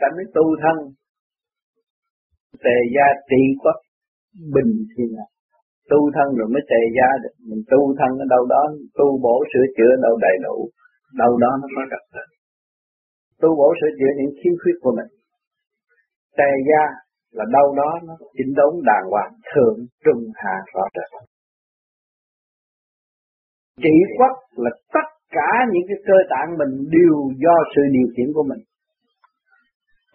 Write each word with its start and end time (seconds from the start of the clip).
ta 0.00 0.08
mới 0.16 0.24
tu 0.34 0.44
thân. 0.62 0.76
Tề 2.64 2.76
gia 2.94 3.06
trị 3.30 3.42
quốc 3.62 3.78
bình 4.54 4.72
thiên 4.92 5.08
là 5.18 5.26
tu 5.90 6.00
thân 6.14 6.28
rồi 6.38 6.48
mới 6.54 6.62
tề 6.70 6.80
gia 6.96 7.08
được. 7.22 7.34
Mình 7.48 7.62
tu 7.72 7.80
thân 7.98 8.10
ở 8.24 8.26
đâu 8.34 8.42
đó, 8.54 8.62
tu 8.98 9.06
bổ 9.24 9.36
sửa 9.52 9.66
chữa 9.76 9.92
đâu 10.04 10.14
đầy 10.26 10.36
đủ, 10.46 10.56
đâu 11.22 11.32
đó 11.42 11.50
nó 11.60 11.66
có 11.76 11.82
gặp 11.92 12.04
được. 12.14 12.28
tu 13.40 13.48
bổ 13.60 13.68
sửa 13.80 13.92
chữa 13.98 14.12
những 14.18 14.32
khiếm 14.38 14.54
khuyết 14.62 14.76
của 14.82 14.92
mình. 14.98 15.10
Tề 16.38 16.50
gia 16.68 16.84
là 17.38 17.44
đâu 17.56 17.74
đó 17.80 17.90
nó 18.06 18.14
chỉnh 18.36 18.52
đốn 18.58 18.72
đàng 18.88 19.06
hoàng, 19.10 19.32
thượng 19.50 19.78
trung 20.04 20.22
hạ 20.34 20.56
rõ 20.74 20.84
rệt. 20.94 21.10
Trị 23.82 23.96
quốc 24.18 24.36
là 24.64 24.70
tất 24.94 25.08
cả 25.30 25.50
những 25.72 25.86
cái 25.88 25.98
cơ 26.06 26.18
tạng 26.30 26.58
mình 26.58 26.72
đều 26.96 27.16
do 27.44 27.56
sự 27.74 27.82
điều 27.92 28.08
khiển 28.16 28.28
của 28.34 28.42
mình 28.50 28.62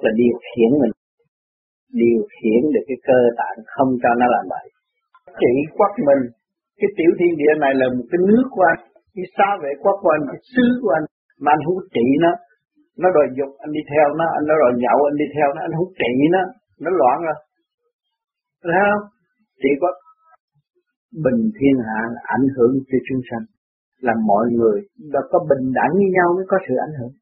là 0.03 0.11
điều 0.21 0.35
khiển 0.47 0.71
mình 0.81 0.93
điều 2.01 2.21
khiển 2.35 2.61
được 2.73 2.85
cái 2.89 2.99
cơ 3.07 3.19
tạng 3.39 3.57
không 3.73 3.89
cho 4.03 4.09
nó 4.19 4.25
làm 4.35 4.45
bậy. 4.53 4.65
Chỉ 5.39 5.53
quắc 5.77 5.91
mình 6.07 6.21
cái 6.79 6.89
tiểu 6.97 7.11
thiên 7.19 7.33
địa 7.41 7.53
này 7.63 7.73
là 7.79 7.87
một 7.95 8.05
cái 8.11 8.19
nước 8.29 8.45
của 8.55 8.65
anh 8.73 8.81
cái 9.15 9.25
xa 9.37 9.49
vệ 9.63 9.71
quắc 9.83 9.95
của 10.01 10.11
anh 10.17 10.23
cái 10.31 10.39
xứ 10.53 10.65
của 10.81 10.91
anh 10.97 11.05
mà 11.43 11.49
anh 11.55 11.61
không 11.65 11.79
trị 11.95 12.07
nó. 12.23 12.31
Nó 13.01 13.07
đòi 13.15 13.27
dục 13.37 13.51
anh 13.63 13.71
đi 13.77 13.81
theo 13.91 14.05
nó 14.19 14.25
anh 14.37 14.45
nó 14.49 14.55
đòi 14.61 14.73
nhậu 14.83 14.97
anh 15.09 15.17
đi 15.21 15.27
theo 15.35 15.47
nó 15.55 15.59
anh 15.67 15.73
không 15.77 15.91
trị 16.01 16.13
nó 16.35 16.41
nó 16.83 16.89
loạn 16.99 17.17
rồi. 17.27 17.37
Thấy 18.63 18.81
không? 18.89 19.03
Trị 19.61 19.71
quắc. 19.81 19.95
Bình 21.25 21.41
thiên 21.57 21.75
hạ 21.87 21.99
ảnh 22.35 22.47
hưởng 22.55 22.73
cho 22.89 22.97
chúng 23.07 23.21
sanh 23.29 23.45
là 24.05 24.13
mọi 24.29 24.45
người 24.57 24.77
đã 25.13 25.19
có 25.31 25.37
bình 25.49 25.65
đẳng 25.77 25.93
với 25.99 26.09
nhau 26.15 26.27
mới 26.35 26.45
có 26.51 26.57
sự 26.67 26.75
ảnh 26.87 26.95
hưởng 26.99 27.13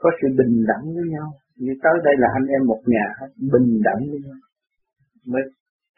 có 0.00 0.08
sự 0.18 0.26
bình 0.38 0.54
đẳng 0.70 0.84
với 0.96 1.06
nhau. 1.14 1.28
Như 1.62 1.72
tới 1.82 1.96
đây 2.06 2.14
là 2.22 2.28
anh 2.38 2.46
em 2.56 2.62
một 2.70 2.82
nhà, 2.94 3.06
bình 3.52 3.68
đẳng 3.86 4.00
với 4.10 4.20
nhau. 4.26 4.38
Mới 5.32 5.42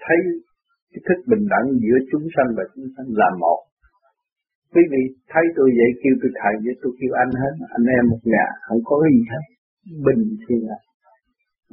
thấy 0.04 0.18
cái 0.92 1.00
thức 1.06 1.18
bình 1.32 1.44
đẳng 1.52 1.66
giữa 1.84 1.98
chúng 2.10 2.26
sanh 2.34 2.50
và 2.56 2.64
chúng 2.74 2.88
sanh 2.94 3.08
là 3.20 3.28
một. 3.42 3.60
Quý 4.72 4.82
vị 4.92 5.02
thấy 5.32 5.44
tôi 5.56 5.68
vậy 5.78 5.90
kêu 6.00 6.14
tôi 6.20 6.30
thầy 6.40 6.54
với 6.64 6.74
tôi 6.82 6.92
kêu 6.98 7.12
anh 7.22 7.32
hết. 7.42 7.54
Anh 7.76 7.86
em 7.96 8.02
một 8.12 8.22
nhà, 8.34 8.46
không 8.66 8.80
có 8.88 8.96
gì 9.10 9.18
hết. 9.32 9.44
Bình 10.06 10.22
thiên 10.42 10.60
hạ. 10.70 10.80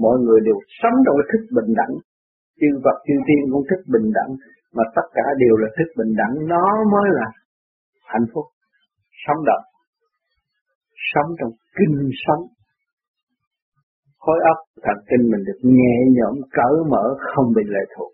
Mọi 0.03 0.15
người 0.23 0.39
đều 0.47 0.57
sống 0.79 0.95
trong 1.05 1.15
cái 1.17 1.27
thức 1.31 1.43
bình 1.57 1.71
đẳng. 1.79 1.93
Chư 2.59 2.69
vật 2.85 2.97
chư 3.07 3.15
thiên 3.27 3.41
cũng 3.51 3.65
thức 3.69 3.81
bình 3.93 4.07
đẳng. 4.17 4.31
Mà 4.75 4.83
tất 4.95 5.07
cả 5.17 5.25
đều 5.43 5.55
là 5.61 5.69
thức 5.77 5.89
bình 5.99 6.13
đẳng. 6.21 6.33
Nó 6.51 6.65
mới 6.93 7.07
là 7.19 7.27
hạnh 8.11 8.27
phúc. 8.33 8.45
Sống 9.23 9.41
động 9.49 9.65
sống 11.11 11.29
trong 11.39 11.51
kinh 11.77 11.95
sống. 12.25 12.43
Khối 14.23 14.39
óc 14.51 14.59
thần 14.85 14.97
kinh 15.09 15.23
mình 15.31 15.43
được 15.47 15.59
nhẹ 15.77 15.95
nhõm 16.17 16.35
cởi 16.57 16.75
mở, 16.91 17.03
không 17.29 17.47
bị 17.57 17.63
lệ 17.73 17.83
thuộc. 17.93 18.11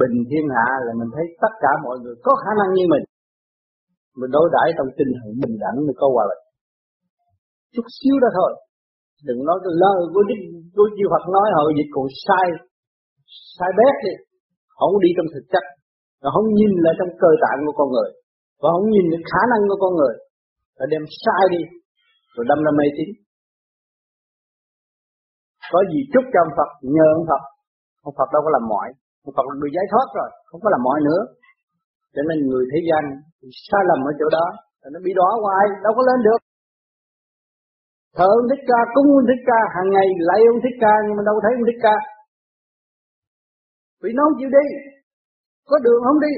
Bình 0.00 0.16
thiên 0.28 0.46
hạ 0.56 0.68
là 0.86 0.92
mình 1.00 1.10
thấy 1.14 1.26
tất 1.42 1.52
cả 1.64 1.72
mọi 1.84 1.96
người 2.02 2.14
có 2.26 2.32
khả 2.42 2.52
năng 2.60 2.70
như 2.76 2.84
mình. 2.94 3.04
Mình 4.18 4.30
đối 4.36 4.46
đãi 4.56 4.68
trong 4.76 4.88
tinh 4.98 5.10
thần 5.18 5.30
bình 5.42 5.54
đẳng 5.62 5.76
mới 5.86 5.94
có 6.00 6.06
hòa 6.14 6.24
bình. 6.30 6.42
Chút 7.74 7.86
xíu 7.96 8.14
đó 8.22 8.28
thôi. 8.38 8.50
Đừng 9.28 9.40
nói 9.48 9.58
cái 9.64 9.72
lời 9.82 9.98
của 10.12 10.22
đức 10.28 10.40
của 10.76 10.88
chư 10.96 11.04
Phật 11.12 11.24
nói 11.34 11.46
hồi 11.56 11.70
dịch 11.78 11.90
còn 11.94 12.06
sai 12.24 12.46
sai 13.56 13.70
bét 13.78 13.94
đi. 14.04 14.14
Không 14.78 14.94
đi 15.04 15.10
trong 15.16 15.28
thực 15.34 15.44
chất. 15.52 15.64
Nó 16.22 16.28
không 16.34 16.48
nhìn 16.58 16.72
lại 16.84 16.94
trong 16.98 17.10
cơ 17.22 17.30
tạng 17.42 17.58
của 17.66 17.74
con 17.78 17.88
người. 17.94 18.10
Và 18.60 18.68
không 18.74 18.88
nhìn 18.94 19.06
được 19.12 19.22
khả 19.32 19.42
năng 19.52 19.62
của 19.68 19.78
con 19.84 19.92
người 19.98 20.14
đã 20.80 20.84
đem 20.92 21.04
sai 21.22 21.44
đi, 21.54 21.62
rồi 22.34 22.44
đâm 22.50 22.58
ra 22.66 22.72
mê 22.78 22.86
tín. 22.96 23.08
Có 25.72 25.80
gì 25.92 26.00
chúc 26.12 26.24
cho 26.32 26.38
ông 26.46 26.54
Phật, 26.58 26.70
nhờ 26.96 27.08
ông 27.18 27.26
Phật. 27.30 27.42
Ông 28.08 28.14
Phật 28.18 28.28
đâu 28.34 28.40
có 28.44 28.50
làm 28.56 28.64
mọi. 28.72 28.88
Ông 29.26 29.34
Phật 29.36 29.44
là 29.48 29.54
người 29.58 29.72
giải 29.76 29.86
thoát 29.92 30.06
rồi, 30.18 30.30
không 30.48 30.60
có 30.64 30.68
làm 30.74 30.82
mọi 30.88 30.98
nữa. 31.08 31.22
Cho 32.14 32.22
nên 32.28 32.38
người 32.50 32.64
thế 32.72 32.78
gian 32.88 33.02
sai 33.68 33.82
lầm 33.90 34.00
ở 34.10 34.12
chỗ 34.20 34.26
đó. 34.36 34.46
Nó 34.94 34.98
bị 35.06 35.12
đỏ 35.20 35.28
hoài 35.44 35.64
đâu 35.84 35.92
có 35.96 36.02
lên 36.08 36.20
được. 36.28 36.40
Thờ 38.16 38.26
ông 38.38 38.48
thích 38.50 38.64
ca, 38.70 38.80
cúng 38.94 39.08
ông 39.18 39.28
thích 39.30 39.42
ca, 39.50 39.60
hàng 39.74 39.88
ngày 39.94 40.06
lạy 40.28 40.40
ông 40.52 40.60
thích 40.64 40.76
ca, 40.84 40.94
nhưng 41.04 41.16
mà 41.18 41.22
đâu 41.28 41.36
thấy 41.42 41.52
ông 41.58 41.66
thích 41.68 41.82
ca. 41.86 41.96
Vì 44.02 44.10
nó 44.16 44.22
không 44.26 44.38
chịu 44.38 44.50
đi, 44.58 44.66
có 45.70 45.76
đường 45.86 46.00
không 46.06 46.20
đi. 46.26 46.32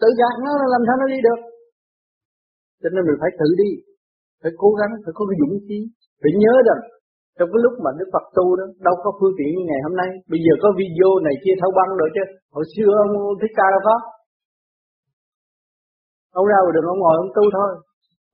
Tự 0.00 0.08
gạt 0.20 0.34
nó 0.44 0.52
làm 0.74 0.82
sao 0.86 0.96
nó 1.02 1.06
đi 1.14 1.18
được 1.26 1.40
cho 2.84 2.90
nên 2.94 3.02
mình 3.08 3.18
phải 3.22 3.30
thử 3.38 3.48
đi. 3.62 3.70
Phải 4.42 4.52
cố 4.62 4.70
gắng, 4.80 4.92
phải 5.04 5.12
có 5.16 5.22
cái 5.28 5.36
dũng 5.40 5.54
khí. 5.66 5.78
Phải 6.20 6.32
nhớ 6.42 6.54
rằng, 6.68 6.80
trong 7.36 7.48
cái 7.52 7.60
lúc 7.64 7.74
mà 7.84 7.90
Đức 7.98 8.08
Phật 8.14 8.24
tu 8.36 8.46
đó, 8.58 8.66
đâu 8.86 8.96
có 9.04 9.10
phương 9.18 9.36
tiện 9.38 9.50
như 9.54 9.64
ngày 9.66 9.80
hôm 9.86 9.94
nay. 10.00 10.10
Bây 10.32 10.40
giờ 10.44 10.52
có 10.62 10.68
video 10.80 11.10
này 11.26 11.34
kia 11.42 11.54
thâu 11.60 11.70
băng 11.78 11.90
rồi 12.00 12.08
chứ. 12.14 12.22
Hồi 12.54 12.64
xưa 12.72 12.90
ông 13.04 13.14
thích 13.40 13.54
ca 13.58 13.66
đâu 13.74 13.82
có. 13.88 13.96
Ông 16.40 16.46
ra 16.52 16.58
đường 16.74 16.90
ông 16.92 17.00
ngồi 17.00 17.14
ông 17.24 17.30
tu 17.36 17.44
thôi. 17.56 17.70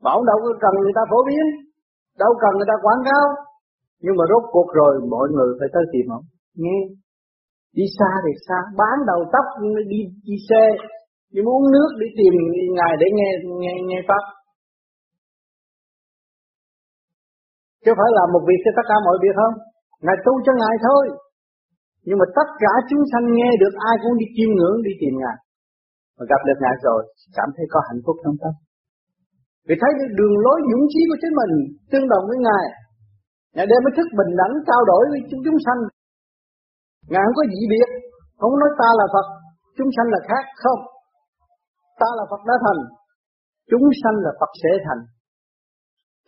Bảo 0.06 0.18
đâu 0.30 0.38
có 0.44 0.50
cần 0.64 0.74
người 0.80 0.96
ta 0.98 1.02
phổ 1.10 1.18
biến. 1.28 1.44
Đâu 2.22 2.32
cần 2.42 2.52
người 2.54 2.70
ta 2.70 2.76
quảng 2.84 3.02
cáo. 3.08 3.24
Nhưng 4.04 4.16
mà 4.18 4.24
rốt 4.30 4.42
cuộc 4.54 4.68
rồi, 4.80 4.92
mọi 5.14 5.26
người 5.34 5.50
phải 5.58 5.68
tới 5.74 5.84
tìm 5.92 6.06
ông. 6.18 6.24
Nghe. 6.62 6.78
Đi 7.78 7.84
xa 7.96 8.10
thì 8.24 8.32
xa. 8.46 8.58
Bán 8.80 8.96
đầu 9.10 9.20
tóc, 9.34 9.46
đi 9.92 10.00
đi 10.28 10.36
xe. 10.48 10.62
Đi 11.32 11.40
muốn 11.46 11.62
nước 11.74 11.90
đi 12.00 12.06
tìm 12.18 12.34
ngài 12.78 12.92
để 13.00 13.06
nghe 13.16 13.30
nghe 13.62 13.72
nghe 13.88 14.00
pháp. 14.08 14.24
Chứ 17.82 17.91
phải 17.98 18.10
làm 18.18 18.26
một 18.34 18.42
việc 18.48 18.60
cho 18.64 18.72
tất 18.78 18.86
cả 18.91 18.96
mọi 19.06 19.16
việc 19.22 19.34
không? 19.41 19.54
Ngài 20.04 20.16
tu 20.24 20.32
cho 20.44 20.52
ngài 20.60 20.74
thôi. 20.86 21.04
Nhưng 22.06 22.18
mà 22.20 22.26
tất 22.38 22.48
cả 22.62 22.72
chúng 22.88 23.02
sanh 23.10 23.24
nghe 23.36 23.50
được 23.62 23.74
ai 23.88 23.94
cũng 24.02 24.14
đi 24.20 24.26
chiêm 24.36 24.50
ngưỡng, 24.54 24.78
đi 24.86 24.92
tìm 25.00 25.14
ngài. 25.22 25.36
Mà 26.16 26.22
gặp 26.30 26.41
được 26.48 26.58
ngài 26.64 26.76
rồi, 26.86 27.00
cảm 27.36 27.48
thấy 27.54 27.66
có 27.72 27.78
hạnh 27.88 28.00
phúc 28.04 28.16
trong 28.22 28.36
tâm. 28.42 28.52
Vì 29.66 29.74
thấy 29.80 29.91
được 29.98 30.10
đường 30.18 30.36
lối 30.44 30.58
dũng 30.70 30.86
chí 30.92 31.00
của 31.08 31.18
chính 31.22 31.34
mình 31.41 31.52
tương 31.91 32.06
đồng 32.12 32.24
với 32.30 32.38
ngài 32.46 32.66
ngài 33.54 33.66
đem 33.70 33.80
cái 33.84 33.94
thức 33.97 34.08
bình 34.18 34.32
đẳng 34.41 34.54
trao 34.68 34.80
đổi 34.91 35.02
với 35.10 35.20
chúng 35.30 35.42
chúng 35.47 35.58
sanh. 35.66 35.80
Ngài 37.10 37.22
không 37.24 37.38
có 37.38 37.44
dị 37.52 37.62
biệt, 37.72 37.88
không 38.41 38.54
nói 38.60 38.70
ta 38.80 38.88
là 39.00 39.06
phật, 39.14 39.26
chúng 39.76 39.91
sanh 39.97 40.08
là 40.14 40.20
khác 40.28 40.44
không? 40.62 40.80
Ta 42.00 42.08
là 42.18 42.24
phật 42.30 42.42
đã 42.48 42.56
thành, 42.64 42.80
chúng 43.70 43.86
sanh 44.00 44.16
là 44.24 44.32
phật 44.41 44.52
sẽ 44.62 44.72
thành. 44.86 45.00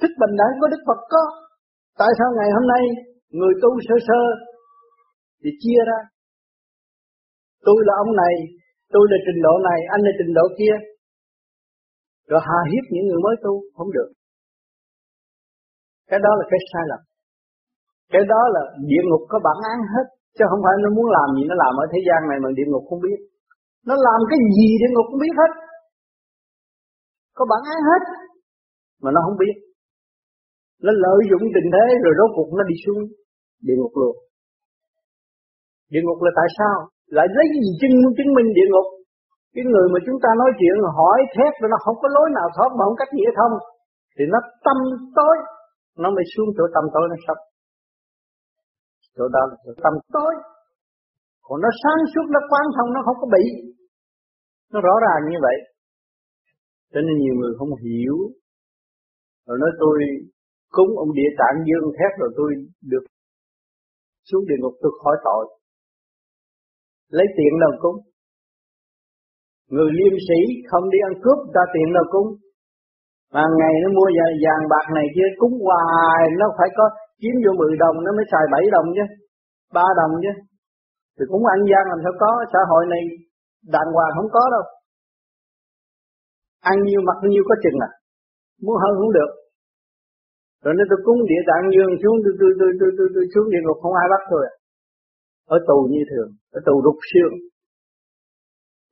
Thức 0.00 0.12
bình 0.20 0.34
đẳng 0.40 0.54
của 0.60 0.68
đức 0.72 0.82
phật 0.88 1.00
có 1.12 1.22
Tại 2.00 2.10
sao 2.18 2.28
ngày 2.38 2.50
hôm 2.56 2.66
nay 2.72 2.82
người 3.38 3.54
tu 3.62 3.70
sơ 3.86 3.96
sơ 4.08 4.20
thì 5.42 5.50
chia 5.62 5.80
ra? 5.90 6.00
Tôi 7.66 7.78
là 7.86 7.94
ông 8.04 8.12
này, 8.22 8.34
tôi 8.94 9.04
là 9.10 9.18
trình 9.26 9.40
độ 9.46 9.54
này, 9.68 9.78
anh 9.94 10.00
là 10.06 10.12
trình 10.18 10.32
độ 10.38 10.44
kia. 10.58 10.74
Rồi 12.30 12.40
hà 12.48 12.60
hiếp 12.70 12.84
những 12.90 13.06
người 13.06 13.20
mới 13.26 13.34
tu, 13.44 13.52
không 13.76 13.90
được. 13.96 14.10
Cái 16.10 16.18
đó 16.24 16.30
là 16.38 16.44
cái 16.50 16.60
sai 16.70 16.84
lầm. 16.90 17.00
Cái 18.12 18.22
đó 18.32 18.40
là 18.54 18.62
địa 18.90 19.04
ngục 19.06 19.22
có 19.32 19.38
bản 19.46 19.58
án 19.72 19.78
hết. 19.94 20.06
Chứ 20.36 20.44
không 20.50 20.62
phải 20.64 20.74
nó 20.82 20.88
muốn 20.96 21.08
làm 21.16 21.28
gì 21.36 21.42
nó 21.50 21.54
làm 21.62 21.72
ở 21.82 21.84
thế 21.92 22.00
gian 22.06 22.20
này 22.30 22.38
mà 22.42 22.48
địa 22.58 22.68
ngục 22.68 22.84
không 22.88 23.00
biết. 23.06 23.18
Nó 23.88 23.94
làm 24.06 24.18
cái 24.30 24.38
gì 24.56 24.68
địa 24.80 24.90
ngục 24.92 25.06
cũng 25.10 25.20
biết 25.24 25.34
hết. 25.40 25.52
Có 27.36 27.42
bản 27.50 27.62
án 27.72 27.78
hết. 27.90 28.02
Mà 29.02 29.10
nó 29.14 29.20
không 29.26 29.38
biết 29.42 29.54
nó 30.84 30.90
lợi 31.04 31.20
dụng 31.30 31.44
tình 31.54 31.68
thế 31.74 31.86
rồi 32.04 32.12
rốt 32.18 32.30
cuộc 32.36 32.48
nó 32.58 32.62
đi 32.70 32.76
xuống 32.84 33.00
địa 33.66 33.76
ngục 33.78 33.94
luôn. 34.00 34.14
Địa 35.92 36.02
ngục 36.04 36.18
là 36.24 36.30
tại 36.38 36.48
sao? 36.58 36.76
Lại 37.16 37.26
lấy 37.36 37.46
cái 37.52 37.60
gì 37.64 37.72
chứng 37.80 37.96
chứng 38.16 38.30
minh 38.36 38.48
địa 38.58 38.68
ngục? 38.70 38.88
Cái 39.54 39.64
người 39.70 39.86
mà 39.92 39.98
chúng 40.06 40.18
ta 40.24 40.30
nói 40.40 40.50
chuyện 40.58 40.74
hỏi 40.98 41.18
thét 41.34 41.52
rồi 41.60 41.68
nó 41.72 41.78
không 41.84 41.96
có 42.02 42.08
lối 42.16 42.28
nào 42.38 42.48
thoát 42.54 42.70
mà 42.76 42.82
không 42.86 42.98
cách 43.00 43.12
nghĩa 43.14 43.32
thông. 43.38 43.54
Thì 44.16 44.24
nó 44.32 44.38
tâm 44.66 44.78
tối, 45.18 45.36
nó 46.02 46.08
mới 46.16 46.24
xuống 46.32 46.48
chỗ 46.56 46.64
tâm 46.74 46.84
tối 46.94 47.06
nó 47.12 47.16
sắp 47.26 47.38
chỗ 49.16 49.24
đó 49.34 49.42
là 49.50 49.56
chỗ 49.64 49.72
tâm 49.84 49.94
tối. 50.16 50.32
Còn 51.46 51.60
nó 51.64 51.70
sáng 51.82 52.00
suốt, 52.12 52.26
nó 52.34 52.40
quán 52.50 52.64
thông, 52.76 52.88
nó 52.94 53.00
không 53.06 53.18
có 53.20 53.26
bị. 53.36 53.44
Nó 54.72 54.78
rõ 54.86 54.94
ràng 55.04 55.20
như 55.30 55.38
vậy. 55.46 55.56
Cho 56.92 57.00
nên 57.06 57.14
nhiều 57.18 57.34
người 57.38 57.52
không 57.58 57.72
hiểu. 57.84 58.16
Rồi 59.46 59.56
nói 59.62 59.70
tôi 59.82 59.96
cúng 60.76 60.90
ông 61.02 61.12
địa 61.18 61.30
tạng 61.40 61.56
dương 61.66 61.86
thét 61.96 62.12
rồi 62.20 62.30
tôi 62.38 62.50
được 62.92 63.04
xuống 64.28 64.44
địa 64.48 64.58
ngục 64.60 64.74
tôi 64.82 64.92
khỏi 65.02 65.16
tội. 65.26 65.44
Lấy 67.16 67.26
tiền 67.36 67.52
đâu 67.62 67.72
cúng? 67.82 67.98
Người 69.72 69.90
liêm 69.98 70.14
sĩ 70.28 70.40
không 70.70 70.84
đi 70.92 70.98
ăn 71.08 71.14
cướp 71.24 71.38
ra 71.54 71.64
tiền 71.74 71.88
đâu 71.96 72.06
cúng? 72.14 72.28
Mà 73.34 73.44
ngày 73.58 73.74
nó 73.82 73.88
mua 73.96 74.08
vàng, 74.16 74.34
vàng 74.44 74.64
bạc 74.72 74.86
này 74.96 75.06
kia 75.14 75.28
cúng 75.40 75.54
hoài 75.66 76.22
nó 76.40 76.46
phải 76.58 76.68
có 76.78 76.84
kiếm 77.20 77.34
vô 77.44 77.52
10 77.58 77.76
đồng 77.82 77.96
nó 78.04 78.10
mới 78.16 78.24
xài 78.32 78.44
7 78.52 78.62
đồng 78.74 78.88
chứ 78.96 79.04
ba 79.76 79.86
đồng 80.00 80.12
chứ. 80.24 80.32
Thì 81.16 81.24
cũng 81.32 81.44
ăn 81.54 81.60
gian 81.70 81.84
làm 81.90 81.98
sao 82.04 82.14
có 82.22 82.30
xã 82.52 82.60
hội 82.70 82.82
này 82.92 83.02
đàng 83.74 83.88
hoàng 83.94 84.12
không 84.16 84.30
có 84.36 84.42
đâu. 84.54 84.64
Ăn 86.70 86.76
nhiều 86.86 87.00
mặc 87.08 87.18
nhiêu 87.30 87.42
có 87.48 87.54
chừng 87.62 87.78
à? 87.88 87.90
Muốn 88.64 88.76
hơn 88.82 88.92
cũng 89.00 89.12
được 89.18 89.30
rồi 90.62 90.72
nếu 90.76 90.86
tôi 90.90 91.00
cúng 91.06 91.20
địa 91.30 91.42
tạng 91.48 91.64
dương 91.74 91.92
xuống 92.02 92.16
tôi 92.24 92.34
tôi 92.40 92.50
tôi 92.60 92.70
tôi 92.80 92.90
tôi, 92.98 93.06
tôi 93.14 93.24
xuống 93.32 93.46
địa 93.52 93.62
ngục 93.64 93.78
không 93.82 93.94
ai 94.02 94.06
bắt 94.12 94.22
tôi 94.32 94.44
ở 95.54 95.56
tù 95.68 95.78
như 95.92 96.02
thường 96.10 96.30
ở 96.56 96.58
tù 96.66 96.74
rục 96.86 96.98
xương. 97.10 97.34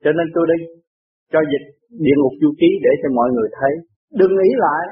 Cho 0.02 0.10
nên 0.18 0.26
tôi 0.34 0.44
đi 0.50 0.58
cho 1.32 1.40
dịch 1.50 1.66
địa 2.04 2.16
ngục 2.18 2.34
du 2.40 2.50
ký 2.60 2.70
để 2.84 2.92
cho 3.00 3.08
mọi 3.18 3.28
người 3.34 3.48
thấy. 3.58 3.72
Đừng 4.20 4.32
nghĩ 4.36 4.50
lại 4.64 4.82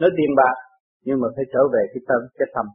nói 0.00 0.10
tiền 0.16 0.32
bạc 0.40 0.56
nhưng 1.06 1.18
mà 1.22 1.28
phải 1.34 1.46
trở 1.52 1.62
về 1.74 1.82
cái 1.92 2.02
tâm 2.08 2.20
cái 2.38 2.48
tâm. 2.54 2.66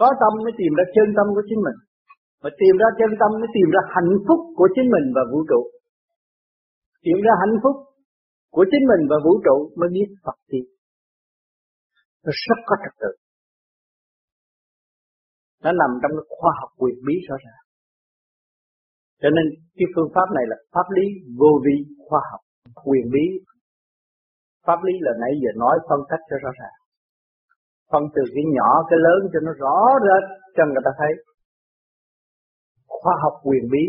Có 0.00 0.08
tâm 0.20 0.32
mới 0.44 0.54
tìm 0.60 0.72
ra 0.78 0.84
chân 0.94 1.08
tâm 1.16 1.26
của 1.34 1.44
chính 1.48 1.60
mình. 1.66 1.78
Mà 2.42 2.50
tìm 2.60 2.74
ra 2.82 2.88
chân 2.98 3.10
tâm 3.20 3.30
mới 3.40 3.50
tìm 3.56 3.68
ra 3.74 3.82
hạnh 3.94 4.12
phúc 4.26 4.40
của 4.58 4.68
chính 4.74 4.88
mình 4.94 5.06
và 5.16 5.22
vũ 5.32 5.40
trụ. 5.50 5.60
Tìm 7.04 7.18
ra 7.26 7.32
hạnh 7.42 7.56
phúc 7.62 7.76
của 8.54 8.64
chính 8.70 8.84
mình 8.90 9.02
và 9.10 9.16
vũ 9.24 9.32
trụ 9.46 9.56
mới 9.78 9.88
biết 9.96 10.08
Phật 10.24 10.38
tiên 10.50 10.64
nó 12.26 12.32
rất 12.46 12.60
có 12.68 12.74
trật 12.82 12.94
tự. 13.02 13.12
Nó 15.64 15.70
nằm 15.80 15.90
trong 16.00 16.12
cái 16.18 16.26
khoa 16.36 16.52
học 16.60 16.70
quyền 16.80 16.96
bí 17.06 17.14
rõ 17.28 17.36
ràng. 17.44 17.62
Cho 19.22 19.28
nên 19.36 19.44
cái 19.78 19.86
phương 19.92 20.10
pháp 20.14 20.28
này 20.36 20.44
là 20.50 20.56
pháp 20.74 20.86
lý 20.96 21.06
vô 21.40 21.52
vi 21.64 21.76
khoa 22.06 22.20
học 22.30 22.42
quyền 22.86 23.06
bí. 23.14 23.26
Pháp 24.66 24.78
lý 24.86 24.94
là 25.06 25.12
nãy 25.22 25.32
giờ 25.42 25.50
nói 25.62 25.76
phân 25.88 26.00
cách 26.10 26.22
cho 26.30 26.36
rõ 26.44 26.50
ràng. 26.60 26.76
Phân 27.92 28.02
từ 28.14 28.22
cái 28.34 28.44
nhỏ, 28.56 28.70
cái 28.88 28.98
lớn 29.06 29.20
cho 29.32 29.38
nó 29.46 29.52
rõ 29.62 29.76
rệt 30.06 30.24
cho 30.56 30.62
người 30.66 30.84
ta 30.86 30.92
thấy. 31.00 31.12
Khoa 32.98 33.14
học 33.22 33.34
quyền 33.46 33.64
bí, 33.72 33.84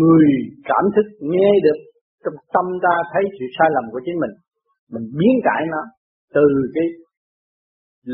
người 0.00 0.28
cảm 0.70 0.84
thức 0.94 1.06
nghe 1.32 1.50
được 1.66 1.78
trong 2.24 2.36
tâm 2.54 2.66
ta 2.84 2.94
thấy 3.12 3.22
sự 3.36 3.46
sai 3.56 3.68
lầm 3.74 3.84
của 3.92 4.00
chính 4.06 4.18
mình 4.22 4.34
mình 4.92 5.06
biến 5.18 5.34
cải 5.46 5.62
nó 5.74 5.82
từ 6.34 6.46
cái 6.74 6.86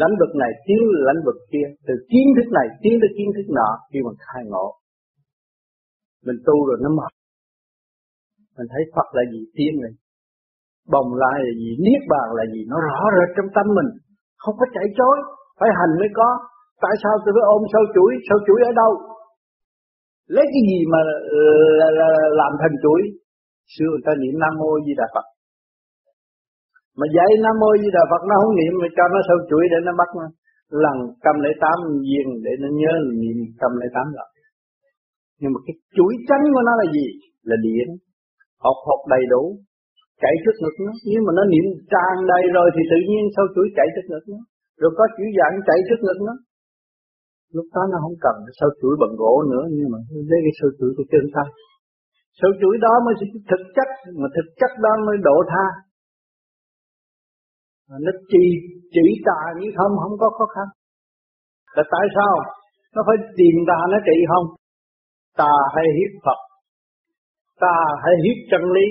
lãnh 0.00 0.14
vực 0.20 0.32
này 0.42 0.52
tiến 0.66 0.80
lãnh 1.06 1.20
vực 1.26 1.38
kia. 1.52 1.66
Từ 1.86 1.94
kiến 2.10 2.26
thức 2.36 2.48
này 2.58 2.66
tiến 2.82 2.94
tới 3.00 3.10
kiến 3.16 3.28
thức 3.34 3.46
nọ 3.58 3.70
khi 3.90 3.98
mình 4.06 4.18
khai 4.26 4.42
ngộ. 4.50 4.66
Mình 6.26 6.38
tu 6.46 6.66
rồi 6.66 6.78
nó 6.82 6.90
mở 6.98 7.08
mình 8.58 8.68
thấy 8.72 8.82
Phật 8.94 9.08
là 9.16 9.22
gì 9.32 9.40
tiên 9.56 9.72
này. 9.84 9.94
Bồng 10.94 11.10
lai 11.22 11.38
là 11.46 11.52
gì 11.62 11.70
niết 11.84 12.02
bàn 12.12 12.28
là 12.38 12.44
gì 12.54 12.62
nó 12.70 12.76
rõ 12.88 13.00
rệt 13.16 13.30
trong 13.36 13.48
tâm 13.56 13.66
mình. 13.78 13.90
Không 14.42 14.56
có 14.60 14.66
chạy 14.74 14.86
chối 14.98 15.16
phải 15.58 15.70
hành 15.78 15.92
mới 16.00 16.10
có. 16.18 16.28
Tại 16.84 16.94
sao 17.02 17.14
tôi 17.22 17.32
phải 17.36 17.46
ôm 17.54 17.62
sâu 17.72 17.84
chuỗi 17.94 18.12
sâu 18.28 18.38
chuỗi 18.46 18.60
ở 18.70 18.72
đâu? 18.82 18.92
Lấy 20.34 20.46
cái 20.52 20.62
gì 20.70 20.78
mà 20.92 21.00
ờ, 21.40 21.42
là, 21.80 21.88
là, 21.98 22.08
là 22.16 22.24
làm 22.40 22.52
thành 22.60 22.76
chuỗi? 22.82 23.00
Xưa 23.74 23.88
người 23.90 24.04
ta 24.06 24.12
niệm 24.20 24.34
nam 24.42 24.52
mô 24.60 24.70
di 24.86 24.92
đà 25.00 25.06
phật 25.14 25.26
mà 26.98 27.06
dạy 27.16 27.30
nam 27.44 27.54
mô 27.62 27.70
di 27.82 27.88
đà 27.96 28.02
phật, 28.10 28.22
nó 28.28 28.34
không 28.40 28.54
niệm, 28.58 28.72
mà 28.82 28.88
cho 28.96 29.04
nó 29.14 29.18
sâu 29.28 29.38
chuỗi 29.48 29.64
để 29.72 29.78
nó 29.86 29.92
bắt 30.00 30.10
nó 30.18 30.26
lần 30.84 30.96
trăm 31.24 31.34
lẻ 31.44 31.50
tám 31.62 31.78
viên 32.06 32.26
để 32.44 32.52
nó 32.62 32.68
nhớ 32.80 32.92
niệm 33.22 33.38
trăm 33.60 33.70
lẻ 33.80 33.88
tám 33.96 34.06
lần 34.18 34.28
nhưng 35.40 35.50
mà 35.54 35.58
cái 35.66 35.74
chuỗi 35.96 36.12
trắng 36.28 36.44
của 36.54 36.64
nó 36.68 36.72
là 36.80 36.86
gì? 36.96 37.06
Là 37.48 37.56
điện 37.66 37.88
học 38.64 38.78
học 38.88 39.00
đầy 39.14 39.24
đủ, 39.32 39.42
chạy 40.22 40.34
trước 40.42 40.56
ngực 40.60 40.76
nó. 40.86 40.92
Nếu 41.10 41.20
mà 41.26 41.32
nó 41.38 41.44
niệm 41.52 41.66
tràn 41.92 42.14
đầy 42.32 42.44
rồi 42.56 42.68
thì 42.74 42.82
tự 42.92 42.98
nhiên 43.08 43.24
sau 43.34 43.44
chuỗi 43.54 43.66
chạy 43.76 43.88
trước 43.94 44.06
ngực 44.10 44.24
nó. 44.32 44.40
Rồi 44.80 44.90
có 44.98 45.04
chữ 45.16 45.24
dạng 45.38 45.54
chạy 45.68 45.78
trước 45.86 46.00
ngực 46.02 46.20
nó. 46.28 46.34
Lúc 47.56 47.66
đó 47.74 47.82
nó 47.92 47.96
không 48.04 48.18
cần 48.24 48.36
sâu 48.58 48.70
chuỗi 48.80 48.94
bằng 49.02 49.14
gỗ 49.22 49.34
nữa, 49.52 49.64
nhưng 49.76 49.88
mà 49.92 49.98
lấy 50.30 50.40
cái 50.44 50.54
sâu 50.58 50.70
chuỗi 50.78 50.90
của 50.96 51.06
chân 51.12 51.24
tay 51.36 51.48
sâu 52.40 52.50
chuỗi 52.60 52.76
đó 52.84 52.92
mới 53.04 53.14
thực 53.50 53.62
chất, 53.76 53.88
mà 54.20 54.28
thực 54.36 54.48
chất 54.60 54.72
đó 54.84 54.92
mới 55.06 55.16
độ 55.28 55.36
tha 55.52 55.66
nó 58.04 58.12
chỉ 58.30 58.44
chỉ 58.94 59.06
tà 59.28 59.40
như 59.58 59.68
không 59.78 59.92
không 60.02 60.16
có 60.22 60.28
khó 60.36 60.46
khăn. 60.54 60.68
Là 61.76 61.84
tại 61.92 62.06
sao? 62.16 62.34
Nó 62.94 63.00
phải 63.06 63.16
tìm 63.38 63.54
tà 63.70 63.80
nó 63.92 63.98
trị 64.06 64.18
không? 64.32 64.46
Tà 65.40 65.54
hay 65.74 65.86
hiếp 65.96 66.12
Phật. 66.24 66.40
Tà 67.64 67.78
hay 68.04 68.14
hiếp 68.24 68.38
chân 68.50 68.62
lý. 68.76 68.86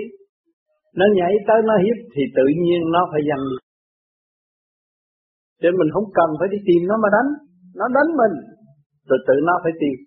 Nó 1.00 1.06
nhảy 1.18 1.34
tới 1.48 1.60
nó 1.70 1.76
hiếp 1.84 1.98
thì 2.14 2.24
tự 2.38 2.46
nhiên 2.64 2.82
nó 2.96 3.02
phải 3.12 3.22
giành 3.30 3.46
cho 5.62 5.70
mình 5.80 5.90
không 5.96 6.08
cần 6.18 6.30
phải 6.40 6.48
đi 6.54 6.60
tìm 6.68 6.82
nó 6.90 6.96
mà 7.04 7.10
đánh. 7.16 7.30
Nó 7.80 7.86
đánh 7.98 8.10
mình. 8.22 8.36
Rồi 9.10 9.20
tự 9.28 9.36
nó 9.48 9.54
phải 9.64 9.74
tìm. 9.82 9.98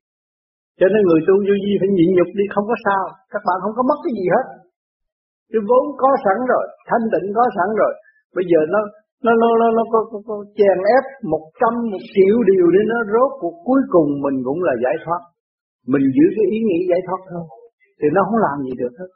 Cho 0.80 0.86
nên 0.92 1.02
người 1.04 1.22
tu 1.28 1.34
vô 1.46 1.54
vi 1.64 1.72
phải 1.80 1.90
nhịn 1.96 2.10
nhục 2.16 2.30
đi, 2.38 2.44
không 2.54 2.66
có 2.70 2.76
sao. 2.86 3.02
Các 3.32 3.42
bạn 3.46 3.56
không 3.62 3.74
có 3.78 3.82
mất 3.90 3.98
cái 4.04 4.12
gì 4.18 4.26
hết. 4.34 4.46
Cái 5.52 5.62
vốn 5.68 5.84
có 6.02 6.08
sẵn 6.24 6.38
rồi, 6.52 6.64
thanh 6.88 7.04
tịnh 7.12 7.26
có 7.36 7.44
sẵn 7.56 7.68
rồi 7.80 7.92
bây 8.36 8.44
giờ 8.50 8.60
nó 8.74 8.80
nó 9.24 9.32
nó 9.42 9.48
nó, 9.60 9.66
nó 9.76 9.82
có, 9.92 10.00
có, 10.10 10.18
có 10.28 10.34
chèn 10.58 10.78
ép 10.96 11.04
một 11.32 11.44
trăm 11.60 11.72
một 11.92 12.04
triệu 12.14 12.36
điều 12.50 12.66
để 12.74 12.82
nó 12.92 12.98
rốt 13.12 13.30
cuộc 13.40 13.56
cuối 13.68 13.82
cùng 13.94 14.08
mình 14.24 14.36
cũng 14.46 14.60
là 14.68 14.74
giải 14.84 14.96
thoát. 15.04 15.20
Mình 15.92 16.04
giữ 16.16 16.26
cái 16.36 16.46
ý 16.56 16.58
nghĩ 16.68 16.78
giải 16.90 17.00
thoát 17.06 17.20
thôi 17.30 17.44
thì 17.98 18.06
nó 18.14 18.20
không 18.28 18.40
làm 18.46 18.56
gì 18.66 18.72
được 18.82 18.92
hết. 18.98 19.10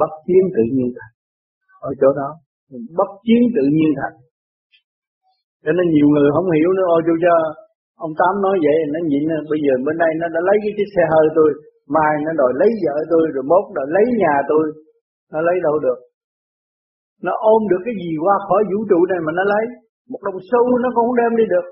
Bất 0.00 0.12
chiến 0.26 0.42
tự 0.56 0.64
nhiên 0.74 0.88
thành 0.98 1.14
ở 1.88 1.90
chỗ 2.00 2.08
đó 2.20 2.28
bất 2.98 3.10
chiến 3.26 3.40
tự 3.56 3.64
nhiên 3.76 3.90
thành 4.00 4.16
cho 5.64 5.72
nên 5.76 5.86
nhiều 5.94 6.08
người 6.12 6.28
không 6.34 6.48
hiểu 6.56 6.70
nữa 6.76 6.86
ôi 6.96 7.00
chú 7.06 7.14
cho 7.24 7.34
ông 8.04 8.12
tám 8.20 8.32
nói 8.44 8.56
vậy 8.66 8.76
nó 8.94 9.00
nhịn 9.10 9.24
bây 9.52 9.58
giờ 9.64 9.72
bên 9.86 9.96
đây 10.02 10.12
nó 10.20 10.26
đã 10.34 10.40
lấy 10.48 10.56
cái 10.62 10.72
chiếc 10.76 10.88
xe 10.94 11.02
hơi 11.12 11.26
tôi 11.36 11.50
mai 11.94 12.12
nó 12.26 12.32
đòi 12.40 12.52
lấy 12.60 12.70
vợ 12.82 12.94
tôi 13.12 13.22
rồi 13.34 13.44
mốt 13.50 13.64
đòi 13.76 13.86
lấy 13.96 14.04
nhà 14.22 14.34
tôi 14.50 14.64
nó 15.32 15.40
lấy 15.48 15.56
đâu 15.66 15.76
được? 15.84 15.98
Nó 17.26 17.32
ôm 17.52 17.60
được 17.70 17.82
cái 17.86 17.94
gì 18.02 18.10
qua 18.24 18.36
khỏi 18.46 18.62
vũ 18.70 18.78
trụ 18.90 18.98
này 19.10 19.20
mà 19.26 19.32
nó 19.38 19.44
lấy? 19.52 19.64
Một 20.12 20.20
đồng 20.26 20.38
xu 20.48 20.62
nó 20.82 20.88
cũng 20.94 21.06
không 21.06 21.18
đem 21.20 21.32
đi 21.40 21.44
được. 21.54 21.66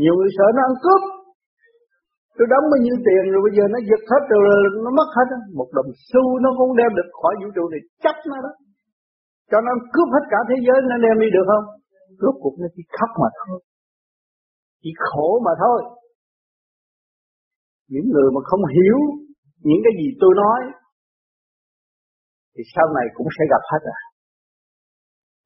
Nhiều 0.00 0.14
người 0.16 0.30
sợ 0.36 0.46
nó 0.56 0.60
ăn 0.68 0.74
cướp. 0.84 1.02
Tôi 2.36 2.46
đóng 2.52 2.66
bao 2.72 2.80
nhiêu 2.84 2.96
tiền 3.06 3.22
rồi 3.32 3.40
bây 3.46 3.52
giờ 3.56 3.64
nó 3.74 3.78
giật 3.88 4.02
hết 4.12 4.22
rồi, 4.32 4.44
nó 4.84 4.90
mất 4.98 5.08
hết 5.16 5.28
một 5.58 5.68
đồng 5.78 5.90
xu 6.10 6.22
nó 6.44 6.50
cũng 6.58 6.72
đem 6.80 6.90
được 6.98 7.08
khỏi 7.18 7.34
vũ 7.40 7.48
trụ 7.56 7.64
này 7.72 7.80
chắc 8.04 8.16
nó 8.30 8.36
đó. 8.46 8.52
Cho 9.50 9.58
nó 9.66 9.72
cướp 9.94 10.08
hết 10.14 10.24
cả 10.32 10.40
thế 10.48 10.56
giới, 10.66 10.78
nó 10.90 10.96
đem 11.04 11.16
đi 11.22 11.28
được 11.36 11.46
không? 11.52 11.66
Rốt 12.22 12.34
cuộc 12.42 12.54
nó 12.60 12.66
chỉ 12.74 12.82
khóc 12.96 13.10
mà 13.22 13.28
thôi. 13.38 13.58
Chỉ 14.82 14.90
khổ 15.06 15.28
mà 15.46 15.52
thôi. 15.62 15.78
Những 17.92 18.06
người 18.12 18.28
mà 18.34 18.40
không 18.50 18.62
hiểu 18.76 18.98
những 19.68 19.82
cái 19.84 19.92
gì 20.00 20.06
tôi 20.20 20.32
nói, 20.42 20.60
thì 22.54 22.62
sau 22.74 22.86
này 22.96 23.06
cũng 23.16 23.28
sẽ 23.36 23.42
gặp 23.52 23.62
hết 23.72 23.82
à 23.96 23.96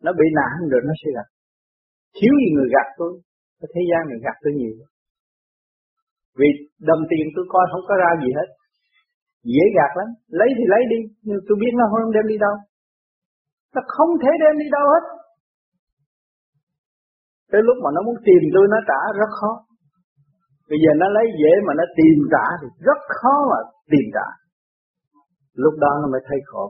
nó 0.05 0.11
bị 0.21 0.27
nạn 0.39 0.55
rồi 0.71 0.81
nó 0.89 0.95
sẽ 1.01 1.09
gặp. 1.17 1.29
Thiếu 2.17 2.33
gì 2.43 2.49
người 2.55 2.69
gặp 2.77 2.87
tôi 2.99 3.13
ở 3.65 3.67
thế 3.75 3.83
gian 3.91 4.03
này 4.09 4.19
gặp 4.27 4.37
tôi 4.43 4.53
nhiều. 4.61 4.75
Vì 6.39 6.49
đồng 6.91 7.03
tiền 7.11 7.25
tôi 7.35 7.45
coi 7.53 7.65
không 7.73 7.85
có 7.89 7.95
ra 8.03 8.11
gì 8.23 8.31
hết. 8.39 8.49
Dễ 9.55 9.65
gạt 9.77 9.93
lắm. 9.99 10.09
Lấy 10.39 10.49
thì 10.57 10.65
lấy 10.73 10.83
đi, 10.93 11.01
nhưng 11.27 11.41
tôi 11.47 11.57
biết 11.63 11.73
nó 11.79 11.85
không 11.91 12.13
đem 12.17 12.27
đi 12.33 12.39
đâu. 12.47 12.57
Nó 13.75 13.81
không 13.97 14.11
thể 14.23 14.31
đem 14.43 14.55
đi 14.63 14.67
đâu 14.77 14.87
hết. 14.95 15.05
Tới 17.51 17.61
lúc 17.67 17.77
mà 17.85 17.91
nó 17.95 18.01
muốn 18.07 18.17
tìm 18.27 18.43
tôi, 18.55 18.65
nó 18.73 18.79
trả 18.91 19.01
rất 19.21 19.31
khó. 19.41 19.53
Bây 20.71 20.79
giờ 20.83 20.91
nó 21.01 21.07
lấy 21.17 21.27
dễ 21.41 21.53
mà 21.67 21.73
nó 21.81 21.85
tìm 21.99 22.17
trả 22.33 22.47
thì 22.61 22.69
rất 22.89 23.01
khó 23.19 23.35
mà 23.51 23.59
tìm 23.91 24.07
trả. 24.17 24.29
Lúc 25.63 25.75
đó 25.85 25.93
nó 26.03 26.07
mới 26.13 26.21
thấy 26.29 26.39
khổ. 26.47 26.65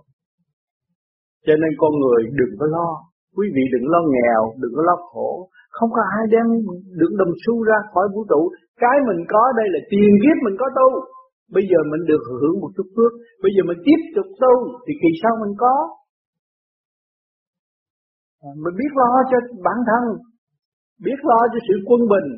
Cho 1.46 1.54
nên 1.62 1.70
con 1.78 1.92
người 2.00 2.22
đừng 2.38 2.52
có 2.60 2.66
lo. 2.76 2.88
Quý 3.36 3.46
vị 3.54 3.64
đừng 3.74 3.86
lo 3.92 4.00
nghèo, 4.14 4.42
đừng 4.60 4.72
có 4.76 4.82
lo 4.88 4.96
khổ. 5.10 5.30
Không 5.76 5.90
có 5.96 6.02
ai 6.18 6.24
đem 6.34 6.46
được 7.00 7.12
đồng 7.20 7.32
xu 7.42 7.54
ra 7.68 7.78
khỏi 7.92 8.06
vũ 8.14 8.20
trụ. 8.30 8.40
Cái 8.82 8.96
mình 9.08 9.20
có 9.32 9.42
đây 9.58 9.66
là 9.74 9.80
tiền 9.90 10.12
kiếp 10.22 10.36
mình 10.46 10.56
có 10.62 10.66
tu. 10.78 10.88
Bây 11.54 11.64
giờ 11.70 11.78
mình 11.92 12.02
được 12.10 12.22
hưởng 12.40 12.56
một 12.62 12.70
chút 12.76 12.88
phước. 12.94 13.12
Bây 13.42 13.50
giờ 13.54 13.62
mình 13.70 13.80
tiếp 13.86 14.00
tục 14.16 14.28
tu 14.42 14.54
Thì 14.84 14.92
kỳ 15.02 15.10
sau 15.22 15.32
mình 15.42 15.54
có. 15.62 15.74
À, 18.46 18.50
mình 18.62 18.74
biết 18.80 18.92
lo 19.00 19.10
cho 19.30 19.38
bản 19.66 19.78
thân 19.88 20.04
biết 21.04 21.18
lo 21.30 21.40
cho 21.52 21.60
sự 21.68 21.74
quân 21.88 22.00
bình, 22.12 22.28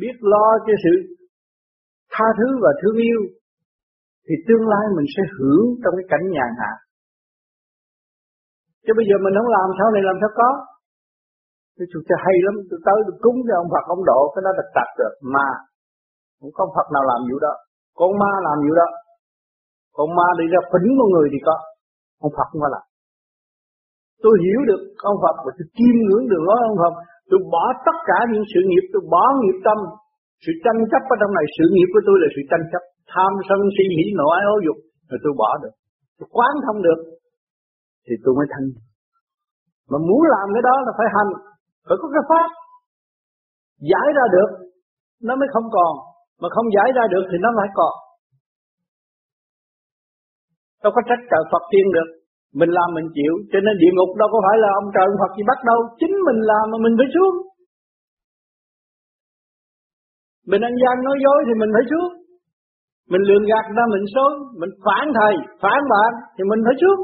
biết 0.00 0.16
lo 0.32 0.46
cho 0.66 0.74
sự 0.84 0.94
tha 2.12 2.28
thứ 2.38 2.48
và 2.62 2.70
thương 2.80 2.96
yêu, 3.08 3.20
thì 4.26 4.34
tương 4.48 4.68
lai 4.72 4.84
mình 4.96 5.08
sẽ 5.16 5.22
hưởng 5.36 5.66
trong 5.82 5.94
cái 5.98 6.06
cảnh 6.12 6.26
nhàn 6.36 6.50
hạ. 6.60 6.72
Chứ 8.86 8.92
bây 8.98 9.06
giờ 9.08 9.16
mình 9.24 9.34
không 9.38 9.50
làm 9.56 9.68
sau 9.78 9.88
này 9.94 10.02
làm 10.08 10.16
sao 10.22 10.32
có? 10.40 10.50
Tôi 11.76 11.86
chủ 11.90 11.98
cho 12.08 12.16
hay 12.24 12.36
lắm, 12.46 12.54
tôi 12.68 12.78
tới 12.86 12.98
tôi 13.06 13.16
cúng 13.24 13.38
cho 13.46 13.54
ông 13.62 13.68
Phật 13.72 13.84
ông 13.94 14.02
độ, 14.10 14.20
cái 14.32 14.42
đó 14.46 14.50
là 14.58 14.64
tập 14.76 14.88
được, 15.00 15.14
mà 15.34 15.48
không 16.38 16.52
có 16.58 16.62
Phật 16.74 16.86
nào 16.94 17.04
làm 17.10 17.20
vụ 17.28 17.36
đó, 17.46 17.54
con 17.98 18.10
ma 18.20 18.32
làm 18.46 18.56
vụ 18.64 18.72
đó, 18.80 18.88
con 19.96 20.08
ma 20.18 20.28
đi 20.38 20.44
ra 20.52 20.60
phỉnh 20.70 20.88
con 20.98 21.08
người 21.14 21.26
thì 21.32 21.38
có, 21.46 21.54
ông 22.24 22.32
Phật 22.36 22.46
không 22.50 22.62
phải 22.62 22.72
làm. 22.76 22.84
Tôi 24.24 24.34
hiểu 24.44 24.60
được 24.70 24.80
ông 25.10 25.18
Phật 25.22 25.36
và 25.44 25.50
tôi 25.56 25.66
chiêm 25.76 25.94
ngưỡng 26.06 26.24
được 26.30 26.42
nói 26.48 26.60
ông 26.70 26.78
Phật 26.82 26.94
Tôi 27.30 27.40
bỏ 27.54 27.64
tất 27.86 27.96
cả 28.10 28.18
những 28.32 28.46
sự 28.52 28.60
nghiệp, 28.68 28.84
tôi 28.92 29.02
bỏ 29.14 29.24
nghiệp 29.40 29.58
tâm. 29.66 29.78
Sự 30.44 30.52
tranh 30.64 30.80
chấp 30.90 31.02
ở 31.14 31.16
trong 31.20 31.32
này, 31.38 31.46
sự 31.56 31.64
nghiệp 31.74 31.88
của 31.92 32.02
tôi 32.08 32.16
là 32.22 32.28
sự 32.34 32.42
tranh 32.50 32.64
chấp. 32.72 32.82
Tham 33.12 33.32
sân 33.48 33.60
si 33.74 33.84
hỉ 33.96 34.06
nộ 34.18 34.28
ái 34.38 34.44
ố 34.54 34.56
dục. 34.66 34.78
Rồi 35.08 35.18
tôi 35.24 35.32
bỏ 35.42 35.50
được. 35.62 35.74
Tôi 36.18 36.28
quán 36.36 36.52
thông 36.64 36.78
được. 36.86 37.00
Thì 38.06 38.14
tôi 38.22 38.32
mới 38.38 38.46
thanh. 38.52 38.68
mà 39.90 39.98
muốn 40.08 40.22
làm 40.34 40.46
cái 40.54 40.62
đó 40.68 40.74
là 40.86 40.92
phải 40.98 41.08
hành, 41.16 41.30
phải 41.86 41.96
có 42.00 42.06
cái 42.14 42.24
pháp. 42.30 42.48
Giải 43.90 44.08
ra 44.16 44.24
được, 44.36 44.50
nó 45.26 45.32
mới 45.40 45.48
không 45.54 45.68
còn. 45.76 45.92
Mà 46.40 46.48
không 46.54 46.68
giải 46.76 46.88
ra 46.96 47.04
được 47.12 47.24
thì 47.30 47.36
nó 47.44 47.50
lại 47.58 47.68
còn. 47.78 47.94
Đâu 50.82 50.92
có 50.96 51.00
trách 51.08 51.22
trời 51.30 51.42
Phật 51.52 51.64
tiên 51.72 51.86
được. 51.96 52.08
Mình 52.60 52.70
làm 52.78 52.88
mình 52.96 53.08
chịu, 53.16 53.34
cho 53.52 53.58
nên 53.64 53.74
địa 53.82 53.92
ngục 53.94 54.10
đâu 54.20 54.28
có 54.32 54.38
phải 54.46 54.56
là 54.62 54.68
ông 54.80 54.88
trời 54.94 55.06
Phật 55.20 55.32
gì 55.36 55.42
bắt 55.50 55.58
đâu. 55.70 55.78
Chính 56.00 56.14
mình 56.26 56.40
làm 56.50 56.64
mà 56.72 56.78
mình 56.84 56.94
phải 56.98 57.08
xuống. 57.14 57.34
Mình 60.50 60.62
ăn 60.68 60.74
gian 60.82 60.96
nói 61.06 61.16
dối 61.24 61.38
thì 61.46 61.54
mình 61.60 61.70
phải 61.76 61.84
xuống. 61.90 62.10
Mình 63.12 63.22
lường 63.28 63.44
gạt 63.50 63.66
ra 63.76 63.84
mình 63.94 64.06
xuống. 64.14 64.32
Mình 64.60 64.72
phản 64.84 65.04
thầy, 65.18 65.34
phản 65.62 65.80
bạn 65.92 66.10
thì 66.34 66.42
mình 66.50 66.60
phải 66.66 66.76
xuống 66.82 67.00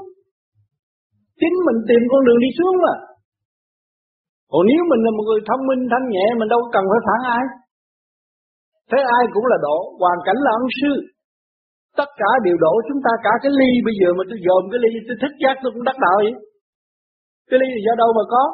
chính 1.42 1.56
mình 1.66 1.78
tìm 1.88 2.02
con 2.10 2.20
đường 2.26 2.40
đi 2.44 2.50
xuống 2.58 2.76
mà. 2.84 2.94
Còn 4.50 4.62
nếu 4.70 4.82
mình 4.90 5.02
là 5.06 5.10
một 5.16 5.24
người 5.28 5.42
thông 5.48 5.62
minh, 5.68 5.82
thanh 5.90 6.06
nhẹ, 6.12 6.26
mình 6.38 6.48
đâu 6.54 6.62
cần 6.74 6.84
phải 6.90 7.00
phản 7.06 7.20
ai. 7.36 7.44
Thế 8.90 8.98
ai 9.18 9.24
cũng 9.34 9.46
là 9.50 9.58
đổ, 9.66 9.76
hoàn 10.02 10.18
cảnh 10.26 10.38
là 10.46 10.50
ân 10.60 10.66
sư. 10.80 10.92
Tất 11.98 12.10
cả 12.20 12.30
đều 12.46 12.56
đổ, 12.64 12.72
chúng 12.88 13.00
ta 13.06 13.12
cả 13.24 13.32
cái 13.42 13.52
ly 13.60 13.70
bây 13.86 13.94
giờ 14.00 14.08
mà 14.18 14.22
tôi 14.30 14.38
dòm 14.46 14.62
cái 14.70 14.80
ly, 14.84 14.90
tôi 15.06 15.16
thích 15.22 15.36
giác 15.42 15.54
tôi 15.62 15.70
cũng 15.74 15.86
đắc 15.88 15.96
đạo 16.04 16.16
vậy. 16.24 16.34
Cái 17.48 17.58
ly 17.62 17.68
do 17.86 17.92
đâu 18.02 18.10
mà 18.18 18.24
có? 18.34 18.44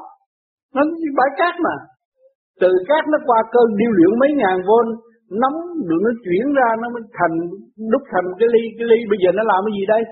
Nó 0.74 0.82
bãi 1.18 1.30
cát 1.40 1.54
mà. 1.66 1.74
Từ 2.62 2.70
cát 2.90 3.02
nó 3.12 3.18
qua 3.28 3.38
cơn 3.54 3.68
điêu 3.80 3.92
luyện 3.96 4.12
mấy 4.22 4.30
ngàn 4.40 4.56
vôn, 4.68 4.86
nóng 5.42 5.58
được 5.88 6.00
nó 6.06 6.12
chuyển 6.24 6.44
ra, 6.58 6.68
nó 6.82 6.86
mới 6.94 7.02
thành, 7.18 7.34
đúc 7.92 8.02
thành 8.12 8.26
cái 8.38 8.48
ly. 8.54 8.62
Cái 8.78 8.86
ly 8.90 8.98
bây 9.10 9.18
giờ 9.22 9.30
nó 9.38 9.42
làm 9.50 9.60
cái 9.66 9.74
gì 9.78 9.84
đây? 9.94 10.02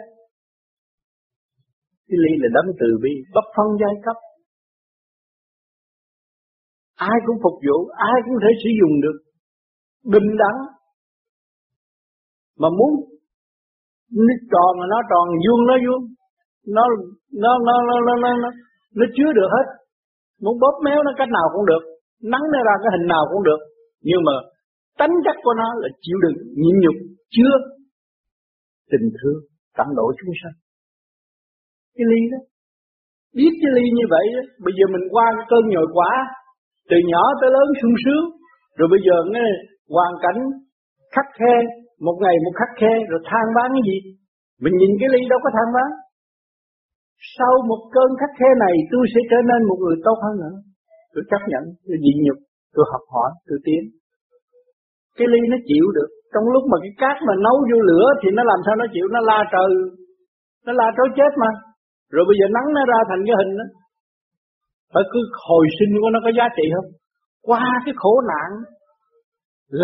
Cái 2.08 2.18
ly 2.24 2.32
là 2.42 2.48
đấng 2.56 2.68
từ 2.80 2.88
bi 3.02 3.12
bất 3.34 3.46
phân 3.56 3.68
giai 3.80 3.94
cấp. 4.06 4.16
Ai 7.10 7.16
cũng 7.26 7.38
phục 7.44 7.56
vụ 7.66 7.78
ai 8.10 8.16
cũng 8.24 8.36
thể 8.42 8.50
sử 8.62 8.70
dụng 8.80 8.94
được. 9.04 9.18
Bình 10.12 10.28
đẳng. 10.42 10.58
Mà 12.60 12.68
muốn 12.78 12.92
nó 14.26 14.34
tròn 14.52 14.72
là 14.80 14.86
nó 14.92 14.98
tròn 15.10 15.26
vuông 15.44 15.62
nó 15.70 15.76
vuông. 15.84 16.04
Nó 16.76 16.84
nó 17.42 17.52
nó 17.66 17.74
nó 17.88 17.96
nó 18.06 18.14
nó 18.22 18.30
nó, 18.42 18.50
nó 18.98 19.06
chứa 19.16 19.30
được 19.38 19.48
hết. 19.56 19.66
Muốn 20.42 20.54
bóp 20.62 20.74
méo 20.84 20.98
nó 21.02 21.12
cách 21.18 21.28
nào 21.38 21.46
cũng 21.54 21.66
được 21.66 21.82
nắng 22.32 22.44
nó 22.52 22.58
ra 22.66 22.74
cái 22.82 22.90
hình 22.94 23.06
nào 23.14 23.24
cũng 23.32 23.42
được. 23.48 23.60
Nhưng 24.08 24.20
mà 24.26 24.36
tánh 24.98 25.14
chất 25.24 25.36
của 25.44 25.54
nó 25.60 25.68
là 25.82 25.88
chịu 26.00 26.18
đựng 26.24 26.38
nhịn 26.62 26.76
nhục 26.82 26.96
chứa 27.34 27.52
tình 28.90 29.06
thương 29.16 29.38
tận 29.76 29.86
độ 29.96 30.06
chúng 30.18 30.34
sanh 30.42 30.56
cái 31.96 32.06
ly 32.12 32.20
đó. 32.32 32.40
Biết 33.38 33.52
cái 33.62 33.70
ly 33.76 33.84
như 33.98 34.06
vậy 34.14 34.26
đó 34.36 34.42
bây 34.64 34.72
giờ 34.76 34.84
mình 34.94 35.04
qua 35.14 35.26
cái 35.36 35.46
cơn 35.50 35.62
nhồi 35.72 35.88
quả 35.96 36.12
từ 36.90 36.96
nhỏ 37.10 37.22
tới 37.40 37.48
lớn 37.56 37.68
sung 37.80 37.96
sướng. 38.04 38.24
Rồi 38.78 38.88
bây 38.92 39.00
giờ 39.06 39.16
nghe 39.32 39.46
hoàn 39.94 40.12
cảnh 40.24 40.40
khắc 41.14 41.26
khe, 41.38 41.54
một 42.06 42.16
ngày 42.22 42.36
một 42.44 42.54
khắc 42.60 42.70
khe, 42.80 42.92
rồi 43.10 43.20
than 43.30 43.46
bán 43.56 43.68
cái 43.74 43.84
gì? 43.90 43.98
Mình 44.62 44.74
nhìn 44.80 44.92
cái 45.00 45.08
ly 45.14 45.20
đâu 45.32 45.38
có 45.44 45.50
than 45.56 45.68
bán 45.76 45.90
sau 47.36 47.52
một 47.70 47.82
cơn 47.94 48.08
khắc 48.20 48.32
khe 48.38 48.50
này, 48.64 48.74
tôi 48.92 49.04
sẽ 49.12 49.20
trở 49.30 49.38
nên 49.50 49.60
một 49.68 49.78
người 49.82 49.96
tốt 50.06 50.16
hơn 50.24 50.34
nữa. 50.42 50.56
Tôi 51.12 51.22
chấp 51.30 51.42
nhận, 51.50 51.64
tôi 51.86 51.96
nhịn 52.04 52.16
nhục, 52.24 52.38
tôi 52.74 52.84
học 52.92 53.04
hỏi, 53.14 53.30
tôi 53.48 53.58
tiến. 53.66 53.82
Cái 55.18 55.26
ly 55.32 55.40
nó 55.52 55.58
chịu 55.68 55.86
được. 55.96 56.10
Trong 56.32 56.46
lúc 56.54 56.64
mà 56.70 56.76
cái 56.84 56.92
cát 57.02 57.16
mà 57.26 57.34
nấu 57.46 57.56
vô 57.70 57.78
lửa 57.90 58.06
thì 58.20 58.28
nó 58.36 58.42
làm 58.50 58.60
sao 58.66 58.74
nó 58.82 58.86
chịu? 58.94 59.06
Nó 59.14 59.20
la 59.30 59.38
trời. 59.52 59.70
Nó 60.66 60.72
la 60.80 60.88
trối 60.96 61.08
chết 61.18 61.32
mà 61.42 61.50
rồi 62.14 62.24
bây 62.28 62.36
giờ 62.38 62.46
nắng 62.56 62.68
nó 62.76 62.82
ra 62.90 62.98
thành 63.08 63.22
cái 63.26 63.36
hình 63.40 63.52
đó. 63.60 63.66
Phải 64.92 65.04
cứ 65.12 65.20
hồi 65.48 65.64
sinh 65.76 65.92
của 66.00 66.10
nó 66.14 66.18
có 66.24 66.30
giá 66.38 66.46
trị 66.56 66.66
không? 66.74 66.88
Qua 67.48 67.62
cái 67.84 67.94
khổ 68.00 68.12
nạn 68.30 68.50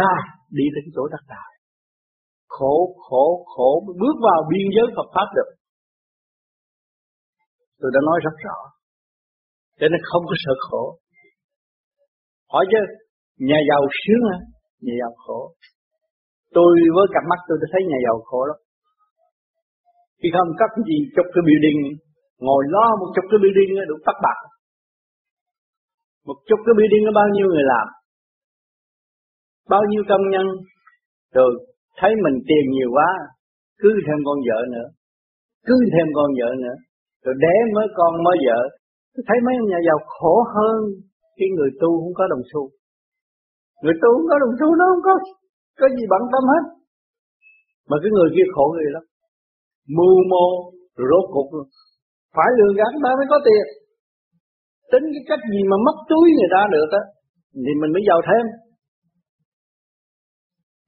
là 0.00 0.14
đi 0.58 0.64
đến 0.74 0.84
chỗ 0.94 1.02
đắc 1.14 1.24
đạo 1.32 1.52
khổ 2.56 2.74
khổ 3.06 3.24
khổ, 3.52 3.70
bước 4.00 4.16
vào 4.28 4.40
biên 4.50 4.66
giới 4.74 4.86
Phật 4.96 5.08
pháp 5.14 5.28
được. 5.36 5.50
Tôi 7.80 7.90
đã 7.94 8.00
nói 8.08 8.18
rất 8.26 8.36
rõ. 8.46 8.58
Cho 9.78 9.86
nên 9.92 10.00
không 10.10 10.24
có 10.30 10.34
sợ 10.44 10.54
khổ. 10.66 10.84
Hỏi 12.52 12.64
chứ, 12.72 12.80
nhà 13.48 13.58
giàu 13.68 13.82
sướng 14.00 14.22
hả? 14.30 14.38
Nhà 14.84 14.94
giàu 15.02 15.12
khổ. 15.22 15.40
Tôi 16.56 16.70
với 16.94 17.06
cặp 17.14 17.24
mắt 17.30 17.40
tôi 17.48 17.56
đã 17.62 17.66
thấy 17.72 17.82
nhà 17.90 17.98
giàu 18.06 18.18
khổ 18.28 18.40
lắm. 18.50 18.58
Khi 20.20 20.28
không 20.36 20.50
cấp 20.60 20.70
gì 20.88 20.98
chụp 21.14 21.26
cái 21.34 21.42
building 21.46 21.80
ngồi 22.46 22.62
lo 22.74 22.86
một 23.00 23.08
chục 23.14 23.26
cái 23.30 23.38
building 23.42 23.72
đủ 23.90 23.96
tắt 24.06 24.16
bạc. 24.24 24.38
Một 26.26 26.38
chục 26.48 26.60
cái 26.66 26.74
building 26.78 27.04
nó 27.06 27.12
bao 27.20 27.28
nhiêu 27.34 27.46
người 27.50 27.66
làm? 27.72 27.86
Bao 29.72 29.82
nhiêu 29.90 30.02
công 30.10 30.24
nhân? 30.32 30.46
Rồi, 31.36 31.50
thấy 31.98 32.12
mình 32.24 32.36
tiền 32.48 32.64
nhiều 32.76 32.90
quá, 32.96 33.10
cứ 33.80 33.90
thêm 34.06 34.18
con 34.26 34.38
vợ 34.48 34.58
nữa, 34.74 34.88
cứ 35.66 35.74
thêm 35.92 36.06
con 36.16 36.28
vợ 36.38 36.48
nữa, 36.64 36.76
rồi 37.24 37.34
đẻ 37.44 37.56
mới 37.74 37.86
con, 37.98 38.12
mới 38.26 38.36
vợ. 38.46 38.60
Tôi 39.14 39.22
thấy 39.28 39.38
mấy 39.46 39.54
ông 39.60 39.68
nhà 39.70 39.80
giàu 39.88 39.98
khổ 40.16 40.34
hơn 40.54 40.78
cái 41.38 41.48
người 41.56 41.70
tu 41.80 41.90
không 42.02 42.14
có 42.20 42.24
đồng 42.32 42.44
xu. 42.50 42.62
Người 43.82 43.96
tu 44.02 44.10
không 44.16 44.28
có 44.32 44.36
đồng 44.42 44.54
xu 44.58 44.68
nó 44.80 44.84
không 44.90 45.04
có 45.08 45.14
có 45.80 45.86
gì 45.96 46.04
bận 46.12 46.22
tâm 46.32 46.42
hết. 46.52 46.64
Mà 47.88 47.96
cái 48.02 48.10
người 48.16 48.30
kia 48.34 48.46
khổ 48.54 48.64
người 48.74 48.90
lắm. 48.96 49.04
Mưu 49.96 50.16
mô 50.30 50.46
rồi 50.96 51.06
rốt 51.10 51.24
cục 51.34 51.48
phải 52.36 52.48
lừa 52.58 52.72
gạt 52.78 52.92
ta 53.04 53.10
mới 53.18 53.26
có 53.32 53.38
tiền. 53.46 53.64
Tính 54.92 55.04
cái 55.14 55.24
cách 55.30 55.42
gì 55.52 55.60
mà 55.70 55.76
mất 55.86 55.96
túi 56.10 56.26
người 56.36 56.50
ta 56.54 56.62
được 56.74 56.90
á, 57.00 57.02
thì 57.64 57.72
mình 57.80 57.92
mới 57.94 58.02
giàu 58.08 58.20
thêm. 58.28 58.44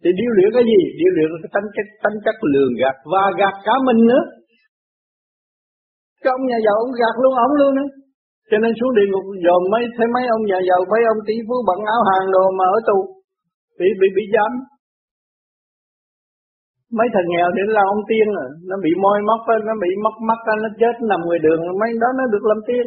Thì 0.02 0.10
điêu 0.18 0.30
luyện 0.36 0.50
cái 0.56 0.64
gì? 0.70 0.80
Điêu 0.98 1.10
luyện 1.16 1.28
cái 1.42 1.50
tánh 1.54 1.68
chất 1.74 1.86
tánh 2.04 2.16
chất 2.24 2.36
lường 2.52 2.72
gạt 2.82 2.96
và 3.12 3.22
gạt 3.40 3.54
cả 3.66 3.74
mình 3.86 4.00
nữa. 4.10 4.24
Cái 6.22 6.30
ông 6.36 6.44
nhà 6.50 6.58
giàu 6.66 6.76
ông 6.84 6.92
gạt 7.00 7.14
luôn 7.22 7.34
ông 7.46 7.54
luôn 7.60 7.72
nữa 7.78 7.88
cho 8.50 8.56
nên 8.62 8.72
xuống 8.78 8.92
địa 8.96 9.08
ngục, 9.10 9.26
dòm 9.44 9.62
mấy, 9.72 9.82
thấy 9.96 10.06
mấy 10.14 10.24
ông 10.36 10.42
nhà 10.50 10.58
giàu, 10.68 10.80
mấy 10.92 11.02
ông 11.12 11.20
tỷ 11.26 11.34
phú 11.46 11.56
bận 11.68 11.80
áo 11.94 12.00
hàng 12.08 12.26
đồ 12.34 12.44
mà 12.58 12.64
ở 12.76 12.78
tù, 12.88 12.98
bị 13.78 13.88
bị 14.00 14.08
bị 14.16 14.24
giam 14.34 14.52
mấy 16.98 17.08
thằng 17.14 17.28
nghèo 17.30 17.48
đến 17.58 17.68
là 17.76 17.82
ông 17.94 18.02
tiên 18.10 18.26
rồi 18.36 18.48
nó 18.70 18.76
bị 18.84 18.92
môi 19.04 19.18
móc 19.28 19.42
nó 19.68 19.74
bị 19.84 19.90
móc 20.04 20.16
mắt 20.28 20.40
nó 20.62 20.68
chết 20.80 20.94
nằm 21.10 21.20
ngoài 21.24 21.40
đường, 21.46 21.60
mấy 21.80 21.90
đó 22.02 22.08
nó 22.18 22.24
được 22.32 22.44
làm 22.50 22.60
tiên. 22.68 22.86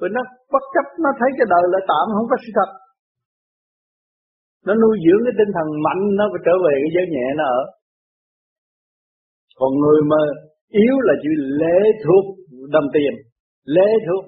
Rồi 0.00 0.10
nó 0.16 0.22
bất 0.52 0.64
chấp, 0.74 0.86
nó 1.04 1.10
thấy 1.18 1.30
cái 1.38 1.46
đời 1.54 1.64
là 1.72 1.80
tạm, 1.90 2.04
không 2.16 2.28
có 2.30 2.36
sự 2.42 2.50
thật. 2.58 2.70
Nó 4.66 4.72
nuôi 4.82 4.96
dưỡng 5.04 5.22
cái 5.26 5.34
tinh 5.38 5.50
thần 5.56 5.68
mạnh, 5.86 6.02
nó 6.18 6.24
phải 6.32 6.42
trở 6.46 6.54
về 6.64 6.74
cái 6.82 6.90
giới 6.94 7.06
nhẹ 7.14 7.26
nó 7.38 7.44
ở. 7.58 7.62
Còn 9.58 9.70
người 9.80 10.00
mà 10.10 10.20
yếu 10.84 10.94
là 11.06 11.14
chỉ 11.22 11.30
lễ 11.60 11.78
thuộc 12.04 12.24
đồng 12.74 12.88
tiền, 12.94 13.12
lễ 13.76 13.88
thuộc. 14.06 14.24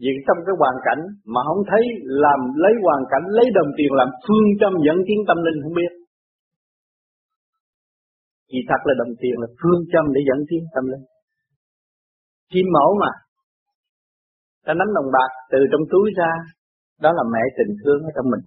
Vì 0.00 0.12
trong 0.26 0.38
cái 0.46 0.54
hoàn 0.60 0.76
cảnh 0.86 1.02
mà 1.32 1.40
không 1.48 1.62
thấy 1.70 1.82
làm 2.24 2.40
lấy 2.62 2.74
hoàn 2.84 3.02
cảnh, 3.12 3.24
lấy 3.36 3.46
đồng 3.58 3.70
tiền 3.76 3.90
làm 4.00 4.08
phương 4.24 4.46
châm 4.60 4.72
dẫn 4.86 4.98
tiến 5.06 5.18
tâm 5.28 5.38
linh 5.46 5.58
không 5.62 5.74
biết 5.80 5.92
vì 8.54 8.62
thật 8.68 8.80
là 8.88 8.94
đồng 9.00 9.12
tiền 9.20 9.34
là 9.42 9.48
phương 9.60 9.82
châm 9.92 10.04
để 10.14 10.20
dẫn 10.28 10.40
tiến 10.48 10.62
tâm 10.74 10.84
linh. 10.92 11.04
Kim 12.52 12.66
mẫu 12.76 12.90
mà, 13.02 13.12
ta 14.64 14.72
nắm 14.80 14.88
đồng 14.96 15.08
bạc 15.16 15.30
từ 15.52 15.60
trong 15.70 15.84
túi 15.92 16.06
ra, 16.18 16.32
đó 17.04 17.10
là 17.18 17.24
mẹ 17.34 17.42
tình 17.56 17.72
thương 17.80 18.00
ở 18.08 18.10
trong 18.16 18.26
mình. 18.32 18.44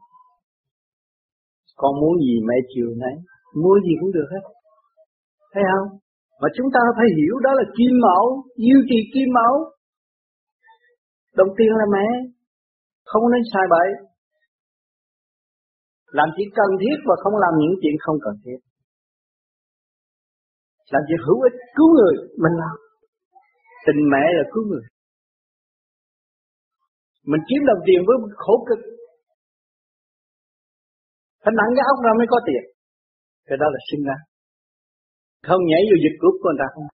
Con 1.81 1.91
muốn 2.01 2.13
gì 2.25 2.35
mẹ 2.47 2.57
chiều 2.71 2.89
nấy, 3.01 3.15
mua 3.63 3.75
gì 3.85 3.93
cũng 3.99 4.11
được 4.17 4.27
hết. 4.33 4.43
Thấy 5.53 5.63
không? 5.71 5.87
Mà 6.41 6.47
chúng 6.55 6.69
ta 6.75 6.81
phải 6.97 7.07
hiểu 7.17 7.35
đó 7.45 7.51
là 7.59 7.65
kim 7.77 7.93
mẫu 8.05 8.25
duy 8.63 8.77
trì 8.89 8.99
kim 9.13 9.29
mẫu 9.37 9.53
đồng 11.39 11.51
tiền 11.57 11.71
là 11.79 11.85
mẹ, 11.95 12.07
không 13.05 13.23
nên 13.31 13.41
sai 13.53 13.65
bậy. 13.73 13.87
Làm 16.17 16.29
chỉ 16.37 16.43
cần 16.57 16.69
thiết 16.81 16.97
và 17.07 17.15
không 17.23 17.35
làm 17.43 17.53
những 17.61 17.75
chuyện 17.81 17.95
không 17.99 18.17
cần 18.25 18.35
thiết 18.43 18.59
làm 20.93 21.03
việc 21.09 21.21
hữu 21.27 21.39
ích, 21.47 21.57
cứu 21.75 21.89
người, 21.95 22.15
mình 22.43 22.55
làm. 22.63 22.75
Tình 23.85 23.99
mẹ 24.13 24.23
là 24.37 24.43
cứu 24.53 24.63
người. 24.69 24.85
Mình 27.31 27.41
kiếm 27.47 27.61
đồng 27.69 27.81
tiền 27.87 27.99
với 28.07 28.15
khổ 28.43 28.55
cực. 28.69 28.81
Phải 31.43 31.53
nặng 31.59 31.71
cái 31.75 31.85
ốc 31.93 31.97
ra 32.05 32.11
mới 32.19 32.27
có 32.33 32.37
tiền. 32.47 32.63
Cái 33.47 33.57
đó 33.61 33.67
là 33.73 33.79
sinh 33.89 34.03
ra. 34.09 34.17
Không 35.47 35.61
nhảy 35.69 35.81
vô 35.89 35.95
dịch 36.03 36.17
cướp 36.21 36.35
của 36.41 36.49
người 36.49 36.61
ta. 36.61 36.67
Không 36.73 36.87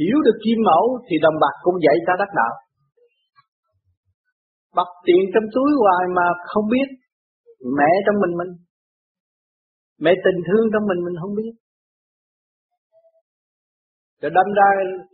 hiểu 0.00 0.18
được 0.26 0.36
kim 0.44 0.58
mẫu 0.68 0.84
thì 1.06 1.14
đồng 1.24 1.36
bạc 1.42 1.54
cũng 1.64 1.76
dạy 1.84 1.96
ta 2.06 2.12
đắc 2.20 2.30
đạo. 2.40 2.52
Bật 4.76 4.90
tiền 5.06 5.22
trong 5.32 5.46
túi 5.54 5.70
hoài 5.82 6.04
mà 6.16 6.26
không 6.50 6.66
biết. 6.74 6.88
Mẹ 7.78 7.90
trong 8.04 8.16
mình 8.22 8.34
mình. 8.40 8.52
Mẹ 10.04 10.12
tình 10.24 10.38
thương 10.46 10.66
trong 10.72 10.84
mình 10.90 11.00
mình 11.06 11.16
không 11.20 11.34
biết 11.38 11.52
Rồi 14.20 14.30
đâm 14.38 14.46
ra 14.58 14.68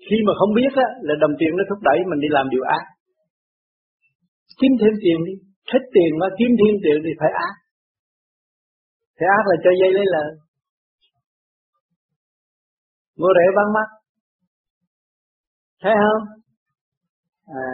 khi 0.06 0.16
mà 0.26 0.32
không 0.38 0.52
biết 0.58 0.72
á, 0.86 0.88
là 1.06 1.14
đồng 1.22 1.34
tiền 1.40 1.52
nó 1.56 1.64
thúc 1.68 1.78
đẩy 1.88 1.98
mình 2.10 2.20
đi 2.24 2.28
làm 2.36 2.46
điều 2.52 2.64
ác. 2.78 2.84
Kiếm 4.58 4.72
thêm 4.80 4.94
tiền 5.02 5.18
đi, 5.26 5.34
thích 5.70 5.86
tiền 5.94 6.10
mà 6.20 6.26
kiếm 6.38 6.50
thêm 6.58 6.74
tiền 6.84 6.96
thì 7.04 7.12
phải 7.20 7.30
ác. 7.48 7.54
Thì 9.16 9.24
ác 9.38 9.44
là 9.50 9.56
cho 9.64 9.70
dây 9.80 9.90
lấy 9.96 10.06
lời. 10.14 10.28
Mua 13.18 13.32
rẻ 13.38 13.46
bán 13.56 13.68
mắt. 13.76 13.88
Thấy 15.82 15.94
không? 16.02 16.24
À, 17.62 17.70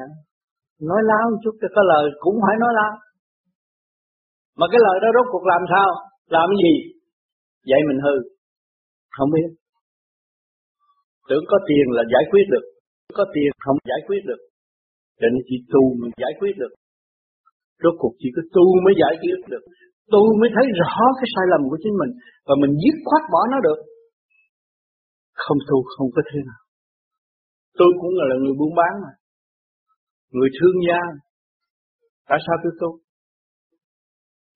nói 0.88 1.00
láo 1.10 1.24
một 1.30 1.40
chút 1.44 1.54
cho 1.60 1.68
có 1.74 1.82
lời 1.92 2.04
cũng 2.24 2.36
phải 2.44 2.56
nói 2.62 2.72
láo. 2.78 2.92
Mà 4.58 4.66
cái 4.72 4.80
lời 4.86 4.96
đó 5.02 5.08
rốt 5.16 5.26
cuộc 5.32 5.44
làm 5.52 5.62
sao? 5.72 5.88
Làm 6.34 6.46
cái 6.50 6.58
gì? 6.66 6.97
Vậy 7.70 7.80
mình 7.88 8.00
hư. 8.06 8.16
Không 9.16 9.30
biết. 9.34 9.48
Tưởng 11.28 11.44
có 11.50 11.58
tiền 11.68 11.84
là 11.96 12.02
giải 12.14 12.24
quyết 12.30 12.46
được. 12.54 12.64
Có 13.18 13.24
tiền 13.34 13.50
không 13.64 13.78
giải 13.90 14.02
quyết 14.06 14.22
được. 14.30 14.40
Cho 15.18 15.26
nên 15.32 15.42
chỉ 15.48 15.56
tu 15.72 15.82
mình 16.00 16.12
giải 16.24 16.34
quyết 16.40 16.54
được. 16.62 16.72
Rốt 17.82 17.94
cuộc 18.00 18.14
chỉ 18.20 18.28
có 18.36 18.42
tu 18.54 18.64
mới 18.84 18.94
giải 19.02 19.14
quyết 19.20 19.38
được. 19.52 19.64
Tu 20.12 20.22
mới 20.40 20.50
thấy 20.56 20.66
rõ 20.80 20.96
cái 21.18 21.28
sai 21.34 21.46
lầm 21.52 21.62
của 21.70 21.78
chính 21.82 21.94
mình. 22.00 22.12
Và 22.46 22.54
mình 22.62 22.72
dứt 22.82 22.96
khoát 23.08 23.22
bỏ 23.32 23.40
nó 23.52 23.58
được. 23.66 23.78
Không 25.44 25.58
tu 25.68 25.76
không 25.92 26.08
có 26.14 26.22
thế 26.30 26.38
nào. 26.48 26.60
Tôi 27.78 27.90
cũng 28.00 28.14
là 28.18 28.24
người 28.42 28.54
buôn 28.60 28.72
bán 28.78 28.92
mà. 29.04 29.12
Người 30.36 30.50
thương 30.56 30.76
gia. 30.88 31.02
Tại 32.28 32.38
sao 32.46 32.56
tôi 32.62 32.72
tu? 32.80 32.90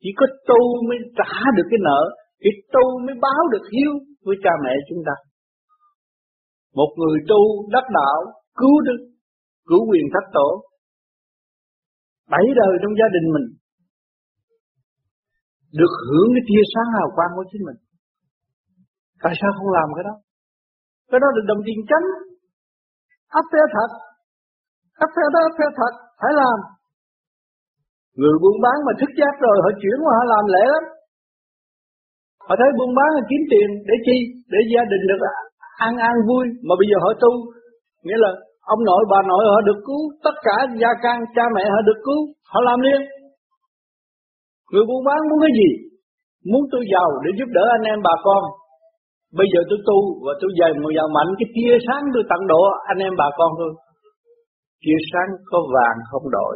Chỉ 0.02 0.10
có 0.18 0.26
tu 0.48 0.60
mới 0.88 0.98
trả 1.18 1.32
được 1.56 1.66
cái 1.70 1.80
nợ. 1.88 2.02
Cái 2.42 2.52
tu 2.74 2.84
mới 3.06 3.16
báo 3.24 3.42
được 3.52 3.64
hiếu 3.72 3.92
với 4.26 4.36
cha 4.44 4.52
mẹ 4.64 4.74
chúng 4.88 5.02
ta. 5.08 5.14
Một 6.78 6.90
người 7.00 7.18
tu 7.30 7.40
đắc 7.74 7.86
đạo, 7.98 8.18
cứu 8.60 8.76
đức, 8.88 9.00
cứu 9.68 9.82
quyền 9.90 10.06
thất 10.14 10.24
tổ. 10.36 10.48
Bảy 12.32 12.46
đời 12.60 12.72
trong 12.82 12.94
gia 13.00 13.08
đình 13.16 13.26
mình 13.34 13.46
được 15.80 15.92
hưởng 16.08 16.28
cái 16.34 16.44
tia 16.48 16.62
sáng 16.72 16.88
hào 16.94 17.08
quang 17.16 17.32
của 17.36 17.46
chính 17.50 17.62
mình. 17.68 17.78
Tại 19.22 19.34
sao 19.40 19.50
không 19.56 19.70
làm 19.78 19.88
cái 19.96 20.04
đó? 20.08 20.14
Cái 21.10 21.20
đó 21.22 21.28
được 21.36 21.46
đồng 21.50 21.62
tiền 21.66 21.78
chánh. 21.90 22.06
Áp 23.38 23.44
phê 23.52 23.60
thật. 23.74 23.90
Áp 25.04 25.10
phê 25.14 25.24
đó 25.34 25.40
áp 25.48 25.54
phê 25.58 25.66
thật. 25.78 25.92
Phải 26.20 26.32
làm. 26.40 26.58
Người 28.18 28.36
buôn 28.42 28.56
bán 28.64 28.76
mà 28.86 28.92
thức 29.00 29.10
giác 29.18 29.34
rồi 29.44 29.56
họ 29.64 29.70
chuyển 29.80 29.98
qua 30.04 30.12
họ 30.18 30.24
làm 30.34 30.44
lễ 30.54 30.64
lắm. 30.74 30.84
Họ 32.46 32.54
thấy 32.60 32.70
buôn 32.78 32.90
bán 32.98 33.08
là 33.16 33.22
kiếm 33.28 33.42
tiền 33.52 33.68
để 33.88 33.94
chi? 34.06 34.16
Để 34.52 34.60
gia 34.72 34.82
đình 34.92 35.04
được 35.10 35.20
ăn 35.86 35.92
ăn 36.10 36.14
vui. 36.28 36.44
Mà 36.66 36.72
bây 36.80 36.86
giờ 36.90 36.96
họ 37.04 37.10
tu. 37.22 37.32
Nghĩa 38.04 38.18
là 38.24 38.30
ông 38.74 38.80
nội, 38.88 39.02
bà 39.12 39.20
nội 39.30 39.42
họ 39.52 39.58
được 39.68 39.80
cứu. 39.88 40.02
Tất 40.26 40.36
cả 40.46 40.56
gia 40.82 40.92
can, 41.04 41.18
cha 41.36 41.44
mẹ 41.54 41.64
họ 41.74 41.80
được 41.88 42.00
cứu. 42.06 42.20
Họ 42.52 42.58
làm 42.68 42.78
liền. 42.86 43.02
Người 44.70 44.84
buôn 44.88 45.00
bán 45.08 45.20
muốn 45.28 45.38
cái 45.44 45.52
gì? 45.60 45.70
Muốn 46.50 46.62
tôi 46.72 46.82
giàu 46.92 47.08
để 47.24 47.30
giúp 47.38 47.48
đỡ 47.56 47.64
anh 47.76 47.84
em, 47.92 47.98
bà 48.08 48.14
con. 48.26 48.42
Bây 49.38 49.46
giờ 49.52 49.60
tôi 49.70 49.78
tu 49.88 49.98
và 50.24 50.32
tôi 50.40 50.50
dày 50.60 50.70
một 50.82 50.92
giàu 50.96 51.08
mạnh, 51.16 51.30
cái 51.38 51.48
tia 51.54 51.74
sáng 51.86 52.02
tôi 52.14 52.24
tặng 52.30 52.44
độ 52.52 52.62
anh 52.92 53.00
em, 53.06 53.12
bà 53.20 53.28
con 53.38 53.50
thôi 53.58 53.72
Tia 54.82 54.98
sáng 55.10 55.30
có 55.50 55.58
vàng 55.74 55.98
không 56.10 56.26
đổi. 56.36 56.54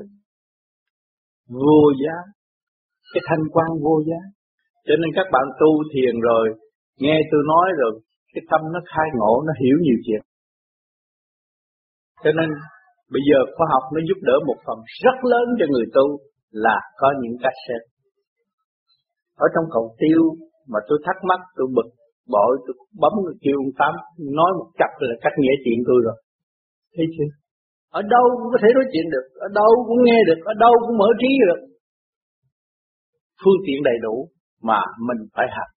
Vô 1.62 1.82
giá. 2.02 2.16
Cái 3.12 3.22
thanh 3.28 3.44
quan 3.54 3.70
vô 3.84 3.94
giá. 4.08 4.20
Cho 4.86 4.94
nên 5.00 5.10
các 5.18 5.26
bạn 5.34 5.46
tu 5.60 5.70
thiền 5.92 6.14
rồi, 6.28 6.44
nghe 7.02 7.16
tôi 7.30 7.40
nói 7.52 7.66
rồi, 7.80 7.92
cái 8.32 8.42
tâm 8.50 8.60
nó 8.74 8.80
khai 8.90 9.08
ngộ, 9.18 9.32
nó 9.46 9.52
hiểu 9.62 9.76
nhiều 9.82 9.98
chuyện. 10.06 10.22
Cho 12.24 12.32
nên 12.38 12.48
bây 13.14 13.22
giờ 13.28 13.38
khoa 13.54 13.66
học 13.74 13.84
nó 13.94 14.00
giúp 14.08 14.18
đỡ 14.28 14.36
một 14.48 14.58
phần 14.66 14.78
rất 15.04 15.16
lớn 15.32 15.46
cho 15.58 15.66
người 15.72 15.86
tu 15.96 16.06
là 16.50 16.78
có 17.00 17.08
những 17.20 17.36
cassette. 17.42 17.88
Ở 19.44 19.46
trong 19.54 19.66
cầu 19.74 19.84
tiêu 20.00 20.20
mà 20.72 20.78
tôi 20.88 20.98
thắc 21.06 21.16
mắc, 21.28 21.40
tôi 21.56 21.66
bực 21.76 21.88
bội 22.34 22.52
tôi 22.64 22.74
bấm 23.02 23.14
kêu 23.42 23.56
ông 23.64 23.72
tám 23.80 23.92
nói 24.38 24.50
một 24.58 24.68
chập 24.80 24.92
là 25.08 25.14
cách 25.24 25.36
nghĩa 25.38 25.56
chuyện 25.64 25.78
tôi 25.88 25.98
rồi 26.06 26.16
thấy 26.94 27.06
chưa 27.14 27.30
ở 28.00 28.02
đâu 28.14 28.24
cũng 28.38 28.50
có 28.52 28.58
thể 28.62 28.68
nói 28.74 28.86
chuyện 28.92 29.06
được 29.14 29.26
ở 29.46 29.48
đâu 29.60 29.70
cũng 29.88 30.00
nghe 30.06 30.18
được 30.28 30.40
ở 30.52 30.54
đâu 30.64 30.72
cũng 30.82 30.96
mở 31.02 31.08
trí 31.20 31.30
được 31.48 31.60
phương 33.42 33.60
tiện 33.66 33.78
đầy 33.88 33.98
đủ 34.06 34.14
mà 34.62 34.80
mình 35.08 35.20
phải 35.34 35.46
hành. 35.56 35.72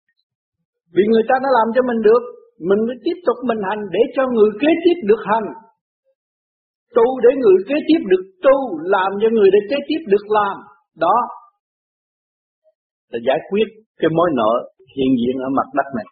Vì 0.95 1.05
người 1.11 1.25
ta 1.29 1.35
đã 1.43 1.49
làm 1.59 1.69
cho 1.75 1.83
mình 1.89 2.01
được, 2.09 2.23
mình 2.69 2.81
mới 2.87 2.97
tiếp 3.05 3.19
tục 3.27 3.37
mình 3.49 3.61
hành 3.69 3.83
để 3.95 4.03
cho 4.17 4.23
người 4.35 4.51
kế 4.63 4.71
tiếp 4.85 4.99
được 5.11 5.23
hành. 5.31 5.49
Tu 6.97 7.07
để 7.25 7.31
người 7.43 7.59
kế 7.69 7.77
tiếp 7.89 8.01
được 8.13 8.25
tu 8.45 8.57
làm 8.95 9.11
cho 9.21 9.29
người 9.37 9.49
để 9.55 9.61
kế 9.71 9.77
tiếp 9.89 10.01
được 10.13 10.25
làm. 10.39 10.57
Đó 11.05 11.17
là 13.11 13.19
giải 13.27 13.39
quyết 13.51 13.67
cái 14.01 14.11
mối 14.17 14.29
nợ 14.39 14.53
hiện 14.97 15.13
diện 15.21 15.37
ở 15.47 15.49
mặt 15.59 15.69
đất 15.79 15.89
này. 15.99 16.09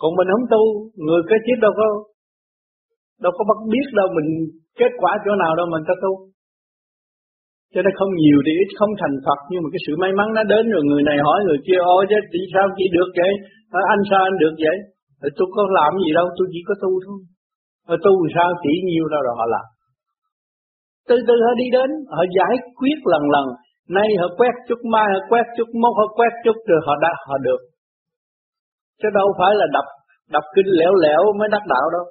Còn 0.00 0.10
mình 0.16 0.28
không 0.32 0.48
tu, 0.54 0.62
người 1.06 1.22
kế 1.30 1.36
tiếp 1.46 1.58
đâu 1.64 1.72
có 1.76 1.86
đâu 3.24 3.32
có 3.38 3.44
bắt 3.50 3.58
biết 3.72 3.86
đâu 3.98 4.08
mình 4.16 4.28
kết 4.80 4.92
quả 5.00 5.12
chỗ 5.24 5.32
nào 5.42 5.52
đâu 5.56 5.66
mình 5.72 5.84
ta 5.88 5.94
tu 6.02 6.12
cho 7.72 7.80
nên 7.82 7.92
không 7.98 8.12
nhiều 8.22 8.38
thì 8.44 8.52
ít 8.62 8.70
không 8.78 8.92
thành 9.00 9.16
Phật, 9.24 9.40
nhưng 9.50 9.62
mà 9.62 9.68
cái 9.72 9.82
sự 9.86 9.92
may 10.02 10.12
mắn 10.18 10.28
nó 10.36 10.42
đến 10.52 10.64
rồi 10.74 10.82
người 10.88 11.02
này 11.08 11.18
hỏi 11.26 11.38
người 11.46 11.60
kia, 11.66 11.80
ôi, 11.96 12.02
chứ 12.10 12.16
đi 12.34 12.42
sao 12.54 12.66
chỉ 12.76 12.84
được 12.96 13.10
vậy? 13.20 13.32
Ờ, 13.78 13.80
anh 13.94 14.02
sao 14.10 14.20
anh 14.28 14.36
được 14.42 14.54
vậy? 14.64 14.76
Rồi 15.20 15.30
tôi 15.36 15.48
có 15.56 15.62
làm 15.78 15.92
gì 16.04 16.10
đâu, 16.18 16.26
tôi 16.36 16.46
chỉ 16.52 16.60
có 16.68 16.74
tu 16.82 16.90
thôi. 17.04 17.18
Rồi 17.88 17.98
tu 18.04 18.12
sao 18.34 18.48
chỉ 18.62 18.72
nhiều 18.88 19.06
đâu 19.12 19.20
rồi 19.26 19.34
họ 19.40 19.46
làm. 19.54 19.66
Từ 21.08 21.16
từ 21.28 21.34
họ 21.44 21.52
đi 21.62 21.66
đến, 21.76 21.90
họ 22.14 22.22
giải 22.38 22.54
quyết 22.78 22.98
lần 23.12 23.24
lần. 23.34 23.46
Nay 23.96 24.08
họ 24.20 24.26
quét 24.38 24.54
chút, 24.68 24.80
mai 24.92 25.06
họ 25.12 25.20
quét 25.30 25.46
chút, 25.56 25.68
mốt 25.82 25.94
họ 25.98 26.06
quét 26.18 26.32
chút, 26.44 26.56
rồi 26.68 26.80
họ 26.86 26.94
đã, 27.04 27.12
họ 27.28 27.36
được. 27.46 27.60
Chứ 29.00 29.08
đâu 29.18 29.28
phải 29.38 29.52
là 29.60 29.66
đập 29.76 29.86
đập 30.34 30.44
kinh 30.54 30.68
lẻo 30.78 30.92
lẻo 31.04 31.22
mới 31.38 31.48
đắc 31.54 31.64
đạo 31.72 31.86
đâu 31.94 32.04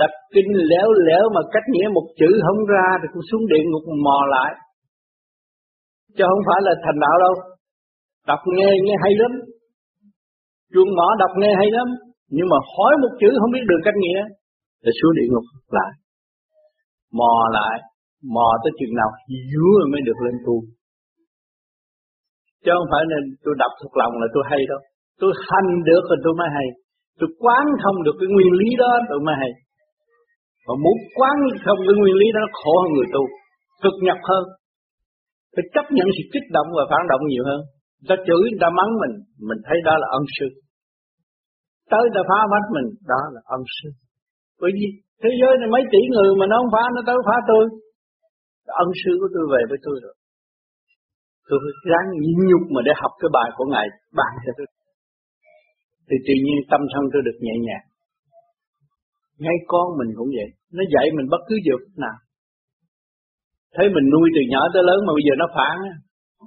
đọc 0.00 0.12
kinh 0.34 0.50
léo 0.70 0.88
léo 1.06 1.24
mà 1.34 1.42
cách 1.54 1.66
nghĩa 1.72 1.88
một 1.96 2.06
chữ 2.20 2.30
không 2.46 2.60
ra 2.72 2.86
thì 3.00 3.06
cũng 3.12 3.24
xuống 3.28 3.44
địa 3.52 3.64
ngục 3.66 3.84
mò 4.06 4.18
lại. 4.34 4.52
Chứ 6.16 6.24
không 6.30 6.44
phải 6.48 6.60
là 6.66 6.72
thành 6.84 6.98
đạo 7.04 7.16
đâu. 7.24 7.34
Đọc 8.30 8.40
nghe 8.56 8.70
nghe 8.84 8.94
hay 9.04 9.12
lắm. 9.22 9.32
Chuông 10.72 10.90
mỏ 10.98 11.08
đọc 11.22 11.32
nghe 11.40 11.52
hay 11.60 11.68
lắm. 11.76 11.88
Nhưng 12.36 12.48
mà 12.52 12.58
hỏi 12.72 12.92
một 13.02 13.12
chữ 13.20 13.30
không 13.40 13.52
biết 13.54 13.64
được 13.70 13.80
cách 13.84 13.98
nghĩa 14.02 14.20
thì 14.82 14.90
xuống 14.98 15.12
địa 15.18 15.28
ngục 15.30 15.46
lại. 15.78 15.92
Mò 17.18 17.34
lại. 17.58 17.76
Mò 18.34 18.48
tới 18.62 18.72
chừng 18.78 18.94
nào 19.00 19.10
dứa 19.52 19.70
rồi 19.80 19.88
mới 19.92 20.00
được 20.08 20.18
lên 20.24 20.36
tu. 20.46 20.56
Chứ 22.64 22.70
không 22.76 22.90
phải 22.92 23.02
là 23.10 23.18
tôi 23.44 23.54
đọc 23.62 23.72
thuộc 23.80 23.94
lòng 24.00 24.12
là 24.22 24.26
tôi 24.34 24.44
hay 24.50 24.60
đâu. 24.70 24.80
Tôi 25.20 25.32
hành 25.48 25.70
được 25.88 26.02
rồi 26.10 26.18
tôi 26.24 26.34
mới 26.40 26.48
hay. 26.56 26.68
Tôi 27.18 27.28
quán 27.42 27.64
thông 27.82 27.96
được 28.04 28.16
cái 28.20 28.28
nguyên 28.34 28.52
lý 28.60 28.68
đó, 28.82 28.92
tôi 29.10 29.20
mới 29.26 29.34
hay 29.42 29.52
và 30.66 30.74
muốn 30.84 30.96
quán 31.18 31.36
thông 31.64 31.80
cái 31.86 31.94
nguyên 31.98 32.16
lý 32.20 32.26
đó 32.34 32.38
nó 32.44 32.50
khổ 32.60 32.72
hơn 32.82 32.90
người 32.92 33.08
tu, 33.14 33.22
cực 33.84 33.96
nhập 34.06 34.20
hơn. 34.28 34.44
Phải 35.54 35.64
chấp 35.74 35.86
nhận 35.96 36.06
sự 36.16 36.24
kích 36.32 36.46
động 36.56 36.68
và 36.76 36.84
phản 36.90 37.04
động 37.12 37.22
nhiều 37.26 37.44
hơn. 37.50 37.60
Ta 38.08 38.14
chửi 38.26 38.44
ta 38.62 38.68
mắng 38.78 38.92
mình 39.02 39.14
mình 39.48 39.60
thấy 39.66 39.78
đó 39.88 39.94
là 40.02 40.06
ân 40.18 40.24
sư. 40.36 40.46
Tới 41.92 42.04
ta 42.14 42.22
phá 42.28 42.38
vách 42.52 42.68
mình, 42.76 42.88
đó 43.12 43.20
là 43.34 43.40
ân 43.56 43.62
sư. 43.76 43.88
Bởi 44.60 44.70
vì 44.76 44.86
thế 45.22 45.30
giới 45.40 45.52
này 45.60 45.68
mấy 45.74 45.82
tỷ 45.92 46.00
người 46.12 46.28
mà 46.40 46.46
nó 46.50 46.56
không 46.60 46.72
phá, 46.74 46.84
nó 46.94 47.00
tới 47.08 47.16
phá 47.28 47.36
tôi. 47.50 47.64
Ân 48.84 48.88
sư 49.00 49.12
của 49.20 49.30
tôi 49.34 49.44
về 49.52 49.62
với 49.70 49.78
tôi 49.84 49.96
rồi. 50.04 50.14
Tôi 51.48 51.58
phải 51.62 51.74
ráng 51.90 52.06
nhịn 52.22 52.38
nhục 52.48 52.64
mà 52.74 52.80
để 52.86 52.92
học 53.02 53.12
cái 53.20 53.30
bài 53.36 53.48
của 53.56 53.66
ngài 53.72 53.86
bàn 54.18 54.32
cho 54.44 54.52
tôi. 54.58 54.68
Thì 56.08 56.16
tự 56.26 56.34
nhiên 56.44 56.58
tâm 56.70 56.80
thân 56.92 57.04
tôi 57.12 57.22
được 57.26 57.38
nhẹ 57.44 57.54
nhàng. 57.66 57.86
Ngay 59.44 59.56
con 59.72 59.86
mình 59.98 60.10
cũng 60.18 60.30
vậy, 60.36 60.48
nó 60.76 60.82
dạy 60.94 61.06
mình 61.16 61.26
bất 61.32 61.42
cứ 61.48 61.54
giờ 61.66 61.74
nào. 62.04 62.18
Thấy 63.76 63.86
mình 63.94 64.06
nuôi 64.12 64.26
từ 64.34 64.42
nhỏ 64.52 64.62
tới 64.72 64.82
lớn 64.88 64.98
mà 65.06 65.12
bây 65.16 65.24
giờ 65.26 65.34
nó 65.42 65.46
phản, 65.56 65.76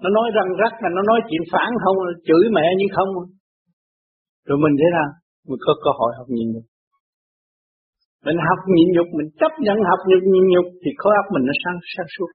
nó 0.04 0.10
nói 0.18 0.28
răng 0.38 0.52
rắc 0.62 0.74
là 0.84 0.90
nó 0.98 1.02
nói 1.10 1.20
chuyện 1.28 1.44
phản 1.52 1.70
không, 1.84 1.98
chửi 2.28 2.44
mẹ 2.56 2.66
như 2.80 2.88
không. 2.96 3.10
Rồi 4.48 4.58
mình 4.64 4.76
thế 4.80 4.88
nào? 4.98 5.10
Mình 5.50 5.62
có 5.66 5.74
cơ 5.84 5.92
hội 6.00 6.12
học 6.18 6.28
nhịn 6.36 6.48
nhục. 6.54 6.66
Mình 8.26 8.38
học 8.48 8.62
nhịn 8.76 8.88
nhục, 8.96 9.08
mình 9.18 9.30
chấp 9.40 9.54
nhận 9.66 9.78
học 9.90 10.02
nhịn 10.10 10.24
nhịn 10.34 10.46
nhục 10.54 10.68
thì 10.82 10.90
khối 11.02 11.14
óc 11.22 11.28
mình 11.34 11.44
nó 11.50 11.54
sáng 11.62 11.78
sáng 11.94 12.10
suốt. 12.16 12.30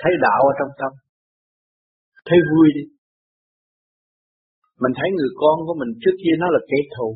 Thấy 0.00 0.12
đạo 0.26 0.40
ở 0.50 0.52
trong 0.58 0.72
tâm. 0.80 0.92
Thấy 2.26 2.38
vui 2.50 2.68
đi. 2.76 2.84
Mình 4.82 4.92
thấy 4.98 5.08
người 5.16 5.32
con 5.40 5.56
của 5.66 5.76
mình 5.80 5.90
trước 6.02 6.16
kia 6.22 6.34
nó 6.42 6.46
là 6.54 6.60
kẻ 6.70 6.78
thù. 6.94 7.08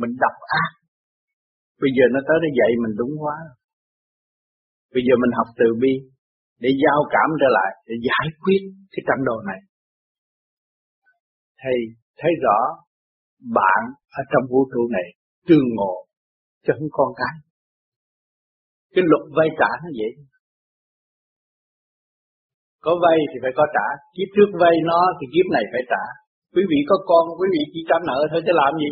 Mình 0.00 0.12
độc 0.24 0.36
ác. 0.62 0.70
Bây 1.82 1.90
giờ 1.96 2.04
nó 2.14 2.20
tới 2.28 2.36
nó 2.44 2.48
dạy 2.58 2.70
mình 2.82 2.94
đúng 3.00 3.14
quá. 3.22 3.36
Bây 4.94 5.02
giờ 5.06 5.14
mình 5.22 5.32
học 5.38 5.48
từ 5.60 5.66
bi 5.82 5.94
để 6.62 6.70
giao 6.82 7.00
cảm 7.14 7.28
trở 7.40 7.48
lại, 7.58 7.70
để 7.88 7.94
giải 8.08 8.26
quyết 8.42 8.62
cái 8.92 9.02
trận 9.06 9.18
đồ 9.28 9.36
này. 9.50 9.60
Thầy 11.60 11.78
thấy 12.20 12.32
rõ 12.44 12.58
bạn 13.58 13.82
ở 14.20 14.22
trong 14.30 14.44
vũ 14.50 14.60
trụ 14.72 14.82
này 14.96 15.06
tương 15.48 15.66
ngộ 15.76 15.94
cho 16.64 16.72
không 16.78 16.92
con 16.98 17.10
cái 17.20 17.34
cái 18.94 19.04
luật 19.10 19.24
vay 19.36 19.48
trả 19.60 19.70
nó 19.82 19.88
vậy 20.00 20.12
có 22.84 22.92
vay 23.02 23.18
thì 23.30 23.36
phải 23.42 23.52
có 23.58 23.64
trả 23.76 23.86
kiếp 24.14 24.28
trước 24.34 24.50
vay 24.62 24.74
nó 24.90 25.00
thì 25.18 25.24
kiếp 25.34 25.46
này 25.56 25.64
phải 25.72 25.82
trả 25.92 26.04
quý 26.54 26.62
vị 26.70 26.78
có 26.90 26.96
con 27.10 27.24
quý 27.38 27.46
vị 27.54 27.62
chỉ 27.72 27.80
trả 27.88 27.96
nợ 28.08 28.18
thôi 28.30 28.40
chứ 28.46 28.52
làm 28.62 28.72
gì 28.82 28.90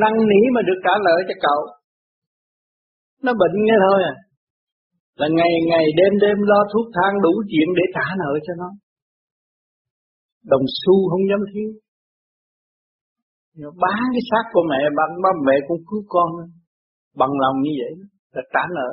năn 0.00 0.12
nỉ 0.30 0.40
mà 0.54 0.60
được 0.68 0.78
trả 0.84 0.94
nợ 1.06 1.16
cho 1.28 1.34
cậu. 1.46 1.60
Nó 3.24 3.32
bệnh 3.40 3.54
nghe 3.64 3.76
thôi 3.86 4.00
à. 4.12 4.14
Là 5.20 5.28
ngày 5.38 5.52
ngày 5.70 5.86
đêm 5.98 6.12
đêm 6.22 6.38
lo 6.50 6.60
thuốc 6.72 6.86
thang 6.96 7.14
đủ 7.24 7.32
chuyện 7.50 7.68
để 7.78 7.84
trả 7.96 8.06
nợ 8.20 8.32
cho 8.46 8.52
nó. 8.62 8.70
Đồng 10.52 10.64
xu 10.80 10.94
không 11.10 11.24
dám 11.30 11.42
thiếu. 11.52 11.70
Bán 13.82 14.00
cái 14.14 14.22
xác 14.30 14.44
của 14.52 14.64
mẹ 14.70 14.80
bằng 14.98 15.12
ba 15.22 15.30
mẹ 15.46 15.56
cũng 15.68 15.82
cứu 15.88 16.02
con. 16.08 16.30
Bằng 17.20 17.32
lòng 17.42 17.56
như 17.64 17.72
vậy 17.80 17.92
là 18.34 18.42
trả 18.54 18.62
nợ. 18.76 18.90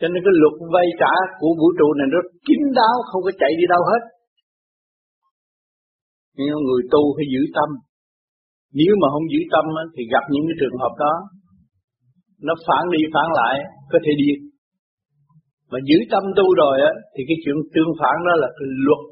Cho 0.00 0.06
nên 0.08 0.20
cái 0.24 0.34
luật 0.40 0.54
vay 0.74 0.88
trả 1.00 1.14
của 1.38 1.52
vũ 1.60 1.68
trụ 1.78 1.88
này 1.98 2.06
nó 2.12 2.20
kín 2.46 2.60
đáo, 2.78 2.96
không 3.08 3.22
có 3.26 3.32
chạy 3.40 3.52
đi 3.58 3.64
đâu 3.74 3.82
hết. 3.90 4.02
Nhưng 6.36 6.58
người 6.66 6.82
tu 6.92 7.02
phải 7.16 7.26
giữ 7.32 7.42
tâm 7.56 7.68
nếu 8.78 8.92
mà 9.00 9.06
không 9.12 9.26
giữ 9.32 9.40
tâm 9.52 9.64
thì 9.94 10.02
gặp 10.14 10.24
những 10.32 10.44
cái 10.48 10.56
trường 10.60 10.80
hợp 10.82 10.94
đó, 11.04 11.14
nó 12.46 12.54
phản 12.66 12.84
đi 12.94 13.00
phản 13.14 13.28
lại, 13.40 13.54
có 13.92 13.98
thể 14.04 14.12
điên. 14.22 14.38
Mà 15.70 15.78
giữ 15.88 15.98
tâm 16.12 16.24
tu 16.38 16.46
rồi 16.62 16.76
á, 16.90 16.92
thì 17.14 17.20
cái 17.28 17.36
chuyện 17.42 17.56
tương 17.74 17.92
phản 18.00 18.16
đó 18.26 18.34
là 18.42 18.48
cái 18.58 18.68
luật. 18.86 19.02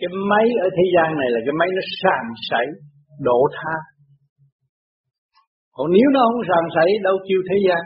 Cái 0.00 0.10
máy 0.30 0.46
ở 0.66 0.68
thế 0.76 0.84
gian 0.94 1.08
này 1.20 1.28
là 1.34 1.40
cái 1.46 1.54
máy 1.60 1.68
nó 1.76 1.82
sàn 2.02 2.24
sảy 2.48 2.66
độ 3.28 3.40
tha. 3.56 3.76
Còn 5.76 5.86
nếu 5.96 6.08
nó 6.14 6.20
không 6.28 6.42
sàn 6.50 6.64
sảy, 6.74 6.88
đâu 7.06 7.16
kêu 7.26 7.40
thế 7.48 7.56
gian? 7.66 7.82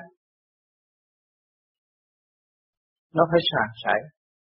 Nó 3.16 3.22
phải 3.30 3.40
sàn 3.50 3.68
sảy, 3.82 4.00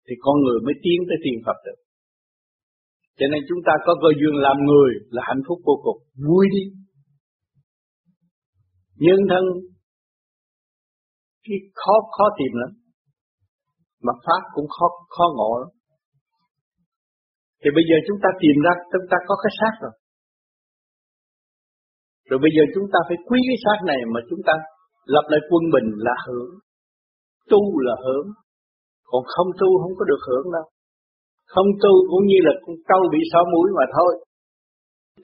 thì 0.06 0.14
con 0.24 0.36
người 0.44 0.60
mới 0.66 0.76
tiến 0.84 1.00
tới 1.08 1.18
tiền 1.26 1.38
Phật 1.46 1.58
được 1.66 1.80
cho 3.18 3.26
nên 3.32 3.42
chúng 3.50 3.62
ta 3.68 3.74
có 3.86 3.94
cơ 4.02 4.10
duyên 4.20 4.36
làm 4.46 4.58
người 4.68 4.92
là 5.16 5.22
hạnh 5.30 5.44
phúc 5.48 5.58
vô 5.68 5.76
cùng. 5.86 6.00
Vui 6.28 6.46
đi. 6.56 6.64
Nhân 9.06 9.20
thân, 9.30 9.44
cái 11.46 11.58
khó 11.82 11.96
khó 12.16 12.26
tìm 12.40 12.54
lắm. 12.62 12.72
Mà 14.06 14.14
pháp 14.26 14.42
cũng 14.56 14.68
khó 14.76 14.88
khó 15.16 15.26
ngộ 15.38 15.52
lắm. 15.62 15.72
Thì 17.62 17.70
bây 17.78 17.84
giờ 17.90 17.98
chúng 18.08 18.20
ta 18.24 18.30
tìm 18.42 18.56
ra, 18.66 18.74
chúng 18.92 19.08
ta 19.12 19.18
có 19.28 19.36
cái 19.44 19.52
xác 19.60 19.74
rồi. 19.84 19.94
Rồi 22.30 22.40
bây 22.46 22.52
giờ 22.56 22.64
chúng 22.76 22.88
ta 22.94 23.00
phải 23.08 23.18
quý 23.28 23.40
cái 23.50 23.60
xác 23.66 23.80
này 23.92 24.00
mà 24.14 24.20
chúng 24.30 24.42
ta 24.48 24.54
lập 25.14 25.26
lại 25.32 25.42
quân 25.50 25.64
bình 25.74 25.90
là 26.08 26.16
hưởng. 26.28 26.52
Tu 27.52 27.62
là 27.88 27.96
hưởng. 28.06 28.28
Còn 29.10 29.24
không 29.34 29.50
tu 29.60 29.70
không 29.82 29.94
có 30.00 30.04
được 30.12 30.22
hưởng 30.28 30.46
đâu 30.56 30.66
không 31.54 31.70
tu 31.84 31.94
cũng 32.12 32.24
như 32.30 32.40
là 32.48 32.54
con 32.64 32.76
câu 32.90 33.02
bị 33.14 33.20
sỏ 33.32 33.40
mũi 33.54 33.68
mà 33.78 33.86
thôi. 33.96 34.12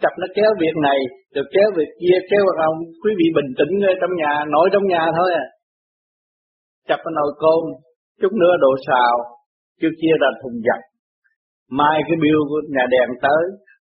Chặt 0.02 0.14
nó 0.22 0.28
kéo 0.36 0.52
việc 0.62 0.76
này, 0.88 1.00
rồi 1.36 1.46
kéo 1.54 1.68
việc 1.78 1.92
kia, 2.02 2.18
kéo 2.32 2.44
ông, 2.70 2.78
quý 3.02 3.12
vị 3.20 3.28
bình 3.38 3.50
tĩnh 3.58 3.74
trong 4.02 4.14
nhà 4.22 4.32
nổi 4.54 4.68
trong 4.74 4.86
nhà 4.94 5.04
thôi 5.18 5.30
à. 5.44 5.46
Chặt 6.88 7.00
cái 7.04 7.14
nồi 7.20 7.32
cơm 7.44 7.62
chút 8.22 8.34
nữa 8.42 8.54
đồ 8.64 8.72
xào 8.88 9.14
chưa 9.80 9.94
kia 10.02 10.16
là 10.24 10.30
thùng 10.42 10.58
giặt. 10.68 10.82
Mai 11.80 11.98
cái 12.08 12.18
bill 12.24 12.40
của 12.50 12.62
nhà 12.76 12.86
đèn 12.94 13.10
tới, 13.26 13.44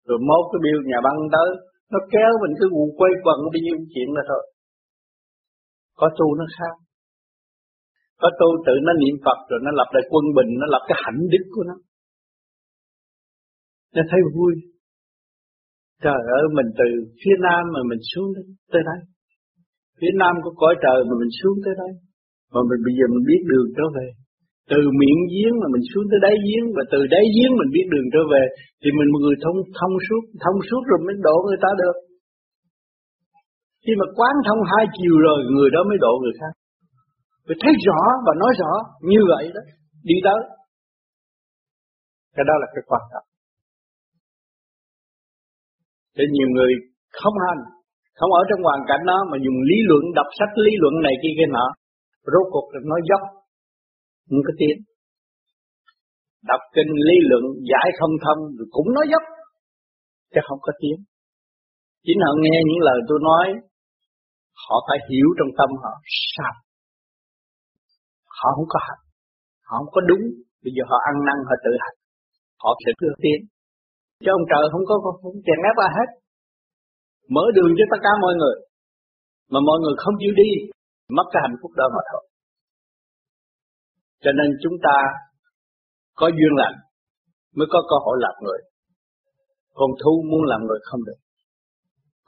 rồi 0.07 0.19
mốt 0.29 0.43
cái 0.51 0.59
bill 0.63 0.79
nhà 0.91 0.99
băng 1.07 1.19
tới, 1.35 1.49
nó 1.91 1.99
kéo 2.13 2.31
mình 2.41 2.53
cứ 2.59 2.65
quần 2.75 2.89
quay 2.99 3.11
quần 3.25 3.39
bao 3.53 3.59
nhiêu 3.65 3.77
chuyện 3.93 4.09
đó 4.15 4.21
thôi. 4.29 4.43
Có 5.99 6.07
tu 6.17 6.27
nó 6.39 6.45
khác. 6.57 6.75
Có 8.21 8.29
tu 8.39 8.47
tự 8.65 8.75
nó 8.87 8.93
niệm 9.01 9.15
Phật, 9.25 9.39
rồi 9.49 9.59
nó 9.65 9.71
lập 9.79 9.89
lại 9.95 10.03
quân 10.11 10.25
bình, 10.37 10.51
nó 10.61 10.65
lập 10.73 10.83
cái 10.89 10.97
hạnh 11.03 11.21
đức 11.33 11.45
của 11.53 11.63
nó 11.69 11.75
nó 13.95 14.01
thấy 14.09 14.19
vui. 14.35 14.53
Trời 16.05 16.21
ơi, 16.39 16.43
mình 16.57 16.69
từ 16.79 16.87
phía 17.21 17.35
nam 17.45 17.63
mà 17.73 17.81
mình 17.89 18.01
xuống 18.11 18.29
đến 18.35 18.45
tới 18.71 18.81
đây. 18.89 18.99
Phía 19.99 20.13
nam 20.21 20.33
có 20.43 20.51
cõi 20.61 20.73
trời 20.83 20.99
mà 21.07 21.13
mình 21.21 21.33
xuống 21.39 21.57
tới 21.65 21.73
đây. 21.83 21.91
Mà 22.53 22.61
mình 22.69 22.81
bây 22.85 22.93
giờ 22.97 23.05
mình 23.13 23.25
biết 23.29 23.41
đường 23.51 23.67
trở 23.77 23.85
về. 23.97 24.07
Từ 24.71 24.81
miệng 24.99 25.21
giếng 25.33 25.55
mà 25.61 25.67
mình 25.73 25.85
xuống 25.91 26.05
tới 26.11 26.19
đáy 26.25 26.35
giếng 26.45 26.65
và 26.75 26.83
từ 26.93 26.99
đáy 27.13 27.25
giếng 27.35 27.51
mình 27.59 27.69
biết 27.75 27.87
đường 27.93 28.07
trở 28.13 28.23
về, 28.33 28.43
thì 28.81 28.89
mình 28.97 29.09
một 29.11 29.21
người 29.23 29.37
thông 29.43 29.57
thông 29.77 29.95
suốt 30.05 30.23
thông 30.43 30.59
suốt 30.67 30.81
rồi 30.89 30.99
mới 31.05 31.15
độ 31.27 31.37
người 31.47 31.61
ta 31.65 31.71
được. 31.81 31.97
Khi 33.83 33.93
mà 33.99 34.07
quán 34.17 34.33
thông 34.47 34.61
hai 34.71 34.83
chiều 34.97 35.15
rồi, 35.27 35.39
người 35.55 35.69
đó 35.75 35.81
mới 35.89 35.97
độ 36.05 36.13
người 36.21 36.35
khác. 36.39 36.53
Phải 37.45 37.57
thấy 37.61 37.73
rõ 37.87 38.01
và 38.25 38.33
nói 38.41 38.51
rõ 38.61 38.73
như 39.11 39.21
vậy 39.31 39.45
đó. 39.55 39.63
Đi 40.09 40.17
tới. 40.25 40.41
Cái 42.35 42.45
đó 42.49 42.55
là 42.61 42.67
cái 42.73 42.83
quan 42.89 43.03
trọng 43.11 43.25
cho 46.15 46.23
nhiều 46.35 46.49
người 46.55 46.71
không 47.19 47.37
hành 47.45 47.61
không 48.21 48.31
ở 48.41 48.43
trong 48.49 48.61
hoàn 48.67 48.81
cảnh 48.89 49.03
đó 49.09 49.17
mà 49.29 49.37
dùng 49.45 49.59
lý 49.69 49.77
luận, 49.89 50.03
đọc 50.19 50.29
sách 50.39 50.53
lý 50.65 50.71
luận 50.81 50.93
này 51.05 51.15
kia 51.21 51.33
kia 51.37 51.49
nọ. 51.55 51.67
Rốt 52.31 52.45
cuộc 52.53 52.67
nói 52.91 53.01
dốc, 53.09 53.21
không 54.29 54.43
có 54.47 54.53
tiếng. 54.59 54.79
đọc 56.49 56.61
kinh 56.75 56.91
lý 57.07 57.17
luận, 57.29 57.43
giải 57.71 57.87
không 57.99 58.13
thông, 58.23 58.41
rồi 58.57 58.67
cũng 58.75 58.89
nói 58.95 59.05
dốc, 59.11 59.23
chứ 60.31 60.41
không 60.47 60.61
có 60.65 60.71
tiếng. 60.81 60.99
Chính 62.05 62.19
họ 62.25 62.31
nghe 62.43 62.57
những 62.67 62.81
lời 62.87 62.99
tôi 63.07 63.19
nói, 63.29 63.47
họ 64.63 64.75
phải 64.87 64.99
hiểu 65.09 65.27
trong 65.37 65.51
tâm 65.57 65.69
họ, 65.83 65.93
sao? 66.35 66.53
Họ 68.37 68.49
không 68.55 68.69
có 68.73 68.79
hành, 68.87 69.03
họ 69.67 69.75
không 69.79 69.91
có 69.95 70.01
đúng. 70.09 70.23
Bây 70.63 70.71
giờ 70.75 70.83
họ 70.89 70.97
ăn 71.09 71.15
năn, 71.27 71.37
họ 71.47 71.55
tự 71.65 71.71
hành, 71.83 71.97
họ 72.63 72.69
sẽ 72.83 72.91
cứ 72.99 73.07
tiến 73.23 73.39
chứ 74.21 74.29
ông 74.37 74.45
trời 74.51 74.63
không 74.71 74.85
có, 74.89 74.95
không 75.21 75.37
chèn 75.47 75.59
ép 75.69 75.75
ai 75.85 75.91
hết. 75.97 76.09
Mở 77.35 77.43
đường 77.55 77.71
cho 77.77 77.85
tất 77.91 77.99
cả 78.05 78.11
mọi 78.23 78.33
người. 78.39 78.57
Mà 79.51 79.59
mọi 79.67 79.77
người 79.81 79.95
không 80.03 80.15
chịu 80.21 80.33
đi, 80.41 80.49
mất 81.17 81.27
cái 81.31 81.41
hạnh 81.45 81.57
phúc 81.61 81.71
đó 81.79 81.85
mà 81.95 82.01
thôi. 82.09 82.23
Cho 84.23 84.31
nên 84.39 84.49
chúng 84.63 84.77
ta 84.85 84.95
có 86.19 86.27
duyên 86.37 86.53
lành, 86.61 86.75
mới 87.57 87.67
có 87.73 87.79
cơ 87.89 87.97
hội 88.05 88.17
làm 88.25 88.35
người. 88.43 88.59
Còn 89.77 89.89
thu 90.01 90.13
muốn 90.29 90.43
làm 90.51 90.61
người 90.67 90.79
không 90.89 91.01
được. 91.07 91.19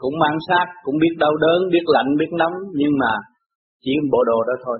Cũng 0.01 0.15
mang 0.23 0.37
sát 0.47 0.65
cũng 0.83 0.97
biết 1.03 1.13
đau 1.23 1.33
đớn, 1.43 1.59
biết 1.73 1.85
lạnh, 1.95 2.09
biết 2.19 2.31
nóng, 2.41 2.55
nhưng 2.79 2.93
mà 3.01 3.11
chỉ 3.83 3.91
bộ 4.11 4.23
đồ 4.29 4.37
đó 4.49 4.55
thôi. 4.65 4.79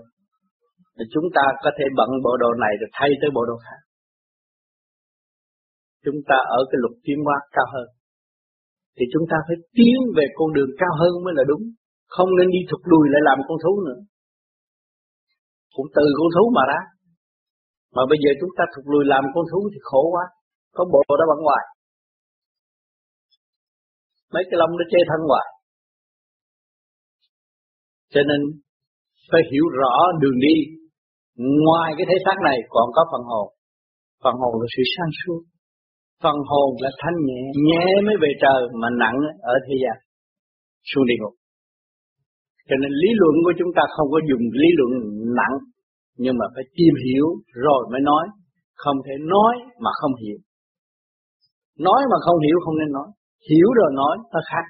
Thì 0.96 1.04
chúng 1.14 1.28
ta 1.36 1.46
có 1.64 1.70
thể 1.78 1.86
bận 1.98 2.10
bộ 2.24 2.34
đồ 2.44 2.50
này 2.64 2.74
rồi 2.80 2.90
thay 2.94 3.10
tới 3.22 3.30
bộ 3.36 3.46
đồ 3.46 3.56
khác 3.66 3.80
chúng 6.06 6.20
ta 6.30 6.38
ở 6.60 6.62
cái 6.70 6.78
lục 6.84 6.96
tiến 7.06 7.20
hóa 7.26 7.38
cao 7.56 7.68
hơn. 7.74 7.88
Thì 8.96 9.04
chúng 9.14 9.26
ta 9.32 9.38
phải 9.48 9.58
tiến 9.78 9.98
về 10.18 10.26
con 10.38 10.50
đường 10.56 10.72
cao 10.82 10.94
hơn 11.02 11.14
mới 11.24 11.34
là 11.38 11.44
đúng. 11.52 11.64
Không 12.16 12.30
nên 12.38 12.48
đi 12.56 12.62
thụt 12.70 12.82
đùi 12.92 13.06
lại 13.14 13.22
làm 13.30 13.38
con 13.48 13.58
thú 13.64 13.74
nữa. 13.88 14.00
Cũng 15.76 15.88
từ 15.98 16.06
con 16.20 16.30
thú 16.36 16.44
mà 16.58 16.64
ra. 16.72 16.82
Mà 17.96 18.04
bây 18.12 18.18
giờ 18.24 18.32
chúng 18.40 18.54
ta 18.58 18.64
thụt 18.74 18.86
lùi 18.92 19.04
làm 19.14 19.24
con 19.34 19.46
thú 19.52 19.60
thì 19.74 19.80
khổ 19.90 20.02
quá. 20.14 20.26
Có 20.76 20.84
bộ 20.94 21.02
đó 21.20 21.26
bằng 21.32 21.42
ngoài. 21.46 21.64
Mấy 24.34 24.44
cái 24.50 24.58
lông 24.62 24.74
nó 24.80 24.86
chê 24.92 25.02
thân 25.10 25.22
hoài 25.30 25.48
cho 28.14 28.22
nên 28.30 28.42
phải 29.32 29.42
hiểu 29.52 29.66
rõ 29.80 29.94
đường 30.22 30.40
đi. 30.48 30.58
Ngoài 31.66 31.90
cái 31.98 32.06
thế 32.10 32.18
xác 32.26 32.38
này 32.48 32.58
còn 32.70 32.88
có 32.96 33.02
phần 33.12 33.24
hồn. 33.32 33.48
Phần 34.24 34.36
hồn 34.42 34.54
là 34.62 34.68
sự 34.76 34.84
sáng 34.96 35.12
suốt 35.20 35.42
phần 36.24 36.38
hồn 36.50 36.70
là 36.84 36.90
thanh 37.02 37.18
nhẹ 37.28 37.42
nhẹ 37.68 37.86
mới 38.06 38.16
về 38.24 38.32
trời 38.44 38.62
mà 38.82 38.88
nặng 39.02 39.18
ở 39.54 39.56
thế 39.66 39.76
gian. 39.84 39.98
Xuống 40.90 41.06
địa 41.10 41.20
ngục. 41.20 41.36
Cho 42.68 42.76
nên 42.82 42.92
lý 43.02 43.10
luận 43.20 43.36
của 43.46 43.54
chúng 43.60 43.72
ta 43.78 43.84
không 43.96 44.08
có 44.14 44.20
dùng 44.30 44.44
lý 44.62 44.70
luận 44.78 44.92
nặng, 45.40 45.56
nhưng 46.24 46.36
mà 46.40 46.46
phải 46.56 46.66
tìm 46.78 46.94
hiểu 47.06 47.28
rồi 47.66 47.82
mới 47.92 48.02
nói. 48.12 48.26
Không 48.84 48.98
thể 49.06 49.16
nói 49.34 49.54
mà 49.84 49.92
không 50.00 50.16
hiểu. 50.22 50.40
Nói 51.86 52.02
mà 52.12 52.18
không 52.26 52.40
hiểu 52.46 52.58
không 52.64 52.78
nên 52.80 52.92
nói. 52.98 53.08
Hiểu 53.50 53.68
rồi 53.80 53.92
nói, 54.02 54.16
nó 54.34 54.40
khác. 54.50 54.66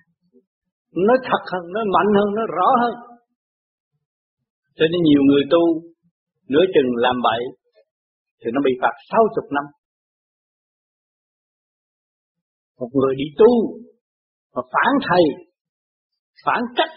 Nói 1.08 1.18
thật 1.28 1.42
hơn 1.52 1.64
nói 1.74 1.86
mạnh 1.96 2.10
hơn 2.18 2.30
nói 2.38 2.46
rõ 2.58 2.70
hơn. 2.82 2.96
Cho 4.78 4.86
nên 4.92 5.02
nhiều 5.04 5.22
người 5.28 5.44
tu, 5.54 5.64
nửa 6.52 6.66
chừng 6.74 6.90
làm 7.06 7.16
bậy, 7.28 7.42
thì 8.40 8.48
nó 8.54 8.60
bị 8.66 8.72
phạt 8.82 8.96
sáu 9.10 9.24
chục 9.36 9.48
năm 9.56 9.66
một 12.84 12.92
người 13.00 13.14
đi 13.22 13.28
tu 13.40 13.54
mà 14.54 14.62
phản 14.74 14.92
thầy 15.08 15.26
phản 16.46 16.62
cách 16.78 16.94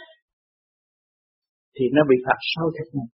thì 1.74 1.84
nó 1.96 2.02
bị 2.10 2.16
phạt 2.26 2.38
sáu 2.52 2.66
chục 2.76 2.88
năm 2.96 3.08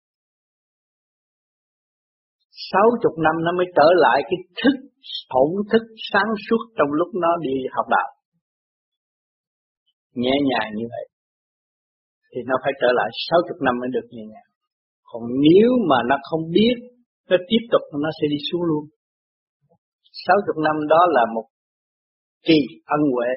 sáu 2.70 2.88
chục 3.02 3.14
năm 3.24 3.34
nó 3.44 3.50
mới 3.58 3.66
trở 3.76 3.88
lại 4.04 4.18
cái 4.28 4.38
thức 4.60 4.76
thổn 5.32 5.50
thức 5.70 5.84
sáng 6.10 6.30
suốt 6.46 6.62
trong 6.76 6.90
lúc 6.98 7.08
nó 7.22 7.30
đi 7.46 7.54
học 7.76 7.86
đạo 7.96 8.10
nhẹ 10.22 10.34
nhàng 10.50 10.70
như 10.78 10.86
vậy 10.94 11.06
thì 12.32 12.40
nó 12.48 12.54
phải 12.62 12.72
trở 12.80 12.90
lại 12.98 13.08
60 13.28 13.66
năm 13.66 13.74
mới 13.80 13.90
được 13.96 14.06
nhẹ 14.10 14.24
nhàng. 14.32 14.50
Còn 15.08 15.22
nếu 15.46 15.70
mà 15.90 15.98
nó 16.10 16.16
không 16.28 16.44
biết, 16.56 16.76
nó 17.30 17.36
tiếp 17.48 17.62
tục 17.72 17.84
nó 18.04 18.10
sẽ 18.18 18.24
đi 18.32 18.38
xuống 18.48 18.62
luôn. 18.70 18.84
60 20.26 20.56
năm 20.66 20.76
đó 20.92 21.00
là 21.16 21.24
một 21.34 21.46
kỳ 22.46 22.58
ân 22.96 23.02
huệ. 23.14 23.30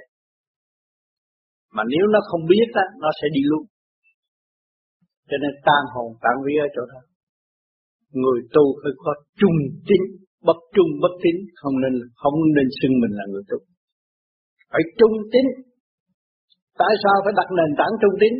Mà 1.75 1.83
nếu 1.93 2.05
nó 2.13 2.19
không 2.29 2.43
biết 2.51 2.67
á, 2.83 2.85
nó 3.03 3.09
sẽ 3.19 3.27
đi 3.35 3.41
luôn. 3.51 3.63
Cho 5.29 5.37
nên 5.43 5.53
tan 5.67 5.83
hồn 5.93 6.09
tan 6.23 6.35
vía 6.45 6.59
ở 6.67 6.69
chỗ 6.75 6.83
đó. 6.91 7.01
Người 8.21 8.39
tu 8.55 8.65
phải 8.81 8.93
có 9.03 9.11
trung 9.39 9.57
tín, 9.87 10.01
bất 10.47 10.59
trung 10.75 10.91
bất 11.03 11.13
tín, 11.23 11.35
không 11.59 11.75
nên 11.83 11.93
không 12.21 12.37
nên 12.55 12.67
xưng 12.79 12.95
mình 13.01 13.13
là 13.19 13.25
người 13.31 13.43
tu. 13.49 13.57
Phải 14.71 14.83
trung 14.99 15.15
tín. 15.31 15.45
Tại 16.81 16.93
sao 17.03 17.15
phải 17.23 17.33
đặt 17.39 17.49
nền 17.57 17.71
tảng 17.79 17.93
trung 18.01 18.15
tín? 18.21 18.33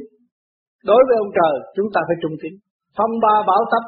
Đối 0.89 1.01
với 1.08 1.15
ông 1.23 1.32
trời, 1.38 1.56
chúng 1.75 1.89
ta 1.93 1.99
phải 2.08 2.17
trung 2.21 2.36
tín. 2.41 2.54
Phong 2.97 3.13
ba 3.23 3.36
bảo 3.49 3.62
tấp. 3.71 3.84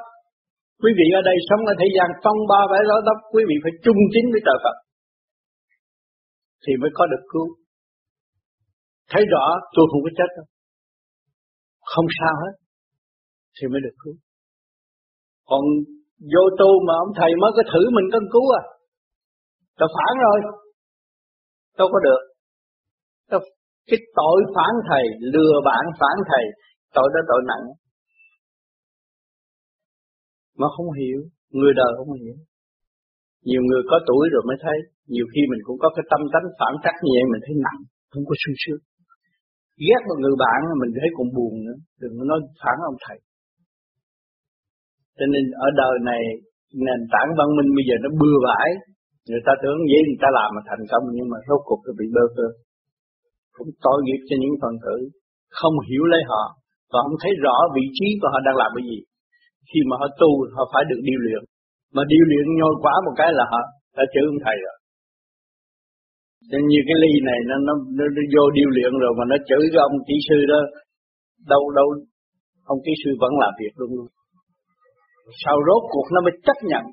Quý 0.82 0.92
vị 1.00 1.08
ở 1.20 1.22
đây 1.30 1.38
sống 1.50 1.62
ở 1.72 1.74
thế 1.80 1.88
gian 1.96 2.10
phong 2.24 2.40
ba 2.52 2.62
phải 2.72 2.82
bảo 2.92 3.02
tấp, 3.08 3.18
quý 3.34 3.42
vị 3.50 3.56
phải 3.64 3.74
trung 3.86 4.00
tín 4.14 4.26
với 4.34 4.42
trời 4.48 4.58
Phật. 4.64 4.76
Thì 6.64 6.72
mới 6.82 6.90
có 6.98 7.04
được 7.12 7.24
cứu. 7.32 7.48
Thấy 9.12 9.24
rõ 9.34 9.46
tôi 9.76 9.86
không 9.92 10.02
có 10.06 10.12
chết 10.18 10.30
đâu. 10.38 10.48
Không 11.94 12.08
sao 12.20 12.34
hết. 12.44 12.54
Thì 13.56 13.68
mới 13.72 13.82
được 13.86 13.96
cứu. 14.04 14.16
Còn 15.50 15.62
vô 16.34 16.44
tu 16.60 16.70
mà 16.88 16.94
ông 17.04 17.12
thầy 17.20 17.32
mới 17.42 17.52
có 17.58 17.64
thử 17.72 17.82
mình 17.96 18.08
cân 18.14 18.24
cứu 18.34 18.46
à. 18.62 18.64
Tao 19.80 19.90
phản 19.96 20.14
rồi. 20.26 20.38
Đâu 21.78 21.88
có 21.94 22.00
được. 22.08 22.22
Đâu. 23.32 23.42
cái 23.88 24.00
tội 24.16 24.40
phản 24.56 24.74
thầy, 24.90 25.04
lừa 25.34 25.56
bạn 25.66 25.84
phản 26.00 26.18
thầy, 26.30 26.46
tội 26.96 27.08
đó 27.14 27.22
tội 27.30 27.42
nặng. 27.52 27.66
Mà 30.60 30.68
không 30.78 30.92
hiểu, 31.00 31.20
người 31.50 31.74
đời 31.76 31.92
không 31.98 32.14
hiểu. 32.14 32.36
Nhiều 33.50 33.62
người 33.68 33.84
có 33.90 33.98
tuổi 34.10 34.26
rồi 34.34 34.44
mới 34.50 34.58
thấy, 34.64 34.78
nhiều 35.14 35.26
khi 35.32 35.42
mình 35.52 35.62
cũng 35.68 35.78
có 35.84 35.88
cái 35.96 36.06
tâm 36.12 36.22
tánh 36.34 36.48
phản 36.60 36.74
trắc 36.84 36.96
như 37.04 37.12
vậy 37.16 37.24
mình 37.34 37.44
thấy 37.46 37.56
nặng, 37.66 37.82
không 38.12 38.26
có 38.30 38.36
sung 38.42 38.58
sướng. 38.64 38.82
Ghét 39.86 40.02
một 40.10 40.18
người 40.22 40.36
bạn 40.44 40.60
mình 40.82 40.92
thấy 40.98 41.10
cũng 41.18 41.30
buồn 41.38 41.54
nữa, 41.66 41.78
đừng 42.02 42.14
có 42.18 42.24
nói 42.32 42.40
phản 42.62 42.78
ông 42.92 43.00
thầy. 43.06 43.18
Cho 45.18 45.26
nên 45.34 45.44
ở 45.66 45.68
đời 45.82 45.96
này 46.10 46.24
nền 46.86 47.00
tảng 47.14 47.30
văn 47.38 47.48
minh 47.58 47.70
bây 47.78 47.84
giờ 47.90 47.96
nó 48.04 48.10
bừa 48.22 48.38
bãi, 48.48 48.70
người 49.30 49.44
ta 49.48 49.54
tưởng 49.62 49.80
vậy 49.92 50.02
người 50.08 50.22
ta 50.24 50.30
làm 50.38 50.50
mà 50.56 50.62
thành 50.70 50.84
công 50.92 51.04
nhưng 51.16 51.28
mà 51.32 51.38
rốt 51.48 51.62
cuộc 51.68 51.82
nó 51.86 51.92
bị 52.00 52.06
bơ 52.16 52.24
vơ. 52.36 52.48
Cũng 53.56 53.70
tội 53.86 54.00
nghiệp 54.04 54.22
cho 54.28 54.36
những 54.42 54.56
phần 54.62 54.74
tử 54.86 54.98
không 55.60 55.76
hiểu 55.88 56.04
lấy 56.14 56.22
họ 56.32 56.44
và 56.92 57.00
không 57.06 57.18
thấy 57.24 57.34
rõ 57.44 57.56
vị 57.78 57.86
trí 57.98 58.08
của 58.20 58.30
họ 58.34 58.40
đang 58.48 58.58
làm 58.62 58.72
cái 58.76 58.84
gì. 58.90 59.00
Khi 59.70 59.80
mà 59.90 59.96
họ 60.02 60.08
tu 60.22 60.30
họ 60.56 60.64
phải 60.74 60.84
được 60.90 61.02
điều 61.10 61.20
luyện, 61.26 61.44
mà 61.96 62.02
điều 62.12 62.24
luyện 62.30 62.46
nhồi 62.60 62.74
quá 62.84 62.94
một 63.06 63.16
cái 63.20 63.30
là 63.40 63.46
họ 63.52 63.62
đã 63.98 64.04
chữ 64.14 64.22
ông 64.34 64.42
thầy 64.46 64.58
rồi. 64.66 64.78
Nên 66.52 66.62
như 66.72 66.80
cái 66.88 66.98
ly 67.04 67.12
này 67.30 67.40
nó, 67.50 67.56
nó, 67.68 67.74
nó, 67.98 68.06
nó 68.16 68.22
vô 68.34 68.44
điều 68.58 68.70
luyện 68.76 68.92
rồi 69.04 69.14
mà 69.20 69.24
nó 69.32 69.38
chửi 69.50 69.64
cái 69.74 69.82
ông 69.88 69.96
kỹ 70.08 70.16
sư 70.28 70.38
đó 70.52 70.60
đâu 71.52 71.64
đâu 71.78 71.88
ông 72.74 72.80
kỹ 72.86 72.94
sư 73.02 73.10
vẫn 73.22 73.32
làm 73.44 73.54
việc 73.62 73.74
luôn 73.80 73.92
luôn. 73.98 74.08
Sau 75.44 75.56
rốt 75.68 75.82
cuộc 75.94 76.08
nó 76.14 76.20
mới 76.26 76.34
chấp 76.48 76.58
nhận 76.72 76.86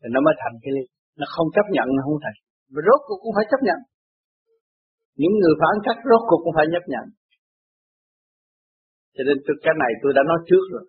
thì 0.00 0.08
nó 0.14 0.20
mới 0.26 0.34
thành 0.40 0.56
cái 0.62 0.72
ly. 0.76 0.84
Nó 1.20 1.26
không 1.34 1.48
chấp 1.56 1.66
nhận 1.74 1.86
nó 1.96 2.00
không 2.06 2.18
thành. 2.24 2.36
mà 2.72 2.80
rốt 2.86 3.00
cuộc 3.06 3.18
cũng 3.22 3.34
phải 3.36 3.46
chấp 3.50 3.60
nhận. 3.68 3.78
Những 5.20 5.34
người 5.40 5.54
phản 5.60 5.74
cách 5.86 5.98
rốt 6.10 6.22
cuộc 6.28 6.40
cũng 6.44 6.54
phải 6.56 6.66
chấp 6.74 6.84
nhận. 6.92 7.04
Cho 9.14 9.22
nên 9.28 9.36
tôi, 9.44 9.56
cái 9.64 9.74
này 9.82 9.92
tôi 10.02 10.10
đã 10.16 10.22
nói 10.30 10.38
trước 10.48 10.64
rồi. 10.72 10.84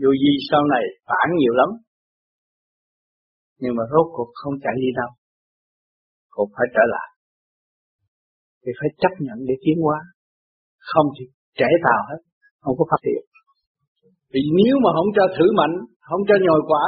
Dù 0.00 0.10
gì 0.24 0.32
sau 0.50 0.62
này 0.74 0.84
phản 1.08 1.28
nhiều 1.38 1.54
lắm. 1.60 1.70
Nhưng 3.60 3.74
mà 3.78 3.84
rốt 3.92 4.06
cuộc 4.14 4.30
không 4.40 4.54
chạy 4.64 4.74
đi 4.84 4.90
đâu. 5.00 5.10
Cũng 6.34 6.50
phải 6.56 6.66
trở 6.74 6.84
lại. 6.94 7.08
Thì 8.62 8.70
phải 8.78 8.90
chấp 9.02 9.12
nhận 9.26 9.38
để 9.48 9.54
tiến 9.64 9.76
hóa. 9.84 9.98
Không 10.90 11.06
thì 11.16 11.24
trẻ 11.58 11.68
tàu 11.84 12.00
hết. 12.10 12.20
Không 12.62 12.76
có 12.78 12.84
phát 12.90 13.00
triển. 13.06 13.22
Vì 14.32 14.42
nếu 14.58 14.74
mà 14.84 14.90
không 14.96 15.10
cho 15.16 15.24
thử 15.36 15.46
mạnh, 15.60 15.74
không 16.08 16.22
cho 16.28 16.36
nhồi 16.46 16.60
quả, 16.70 16.84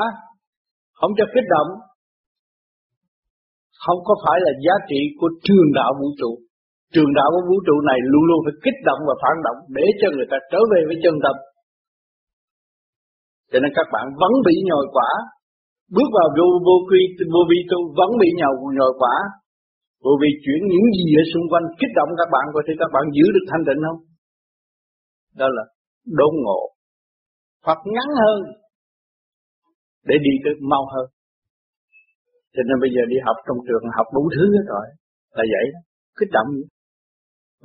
không 0.99 1.13
cho 1.19 1.25
kích 1.35 1.49
động, 1.55 1.71
không 3.85 4.01
có 4.09 4.15
phải 4.25 4.39
là 4.45 4.53
giá 4.65 4.75
trị 4.91 5.01
của 5.19 5.31
trường 5.47 5.69
đạo 5.79 5.91
vũ 6.01 6.09
trụ. 6.21 6.33
Trường 6.95 7.13
đạo 7.19 7.29
của 7.35 7.45
vũ 7.49 7.57
trụ 7.67 7.77
này 7.91 7.99
luôn 8.13 8.25
luôn 8.29 8.41
phải 8.45 8.57
kích 8.65 8.79
động 8.89 9.01
và 9.09 9.15
phản 9.23 9.37
động 9.47 9.59
để 9.77 9.87
cho 10.01 10.07
người 10.15 10.29
ta 10.33 10.39
trở 10.53 10.61
về 10.73 10.81
với 10.89 10.97
chân 11.05 11.15
tâm. 11.25 11.35
Cho 13.51 13.59
nên 13.63 13.71
các 13.79 13.87
bạn 13.95 14.07
vẫn 14.21 14.33
bị 14.47 14.55
nhồi 14.69 14.87
quả, 14.97 15.11
bước 15.97 16.09
vào 16.17 16.29
vô 16.37 16.47
vô 16.67 16.77
quy 16.89 17.03
vô 17.35 17.43
vi 17.51 17.59
tu 17.71 17.79
vẫn 17.99 18.11
bị 18.23 18.29
nhồi 18.41 18.55
nhồi 18.79 18.93
quả. 19.03 19.17
Bởi 20.05 20.15
vì 20.23 20.31
chuyển 20.45 20.61
những 20.73 20.87
gì 20.97 21.07
ở 21.23 21.25
xung 21.33 21.47
quanh 21.51 21.67
kích 21.81 21.93
động 21.99 22.11
các 22.19 22.29
bạn 22.35 22.45
coi 22.53 22.63
thể 22.67 22.75
các 22.83 22.91
bạn 22.95 23.05
giữ 23.17 23.27
được 23.35 23.47
thanh 23.51 23.67
tịnh 23.67 23.81
không? 23.87 24.01
Đó 25.41 25.47
là 25.57 25.65
đốn 26.19 26.33
ngộ. 26.45 26.61
Hoặc 27.67 27.81
ngắn 27.95 28.09
hơn 28.23 28.39
để 30.09 30.17
đi 30.27 30.33
được 30.45 30.59
mau 30.73 30.85
hơn. 30.93 31.07
Cho 32.55 32.63
nên 32.69 32.77
bây 32.85 32.91
giờ 32.95 33.03
đi 33.13 33.19
học 33.27 33.37
trong 33.47 33.59
trường 33.67 33.85
học 33.97 34.07
đủ 34.17 34.23
thứ 34.35 34.45
hết 34.55 34.65
rồi. 34.75 34.87
Là 35.37 35.45
vậy 35.53 35.65
đó. 35.75 35.81
Kích 36.19 36.33
động 36.37 36.51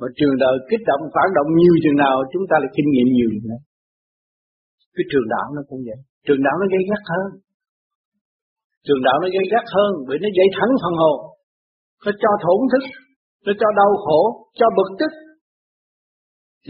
Mà 0.00 0.06
trường 0.18 0.34
đời 0.44 0.56
kích 0.70 0.84
động 0.90 1.02
phản 1.14 1.28
động 1.36 1.48
nhiều 1.58 1.74
chừng 1.82 1.98
nào 2.04 2.14
chúng 2.32 2.44
ta 2.50 2.56
lại 2.62 2.70
kinh 2.76 2.88
nghiệm 2.90 3.08
nhiều 3.16 3.28
chừng. 3.32 3.62
Cái 4.94 5.04
trường 5.10 5.28
đạo 5.34 5.46
nó 5.56 5.62
cũng 5.68 5.80
vậy. 5.88 5.98
Trường 6.26 6.42
đạo 6.46 6.56
nó 6.60 6.66
gây 6.74 6.82
gắt 6.90 7.02
hơn. 7.12 7.28
Trường 8.86 9.02
đạo 9.06 9.16
nó 9.22 9.28
gây 9.36 9.44
gắt 9.54 9.66
hơn 9.76 9.92
bởi 10.08 10.16
nó 10.22 10.28
dậy 10.38 10.48
thẳng 10.56 10.72
phần 10.82 10.94
hồn. 11.02 11.18
Nó 12.04 12.12
cho 12.22 12.30
thổn 12.44 12.60
thức, 12.72 12.84
nó 13.46 13.52
cho 13.60 13.68
đau 13.80 13.92
khổ, 14.04 14.20
cho 14.58 14.66
bực 14.76 14.90
tức. 15.00 15.12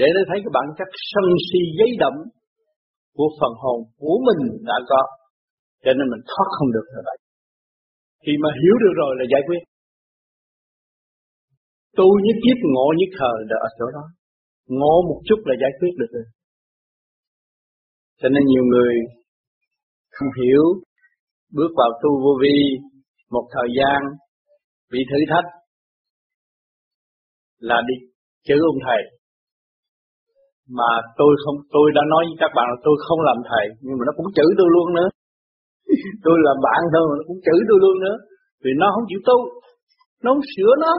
Để 0.01 0.07
nó 0.17 0.21
thấy 0.29 0.39
cái 0.45 0.53
bản 0.57 0.67
chất 0.79 0.89
sân 1.11 1.27
si 1.47 1.61
giấy 1.79 1.91
đậm 2.03 2.15
của 3.17 3.29
phần 3.39 3.53
hồn 3.63 3.79
của 4.03 4.17
mình 4.27 4.41
đã 4.69 4.77
có. 4.91 5.03
Cho 5.85 5.93
nên 5.97 6.07
mình 6.13 6.23
thoát 6.31 6.49
không 6.57 6.71
được 6.77 6.87
như 6.93 7.01
vậy. 7.09 7.19
Khi 8.25 8.33
mà 8.43 8.49
hiểu 8.61 8.75
được 8.83 8.95
rồi 9.01 9.13
là 9.19 9.25
giải 9.33 9.43
quyết. 9.47 9.63
Tu 11.99 12.07
như 12.25 12.33
kiếp 12.43 12.59
ngộ 12.73 12.87
như 12.99 13.07
thời 13.19 13.39
là 13.51 13.57
ở 13.67 13.69
chỗ 13.79 13.87
đó. 13.97 14.05
Ngộ 14.79 14.95
một 15.09 15.19
chút 15.29 15.41
là 15.49 15.55
giải 15.63 15.73
quyết 15.79 15.93
được 16.01 16.11
rồi. 16.17 16.27
Cho 18.21 18.29
nên 18.29 18.43
nhiều 18.47 18.65
người 18.73 18.95
không 20.17 20.31
hiểu, 20.41 20.65
bước 21.57 21.71
vào 21.81 21.91
tu 22.03 22.11
vô 22.23 22.33
vi 22.43 22.57
một 23.31 23.47
thời 23.55 23.69
gian 23.79 23.99
bị 24.93 25.01
thử 25.11 25.19
thách 25.31 25.49
là 27.69 27.79
đi 27.89 27.97
chữ 28.47 28.57
ông 28.73 28.81
thầy. 28.87 29.03
Mà 30.79 30.91
tôi 31.19 31.33
không 31.43 31.59
tôi 31.75 31.87
đã 31.97 32.03
nói 32.13 32.23
với 32.29 32.37
các 32.43 32.51
bạn 32.57 32.67
là 32.73 32.79
tôi 32.87 32.97
không 33.07 33.21
làm 33.29 33.39
thầy 33.51 33.65
nhưng 33.85 33.97
mà 33.99 34.03
nó 34.09 34.13
cũng 34.19 34.29
chữ 34.37 34.47
tôi 34.59 34.69
luôn 34.75 34.89
nữa. 34.99 35.09
Tôi 36.25 36.37
làm 36.47 36.57
bạn 36.67 36.81
thôi 36.93 37.05
mà 37.09 37.15
nó 37.19 37.25
cũng 37.29 37.41
chữ 37.47 37.57
tôi 37.69 37.79
luôn 37.85 37.97
nữa. 38.05 38.17
Vì 38.63 38.73
nó 38.81 38.87
không 38.95 39.07
chịu 39.11 39.21
tu 39.29 39.39
nó 40.23 40.29
không 40.33 40.47
sửa 40.55 40.73
nó. 40.85 40.93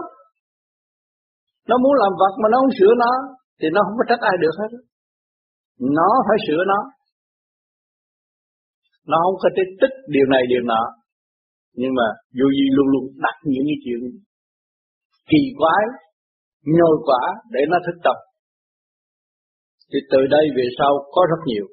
Nó 1.69 1.75
muốn 1.83 1.93
làm 2.01 2.13
vật 2.21 2.33
mà 2.41 2.47
nó 2.51 2.57
không 2.61 2.75
sửa 2.79 2.93
nó 3.03 3.11
thì 3.59 3.67
nó 3.75 3.79
không 3.85 3.95
có 3.99 4.03
trách 4.09 4.21
ai 4.29 4.35
được 4.43 4.55
hết 4.61 4.71
nó 5.97 6.09
phải 6.27 6.37
sửa 6.47 6.61
nó 6.71 6.79
nó 9.09 9.17
không 9.23 9.39
có 9.43 9.49
thể 9.55 9.63
tích 9.81 9.95
điều 10.15 10.27
này, 10.33 10.43
điều 10.51 10.63
nọ. 10.71 10.83
Nhưng 11.79 11.93
mà 11.99 12.07
dù 12.37 12.47
gì 12.57 12.65
luôn 12.75 12.87
luôn 12.93 13.05
đặt 13.25 13.37
những 13.51 13.65
cái 13.69 13.77
chuyện 13.83 13.99
kỳ 15.31 15.41
quái, 15.59 15.83
nhồi 16.77 16.95
quả 17.07 17.23
để 17.53 17.61
nó 17.71 17.77
thức 17.85 17.97
tập. 18.05 18.17
Thì 19.89 19.99
từ 20.11 20.19
đây 20.35 20.45
về 20.57 20.65
sau 20.77 20.91
có 21.13 21.21
rất 21.31 21.41
nhiều. 21.49 21.65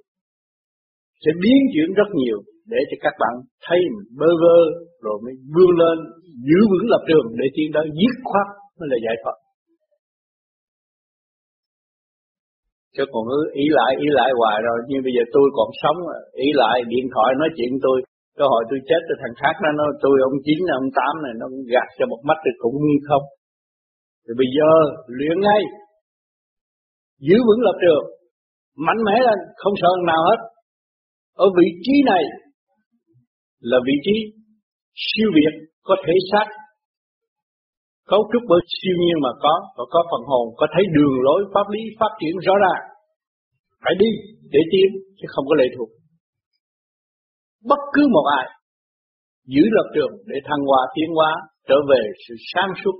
Sẽ 1.22 1.30
biến 1.42 1.60
chuyển 1.72 1.88
rất 1.98 2.08
nhiều 2.20 2.38
để 2.72 2.80
cho 2.88 2.96
các 3.04 3.14
bạn 3.22 3.34
thấy 3.66 3.78
mình 3.94 4.08
bơ 4.20 4.30
vơ, 4.42 4.58
rồi 5.04 5.16
mới 5.24 5.34
vươn 5.54 5.72
lên, 5.82 5.98
giữ 6.48 6.60
vững 6.70 6.86
lập 6.92 7.02
trường 7.08 7.26
để 7.40 7.46
tiến 7.54 7.68
tới 7.74 7.86
dứt 7.98 8.14
khoát 8.28 8.46
mới 8.78 8.86
là 8.92 8.98
giải 9.06 9.16
thoát. 9.22 9.36
Chứ 12.94 13.02
còn 13.12 13.22
cứ 13.30 13.38
ý 13.64 13.66
lại 13.78 13.92
ý 14.06 14.08
lại 14.18 14.30
hoài 14.38 14.58
rồi. 14.66 14.78
Nhưng 14.88 15.02
bây 15.06 15.12
giờ 15.16 15.22
tôi 15.34 15.46
còn 15.58 15.68
sống, 15.82 15.98
ý 16.46 16.48
lại, 16.62 16.76
điện 16.94 17.06
thoại 17.14 17.30
nói 17.40 17.50
chuyện 17.56 17.72
tôi, 17.84 17.96
cơ 18.38 18.44
hội 18.52 18.62
tôi 18.70 18.80
chết 18.88 19.00
thì 19.08 19.14
thằng 19.22 19.36
khác 19.40 19.54
nó 19.64 19.70
nói 19.80 19.90
tôi, 20.04 20.16
ông 20.28 20.36
chín, 20.46 20.58
ông 20.80 20.88
tám 20.98 21.14
này, 21.24 21.34
nó 21.40 21.46
gạt 21.72 21.88
cho 21.98 22.04
một 22.12 22.20
mắt 22.28 22.38
thì 22.44 22.52
cũng 22.62 22.76
như 22.86 22.96
không. 23.08 23.24
Thì 24.24 24.32
bây 24.40 24.48
giờ 24.56 24.70
luyện 25.18 25.36
ngay. 25.46 25.62
Giữ 27.26 27.38
vững 27.48 27.62
lập 27.66 27.76
trường. 27.82 28.04
Mạnh 28.86 29.00
mẽ 29.06 29.16
lên, 29.26 29.38
không 29.60 29.74
sợ 29.82 29.90
nào 30.10 30.22
hết. 30.28 30.40
Ở 31.44 31.46
vị 31.58 31.68
trí 31.84 31.94
này 32.12 32.24
là 33.70 33.78
vị 33.88 33.96
trí 34.04 34.16
siêu 35.06 35.28
việt 35.36 35.54
có 35.88 35.94
thể 36.04 36.14
xác 36.32 36.46
cấu 38.12 38.22
trúc 38.30 38.42
bởi 38.50 38.60
siêu 38.76 38.96
nhiên 39.02 39.16
mà 39.24 39.32
có, 39.44 39.54
và 39.76 39.84
có 39.94 40.00
phần 40.10 40.22
hồn, 40.30 40.46
có 40.58 40.66
thấy 40.74 40.84
đường 40.96 41.14
lối 41.26 41.40
pháp 41.54 41.66
lý 41.74 41.82
phát 42.00 42.12
triển 42.20 42.34
rõ 42.46 42.54
ràng. 42.64 42.82
Phải 43.84 43.94
đi 44.02 44.10
để 44.54 44.60
tiến, 44.72 44.88
chứ 45.18 45.26
không 45.34 45.46
có 45.50 45.54
lệ 45.60 45.66
thuộc. 45.74 45.90
Bất 47.70 47.82
cứ 47.94 48.02
một 48.14 48.26
ai, 48.38 48.46
giữ 49.54 49.64
lập 49.76 49.86
trường 49.94 50.12
để 50.30 50.38
thăng 50.48 50.62
hoa, 50.68 50.80
tiến 50.94 51.08
hóa, 51.18 51.30
trở 51.68 51.78
về 51.90 52.02
sự 52.24 52.34
sáng 52.52 52.72
suốt 52.80 52.96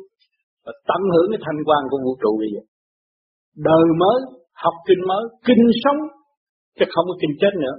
và 0.64 0.72
tận 0.88 1.02
hưởng 1.12 1.28
cái 1.32 1.40
thanh 1.44 1.60
quan 1.68 1.82
của 1.90 1.98
vũ 2.04 2.12
trụ 2.22 2.32
bây 2.42 2.48
giờ. 2.54 2.62
Đời 3.68 3.86
mới, 4.02 4.18
học 4.64 4.76
kinh 4.88 5.02
mới, 5.10 5.24
kinh 5.46 5.64
sống, 5.82 6.00
chứ 6.76 6.84
không 6.94 7.06
có 7.10 7.14
kinh 7.22 7.34
chết 7.40 7.52
nữa. 7.64 7.76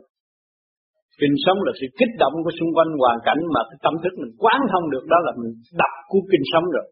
Kinh 1.21 1.35
sống 1.45 1.59
là 1.65 1.71
sự 1.79 1.87
kích 1.99 2.13
động 2.23 2.35
của 2.43 2.53
xung 2.59 2.71
quanh 2.75 2.91
hoàn 3.01 3.17
cảnh 3.27 3.41
mà 3.53 3.61
cái 3.69 3.77
tâm 3.85 3.93
thức 4.03 4.13
mình 4.21 4.33
quán 4.43 4.59
thông 4.71 4.85
được, 4.93 5.03
đó 5.11 5.17
là 5.25 5.31
mình 5.39 5.51
đọc 5.81 5.93
của 6.11 6.21
kinh 6.31 6.45
sống 6.53 6.65
rồi 6.75 6.85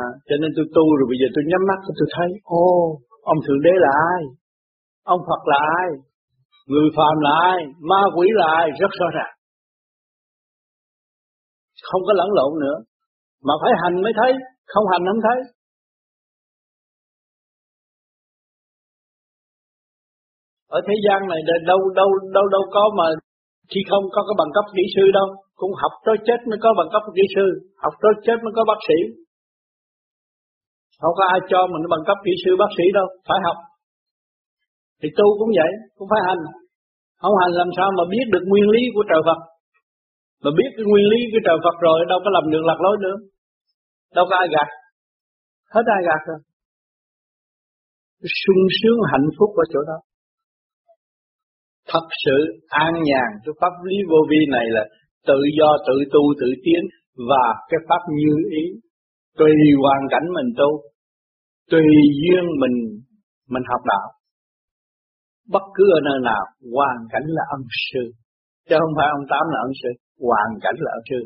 à, 0.00 0.04
cho 0.28 0.34
nên 0.40 0.50
tôi 0.56 0.66
tu 0.76 0.84
rồi 0.98 1.06
bây 1.10 1.18
giờ 1.20 1.28
tôi 1.34 1.44
nhắm 1.50 1.62
mắt 1.70 1.78
tôi 1.98 2.08
thấy 2.16 2.28
ô 2.44 2.66
ông 3.32 3.38
thượng 3.44 3.62
đế 3.66 3.74
là 3.84 3.90
ai? 4.14 4.22
Ông 5.14 5.20
phật 5.28 5.42
là 5.50 5.58
ai? 5.80 5.88
Người 6.70 6.88
phàm 6.96 7.16
là 7.26 7.32
ai? 7.52 7.58
Ma 7.90 8.02
quỷ 8.16 8.26
là 8.40 8.46
ai? 8.60 8.66
Rất 8.80 8.92
rõ 9.00 9.08
ràng. 9.16 9.34
Không 11.88 12.02
có 12.06 12.12
lẫn 12.20 12.28
lộn 12.38 12.52
nữa. 12.64 12.76
Mà 13.46 13.54
phải 13.62 13.72
hành 13.82 14.02
mới 14.02 14.12
thấy 14.20 14.32
không 14.72 14.84
hành 14.92 15.04
không 15.08 15.22
thấy. 15.26 15.38
Ở 20.68 20.80
thế 20.86 20.94
gian 21.04 21.28
này 21.30 21.40
đâu 21.70 21.80
đâu 22.00 22.10
đâu 22.36 22.46
đâu 22.54 22.62
có 22.74 22.84
mà 22.98 23.06
khi 23.70 23.80
không 23.90 24.04
có 24.14 24.20
cái 24.26 24.36
bằng 24.40 24.50
cấp 24.56 24.64
kỹ 24.76 24.84
sư 24.94 25.04
đâu. 25.18 25.28
Cũng 25.60 25.72
học 25.82 25.92
tới 26.06 26.16
chết 26.26 26.38
mới 26.48 26.58
có 26.62 26.70
bằng 26.78 26.88
cấp 26.92 27.02
kỹ 27.16 27.24
sư 27.34 27.46
học 27.84 27.94
tới 28.02 28.12
chết 28.26 28.38
mới 28.44 28.52
có 28.56 28.62
bác 28.70 28.80
sĩ 28.88 28.98
không 31.00 31.14
có 31.18 31.24
ai 31.34 31.38
cho 31.50 31.60
mình 31.72 31.82
bằng 31.92 32.04
cấp 32.08 32.18
kỹ 32.24 32.32
sư, 32.42 32.50
bác 32.60 32.70
sĩ 32.76 32.84
đâu, 32.98 33.06
phải 33.28 33.38
học. 33.46 33.58
Thì 35.00 35.08
tu 35.18 35.26
cũng 35.38 35.52
vậy, 35.58 35.72
cũng 35.96 36.08
phải 36.12 36.22
hành. 36.28 36.42
Không 37.22 37.34
hành 37.40 37.52
làm 37.60 37.70
sao 37.76 37.88
mà 37.98 38.04
biết 38.12 38.26
được 38.32 38.44
nguyên 38.46 38.66
lý 38.74 38.82
của 38.94 39.04
trời 39.10 39.22
Phật? 39.28 39.40
Mà 40.42 40.50
biết 40.58 40.70
cái 40.76 40.84
nguyên 40.90 41.06
lý 41.12 41.20
của 41.32 41.42
trời 41.46 41.58
Phật 41.64 41.76
rồi, 41.86 41.98
đâu 42.10 42.18
có 42.24 42.30
làm 42.36 42.44
được 42.52 42.64
lạc 42.68 42.80
lối 42.84 42.96
nữa. 43.04 43.16
Đâu 44.16 44.24
có 44.30 44.34
ai 44.42 44.48
gạt. 44.54 44.68
Hết 45.74 45.84
ai 45.96 46.02
gạt 46.08 46.20
rồi. 46.28 46.40
Sung 48.42 48.62
sướng, 48.78 48.98
hạnh 49.12 49.28
phúc 49.36 49.50
ở 49.62 49.64
chỗ 49.72 49.80
đó. 49.90 49.98
Thật 51.92 52.06
sự 52.24 52.38
an 52.68 52.92
nhàn, 53.08 53.28
cái 53.44 53.54
pháp 53.60 53.74
lý 53.88 53.96
vô 54.10 54.20
vi 54.30 54.40
này 54.56 54.66
là 54.76 54.84
tự 55.26 55.40
do, 55.58 55.70
tự 55.86 55.96
tu, 56.12 56.22
tự 56.40 56.48
tiến, 56.64 56.82
và 57.30 57.44
cái 57.68 57.80
pháp 57.88 58.02
như 58.20 58.34
ý 58.62 58.64
tùy 59.38 59.52
hoàn 59.82 60.02
cảnh 60.12 60.26
mình 60.36 60.48
tu, 60.58 60.70
tùy 61.70 61.86
duyên 62.20 62.44
mình 62.62 62.76
mình 63.52 63.64
học 63.70 63.82
đạo. 63.92 64.06
Bất 65.54 65.64
cứ 65.76 65.84
ở 65.98 66.00
nơi 66.08 66.18
nào, 66.30 66.44
hoàn 66.74 66.98
cảnh 67.12 67.26
là 67.36 67.44
ân 67.56 67.62
sư. 67.88 68.02
Chứ 68.68 68.74
không 68.80 68.94
phải 68.98 69.08
ông 69.16 69.24
tám 69.32 69.44
là 69.52 69.58
ân 69.68 69.72
sư, 69.80 69.90
hoàn 70.28 70.50
cảnh 70.64 70.76
là 70.84 70.90
ân 70.98 71.04
sư. 71.10 71.20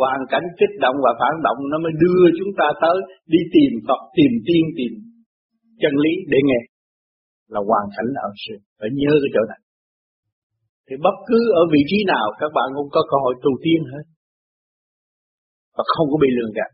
Hoàn 0.00 0.20
cảnh 0.32 0.46
kích 0.58 0.74
động 0.84 0.96
và 1.04 1.12
phản 1.20 1.34
động, 1.46 1.58
nó 1.70 1.76
mới 1.84 1.92
đưa 2.02 2.22
chúng 2.38 2.52
ta 2.58 2.66
tới 2.82 2.96
đi 3.32 3.40
tìm 3.54 3.72
Phật, 3.86 4.00
tìm 4.16 4.32
tiên, 4.46 4.64
tìm 4.78 4.92
chân 5.82 5.94
lý 6.04 6.12
để 6.32 6.38
nghe. 6.48 6.60
Là 7.52 7.60
hoàn 7.68 7.86
cảnh 7.94 8.08
là 8.14 8.20
ân 8.30 8.34
sư. 8.44 8.54
Phải 8.78 8.90
nhớ 9.00 9.12
cái 9.22 9.30
chỗ 9.34 9.42
này. 9.52 9.60
Thì 10.86 10.94
bất 11.06 11.16
cứ 11.28 11.38
ở 11.60 11.62
vị 11.72 11.82
trí 11.90 11.98
nào, 12.12 12.26
các 12.40 12.50
bạn 12.56 12.68
cũng 12.76 12.90
có 12.94 13.00
cơ 13.10 13.16
hội 13.24 13.34
tu 13.44 13.52
tiên 13.64 13.80
hết. 13.92 14.04
Và 15.76 15.84
không 15.94 16.06
có 16.12 16.16
bị 16.24 16.28
lường 16.36 16.52
gạt 16.58 16.70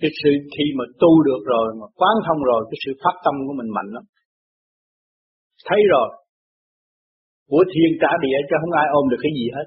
cái 0.00 0.10
sự 0.20 0.30
khi 0.54 0.66
mà 0.78 0.84
tu 1.02 1.12
được 1.28 1.42
rồi, 1.52 1.66
mà 1.80 1.86
quán 2.00 2.14
thông 2.26 2.40
rồi, 2.50 2.60
cái 2.70 2.78
sự 2.84 2.90
phát 3.02 3.16
tâm 3.24 3.34
của 3.46 3.54
mình 3.60 3.70
mạnh 3.76 3.90
lắm. 3.96 4.04
Thấy 5.68 5.80
rồi. 5.92 6.08
Của 7.50 7.62
thiên 7.72 7.90
trả 8.02 8.12
địa 8.24 8.38
cho 8.48 8.56
không 8.60 8.74
ai 8.82 8.86
ôm 8.98 9.04
được 9.10 9.20
cái 9.24 9.32
gì 9.38 9.46
hết. 9.56 9.66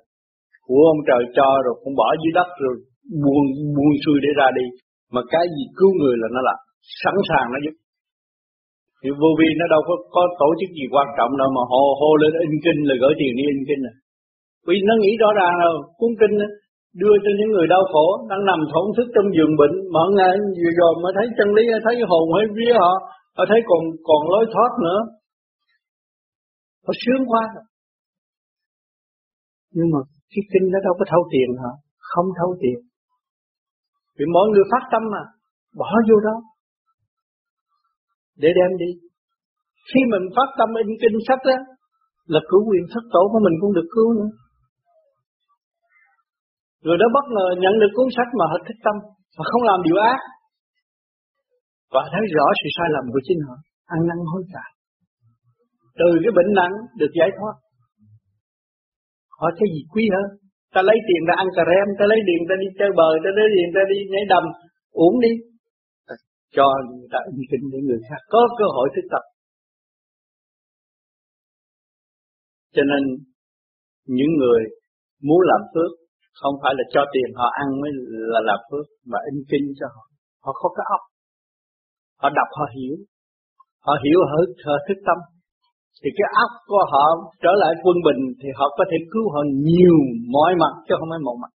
Của 0.67 0.81
ông 0.93 1.01
trời 1.09 1.21
cho 1.37 1.49
rồi, 1.65 1.75
cũng 1.83 1.95
bỏ 2.01 2.07
dưới 2.21 2.33
đất 2.39 2.49
rồi 2.63 2.75
buông 3.23 3.45
buông 3.75 3.93
xuôi 4.03 4.17
để 4.25 4.31
ra 4.39 4.47
đi. 4.59 4.65
Mà 5.13 5.21
cái 5.33 5.45
gì 5.55 5.63
cứu 5.77 5.91
người 5.99 6.15
là 6.21 6.27
nó 6.35 6.41
làm 6.47 6.59
sẵn 7.03 7.15
sàng 7.29 7.47
nó 7.53 7.59
giúp. 7.65 7.75
Thì 9.01 9.09
vô 9.21 9.29
vi 9.39 9.49
nó 9.59 9.65
đâu 9.73 9.81
có 9.89 9.95
có 10.15 10.21
tổ 10.41 10.49
chức 10.59 10.69
gì 10.77 10.85
quan 10.93 11.07
trọng 11.17 11.31
đâu 11.41 11.49
mà 11.57 11.63
hô 11.71 11.83
hô 11.99 12.09
lên 12.21 12.31
in 12.45 12.53
kinh 12.65 12.79
là 12.89 12.95
gửi 13.01 13.13
tiền 13.19 13.33
đi 13.39 13.43
in 13.53 13.61
kinh 13.69 13.83
à. 13.91 13.93
Vì 14.67 14.75
nó 14.89 14.93
nghĩ 15.01 15.11
rõ 15.23 15.29
ràng 15.39 15.53
rồi, 15.63 15.75
cuốn 15.99 16.11
kinh 16.21 16.35
đưa 17.01 17.15
cho 17.23 17.31
những 17.37 17.51
người 17.53 17.67
đau 17.73 17.83
khổ 17.91 18.07
đang 18.29 18.41
nằm 18.49 18.59
thổn 18.71 18.85
thức 18.95 19.07
trong 19.15 19.27
giường 19.35 19.53
bệnh. 19.59 19.75
Mở 19.95 20.05
ngày 20.17 20.35
vừa 20.61 20.73
rồi 20.79 20.91
mới 21.03 21.11
thấy 21.17 21.27
chân 21.37 21.49
lý, 21.57 21.63
thấy 21.85 21.95
hồn 22.11 22.25
hay 22.35 22.45
vía 22.57 22.73
họ 22.81 22.93
họ 23.37 23.43
thấy 23.49 23.59
còn 23.69 23.81
còn 24.07 24.21
lối 24.33 24.45
thoát 24.53 24.71
nữa. 24.85 24.99
Họ 26.85 26.93
sướng 27.03 27.23
quá. 27.31 27.43
Nhưng 29.75 29.89
mà 29.93 29.99
cái 30.31 30.43
kinh 30.51 30.65
nó 30.73 30.79
đâu 30.85 30.93
có 30.99 31.05
thâu 31.11 31.23
tiền 31.33 31.49
hả? 31.63 31.71
Không 32.11 32.27
thâu 32.39 32.49
tiền. 32.61 32.79
Vì 34.17 34.25
mọi 34.35 34.47
người 34.49 34.65
phát 34.71 34.83
tâm 34.91 35.03
mà, 35.13 35.23
bỏ 35.79 35.89
vô 36.09 36.17
đó. 36.27 36.35
Để 38.41 38.49
đem 38.57 38.77
đi. 38.77 38.91
Khi 39.89 39.99
mình 40.11 40.25
phát 40.35 40.49
tâm 40.59 40.69
in 40.81 40.87
kinh 41.01 41.17
sách 41.27 41.43
á, 41.55 41.57
là 42.33 42.39
cứu 42.49 42.61
quyền 42.69 42.85
thất 42.93 43.03
tổ 43.13 43.23
của 43.31 43.39
mình 43.45 43.55
cũng 43.61 43.73
được 43.73 43.87
cứu 43.95 44.13
nữa. 44.17 44.29
Người 46.87 46.99
đó 47.01 47.07
bất 47.17 47.25
ngờ 47.35 47.47
nhận 47.63 47.73
được 47.81 47.91
cuốn 47.95 48.09
sách 48.15 48.29
mà 48.39 48.45
họ 48.51 48.57
thích 48.67 48.79
tâm 48.85 48.95
Và 49.37 49.43
không 49.51 49.63
làm 49.69 49.79
điều 49.87 49.97
ác. 50.13 50.19
Và 51.93 52.01
thấy 52.11 52.23
rõ 52.35 52.45
sự 52.59 52.67
sai 52.77 52.87
lầm 52.95 53.05
của 53.13 53.21
chính 53.27 53.39
họ, 53.47 53.55
Ăn 53.95 53.99
năn 54.09 54.19
hối 54.31 54.43
cải. 54.53 54.71
Từ 55.99 56.09
cái 56.23 56.31
bệnh 56.37 56.51
nặng 56.59 56.73
được 56.99 57.11
giải 57.19 57.29
thoát. 57.37 57.55
Họ 59.39 59.47
thấy 59.57 59.67
gì 59.75 59.81
quý 59.93 60.03
hơn? 60.15 60.27
Ta 60.73 60.81
lấy 60.89 60.97
tiền 61.07 61.21
ra 61.27 61.33
ăn 61.43 61.47
cà 61.55 61.63
rem, 61.71 61.87
Ta 61.99 62.05
lấy 62.11 62.19
tiền 62.27 62.41
ta 62.49 62.55
đi 62.63 62.67
chơi 62.79 62.91
bờ 62.99 63.09
Ta 63.23 63.29
lấy 63.37 63.47
tiền 63.55 63.69
ta 63.75 63.81
đi 63.91 63.97
nhảy 64.11 64.25
đầm, 64.33 64.45
Uống 65.03 65.15
đi. 65.25 65.33
Ta 66.07 66.13
Cho 66.55 66.67
người 66.97 67.09
ta 67.13 67.19
yên 67.29 67.43
kinh 67.51 67.65
để 67.71 67.79
người 67.87 68.01
khác, 68.07 68.21
Có 68.33 68.41
cơ 68.59 68.65
hội 68.75 68.87
thức 68.95 69.05
tập. 69.13 69.23
Cho 72.75 72.83
nên, 72.91 73.01
những 74.17 74.31
người 74.39 74.61
muốn 75.27 75.41
làm 75.51 75.61
phước 75.73 76.06
không 76.41 76.55
phải 76.61 76.73
là 76.77 76.85
cho 76.93 77.01
tiền 77.13 77.29
họ 77.39 77.47
ăn 77.63 77.67
mới 77.81 77.91
là 78.33 78.39
làm 78.49 78.59
phước 78.69 78.85
mà 79.11 79.19
in 79.29 79.37
kinh 79.51 79.65
cho 79.79 79.87
họ. 79.95 80.03
Họ 80.43 80.51
có 80.61 80.69
cái 80.77 80.85
óc 80.95 81.01
họ 82.21 82.27
đọc 82.39 82.49
họ 82.57 82.65
hiểu. 82.75 82.95
Họ 83.85 83.93
hiểu 84.03 84.19
họ, 84.29 84.39
họ 84.67 84.75
thức 84.87 84.99
tâm. 85.07 85.17
Thì 86.01 86.09
cái 86.17 86.27
óc 86.43 86.51
của 86.71 86.83
họ 86.91 87.05
trở 87.43 87.51
lại 87.61 87.71
quân 87.83 87.97
bình 88.07 88.21
thì 88.41 88.49
họ 88.59 88.65
có 88.77 88.83
thể 88.89 88.97
cứu 89.11 89.25
họ 89.33 89.41
nhiều 89.67 89.97
mọi 90.35 90.51
mặt 90.61 90.73
chứ 90.85 90.93
không 90.99 91.09
phải 91.11 91.21
một 91.27 91.37
mặt. 91.43 91.51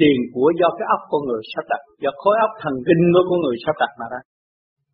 Tiền 0.00 0.18
của 0.34 0.48
do 0.60 0.68
cái 0.78 0.86
óc 0.96 1.02
con 1.10 1.22
người 1.28 1.42
sắp 1.52 1.64
đặt 1.72 1.82
do 2.02 2.10
khối 2.22 2.36
óc 2.46 2.52
thần 2.62 2.74
kinh 2.86 3.02
của 3.14 3.24
con 3.28 3.38
người 3.42 3.56
sắp 3.64 3.76
đặt 3.82 3.92
mà 4.00 4.06
ra. 4.12 4.20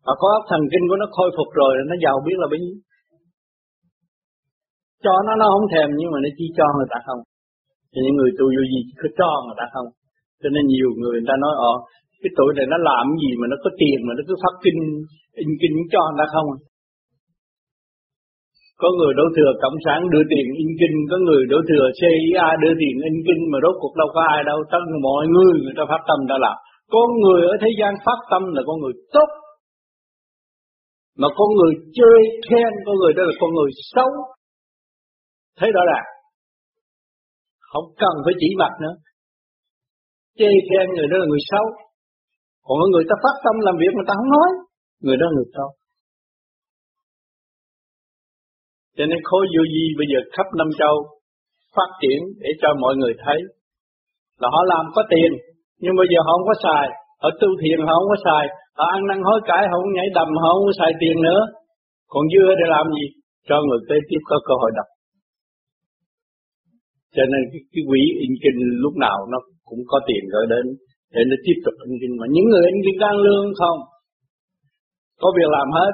Và 0.05 0.13
khối 0.19 0.31
óc 0.39 0.43
thần 0.51 0.63
kinh 0.71 0.85
của 0.89 0.97
nó 1.01 1.07
khôi 1.15 1.29
phục 1.37 1.49
rồi 1.59 1.71
nó 1.89 1.95
giàu 2.03 2.15
biết 2.25 2.37
là 2.41 2.47
bấy 2.51 2.59
nhiêu 2.63 2.77
cho 5.03 5.13
nó 5.27 5.33
nó 5.41 5.45
không 5.53 5.67
thèm 5.73 5.89
nhưng 5.99 6.11
mà 6.13 6.19
nó 6.23 6.29
chỉ 6.37 6.45
cho 6.57 6.65
người 6.75 6.89
ta 6.93 6.99
không. 7.07 7.21
Thì 7.91 7.99
những 8.05 8.15
người 8.19 8.31
tu 8.37 8.45
vô 8.55 8.63
gì 8.73 8.79
cứ 8.99 9.07
cho 9.19 9.29
người 9.45 9.57
ta 9.59 9.65
không. 9.73 9.87
Cho 10.41 10.49
nên 10.53 10.63
nhiều 10.73 10.89
người 10.99 11.15
người 11.15 11.29
ta 11.29 11.35
nói 11.43 11.53
ờ 11.71 11.73
cái 12.21 12.31
tuổi 12.37 12.51
này 12.57 12.65
nó 12.73 12.77
làm 12.89 13.05
gì 13.21 13.31
mà 13.39 13.45
nó 13.51 13.57
có 13.63 13.69
tiền 13.81 13.97
mà 14.07 14.11
nó 14.17 14.21
cứ 14.27 14.33
phát 14.43 14.55
kinh, 14.63 14.79
in 15.43 15.49
kinh 15.61 15.75
cho 15.93 16.01
người 16.05 16.19
ta 16.21 16.27
không? 16.35 16.49
Có 18.81 18.89
người 18.97 19.13
đổ 19.19 19.25
thừa 19.35 19.51
cộng 19.63 19.77
sản 19.85 19.99
đưa 20.13 20.23
tiền 20.31 20.45
in 20.63 20.69
kinh, 20.79 20.95
có 21.11 21.17
người 21.25 21.41
đổ 21.51 21.59
thừa 21.69 21.85
CIA 21.99 22.47
đưa 22.63 22.73
tiền 22.81 22.95
in 23.09 23.17
kinh 23.27 23.41
mà 23.51 23.57
rốt 23.63 23.75
cuộc 23.81 23.93
đâu 24.01 24.09
có 24.15 24.21
ai 24.35 24.39
đâu, 24.49 24.59
tất 24.71 24.83
mọi 25.07 25.23
người 25.33 25.53
người 25.63 25.75
ta 25.77 25.83
phát 25.91 26.01
tâm 26.09 26.19
đã 26.29 26.35
làm. 26.45 26.57
Con 26.93 27.07
người 27.23 27.41
ở 27.51 27.53
thế 27.61 27.69
gian 27.79 27.93
phát 28.05 28.19
tâm 28.31 28.41
là 28.55 28.61
con 28.67 28.77
người 28.81 28.95
tốt, 29.15 29.29
mà 31.21 31.27
con 31.37 31.49
người 31.57 31.73
chơi 31.97 32.19
khen 32.47 32.71
con 32.85 32.95
người 32.99 33.13
đó 33.17 33.21
là 33.29 33.33
con 33.41 33.51
người 33.57 33.71
xấu 33.95 34.11
thấy 35.57 35.69
rõ 35.75 35.83
ràng. 35.91 36.07
Không 37.71 37.87
cần 38.01 38.15
phải 38.25 38.33
chỉ 38.41 38.49
mặt 38.61 38.73
nữa. 38.83 38.95
Chê 40.39 40.49
khen 40.67 40.85
người 40.95 41.07
đó 41.11 41.17
là 41.21 41.27
người 41.29 41.43
xấu. 41.51 41.65
Còn 42.65 42.77
người 42.93 43.05
ta 43.09 43.15
phát 43.23 43.35
tâm 43.45 43.55
làm 43.67 43.75
việc 43.81 43.93
người 43.95 44.07
ta 44.07 44.13
không 44.19 44.31
nói, 44.37 44.49
người 45.03 45.17
đó 45.21 45.25
là 45.29 45.33
người 45.35 45.49
xấu. 45.55 45.69
Cho 48.97 49.05
nên 49.09 49.19
khối 49.29 49.43
vô 49.53 49.63
di 49.73 49.85
bây 49.99 50.07
giờ 50.11 50.19
khắp 50.33 50.47
năm 50.59 50.69
châu 50.79 50.95
phát 51.75 51.89
triển 52.01 52.19
để 52.43 52.49
cho 52.61 52.69
mọi 52.83 52.93
người 52.99 53.13
thấy 53.23 53.39
là 54.41 54.47
họ 54.53 54.61
làm 54.73 54.85
có 54.95 55.01
tiền, 55.13 55.31
nhưng 55.81 55.95
bây 55.99 56.07
giờ 56.11 56.19
họ 56.25 56.31
không 56.35 56.47
có 56.49 56.55
xài. 56.65 56.85
Họ 57.21 57.29
tu 57.41 57.49
thiền 57.61 57.77
họ 57.87 57.93
không 57.97 58.09
có 58.13 58.17
xài. 58.25 58.45
Họ 58.77 58.85
ăn 58.95 59.01
năn 59.09 59.19
hối 59.27 59.39
cải 59.49 59.63
họ 59.69 59.75
không 59.81 59.93
nhảy 59.97 60.07
đầm, 60.17 60.29
họ 60.43 60.49
không 60.53 60.65
có 60.69 60.73
xài 60.79 60.91
tiền 61.01 61.15
nữa. 61.27 61.41
Còn 62.13 62.23
dưa 62.33 62.49
để 62.59 62.65
làm 62.75 62.85
gì? 62.97 63.05
Cho 63.47 63.55
người 63.65 63.81
kế 63.89 63.97
tiếp 64.09 64.21
có 64.29 64.37
cơ 64.47 64.53
hội 64.61 64.71
đọc 64.77 64.87
cho 67.17 67.23
nên 67.31 67.41
cái, 67.51 67.61
cái 67.73 67.83
quỹ 67.89 68.01
in 68.25 68.33
kinh 68.43 68.59
lúc 68.83 68.93
nào 69.05 69.17
nó 69.31 69.39
cũng 69.69 69.81
có 69.91 69.97
tiền 70.07 70.23
gửi 70.33 70.45
đến 70.53 70.65
để 71.13 71.21
nó 71.29 71.35
tiếp 71.45 71.57
tục 71.65 71.75
in 71.85 71.93
kinh 72.01 72.13
mà 72.19 72.25
những 72.33 72.47
người 72.51 72.63
in 72.73 72.77
kinh 72.85 72.99
đang 73.03 73.17
lương 73.25 73.47
không? 73.61 73.79
Có 75.21 75.27
việc 75.37 75.49
làm 75.57 75.67
hết. 75.79 75.93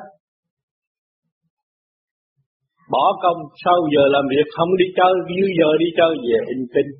Bỏ 2.93 3.05
công 3.23 3.39
sau 3.63 3.77
giờ 3.93 4.03
làm 4.15 4.25
việc 4.33 4.47
không 4.55 4.71
đi 4.81 4.87
chơi 4.97 5.13
dư 5.29 5.43
giờ 5.59 5.69
đi 5.83 5.89
chơi 5.99 6.11
về 6.27 6.39
in 6.53 6.61
kinh 6.75 6.91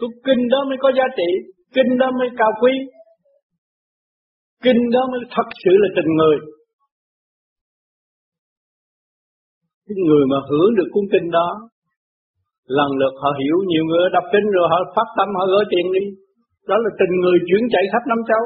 cái 0.00 0.10
kinh 0.26 0.42
đó 0.52 0.58
mới 0.68 0.78
có 0.80 0.88
giá 0.98 1.06
trị 1.18 1.30
kinh 1.74 1.90
đó 2.00 2.08
mới 2.18 2.28
cao 2.38 2.52
quý. 2.62 2.72
Kinh 4.64 4.80
đó 4.94 5.00
mới 5.10 5.20
thật 5.34 5.48
sự 5.64 5.72
là 5.82 5.88
tình 5.96 6.10
người. 6.18 6.36
Cái 9.86 9.96
người 10.06 10.24
mà 10.30 10.38
hưởng 10.50 10.70
được 10.76 10.88
cuốn 10.92 11.04
kinh 11.12 11.30
đó 11.30 11.48
lần 12.76 12.90
lượt 13.00 13.14
họ 13.22 13.30
hiểu, 13.40 13.56
nhiều 13.70 13.84
người 13.88 14.04
đọc 14.16 14.26
kinh 14.32 14.46
rồi 14.56 14.66
họ 14.72 14.78
phát 14.96 15.08
tâm, 15.16 15.28
họ 15.38 15.44
gửi 15.52 15.64
tiền 15.72 15.86
đi. 15.96 16.04
Đó 16.70 16.76
là 16.84 16.90
tình 17.00 17.12
người 17.22 17.38
chuyển 17.46 17.62
chạy 17.72 17.84
khắp 17.92 18.02
năm 18.10 18.20
châu. 18.30 18.42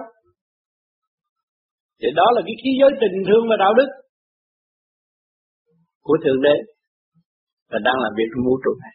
Thì 2.01 2.09
đó 2.21 2.27
là 2.35 2.41
cái 2.47 2.57
khí 2.61 2.71
giới 2.81 2.91
tình 3.03 3.17
thương 3.27 3.45
và 3.51 3.57
đạo 3.65 3.73
đức 3.79 3.91
của 6.07 6.17
thượng 6.25 6.43
đế 6.47 6.57
và 7.71 7.79
đang 7.87 7.99
làm 8.05 8.13
việc 8.19 8.29
trong 8.31 8.45
vũ 8.47 8.55
trụ 8.65 8.73
này. 8.85 8.95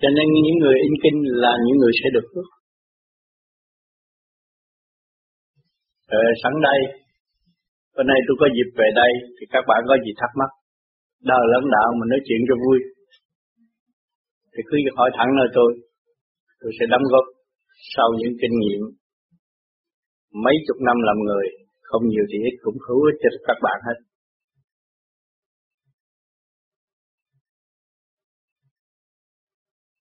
Cho 0.00 0.08
nên 0.16 0.26
những 0.46 0.58
người 0.62 0.76
in 0.86 0.94
kinh 1.02 1.18
là 1.44 1.52
những 1.64 1.78
người 1.80 1.92
sẽ 2.00 2.06
được 2.14 2.26
phước. 2.32 2.48
Sẵn 6.42 6.52
đây, 6.68 6.80
Bữa 8.00 8.06
nay 8.10 8.18
tôi 8.26 8.36
có 8.40 8.46
dịp 8.56 8.68
về 8.78 8.88
đây 9.02 9.12
thì 9.36 9.44
các 9.54 9.64
bạn 9.68 9.80
có 9.88 9.94
gì 10.04 10.12
thắc 10.20 10.30
mắc 10.40 10.50
đời 11.30 11.44
lãnh 11.52 11.68
đạo 11.74 11.88
mình 11.98 12.08
nói 12.12 12.20
chuyện 12.26 12.40
cho 12.48 12.54
vui. 12.64 12.78
Thì 14.52 14.60
cứ 14.68 14.76
hỏi 14.98 15.10
thẳng 15.16 15.30
nơi 15.38 15.48
tôi 15.56 15.70
tôi 16.60 16.72
sẽ 16.80 16.84
đóng 16.92 17.04
góp 17.12 17.24
sau 17.96 18.08
những 18.18 18.34
kinh 18.40 18.54
nghiệm 18.60 18.82
mấy 20.44 20.54
chục 20.66 20.76
năm 20.86 20.96
làm 21.08 21.18
người, 21.26 21.46
không 21.88 22.02
nhiều 22.08 22.24
thì 22.30 22.38
ít 22.48 22.54
cũng 22.64 22.78
hữu 22.86 23.00
ích 23.10 23.18
cho 23.22 23.30
các 23.48 23.58
bạn 23.62 23.78
hết. 23.86 23.98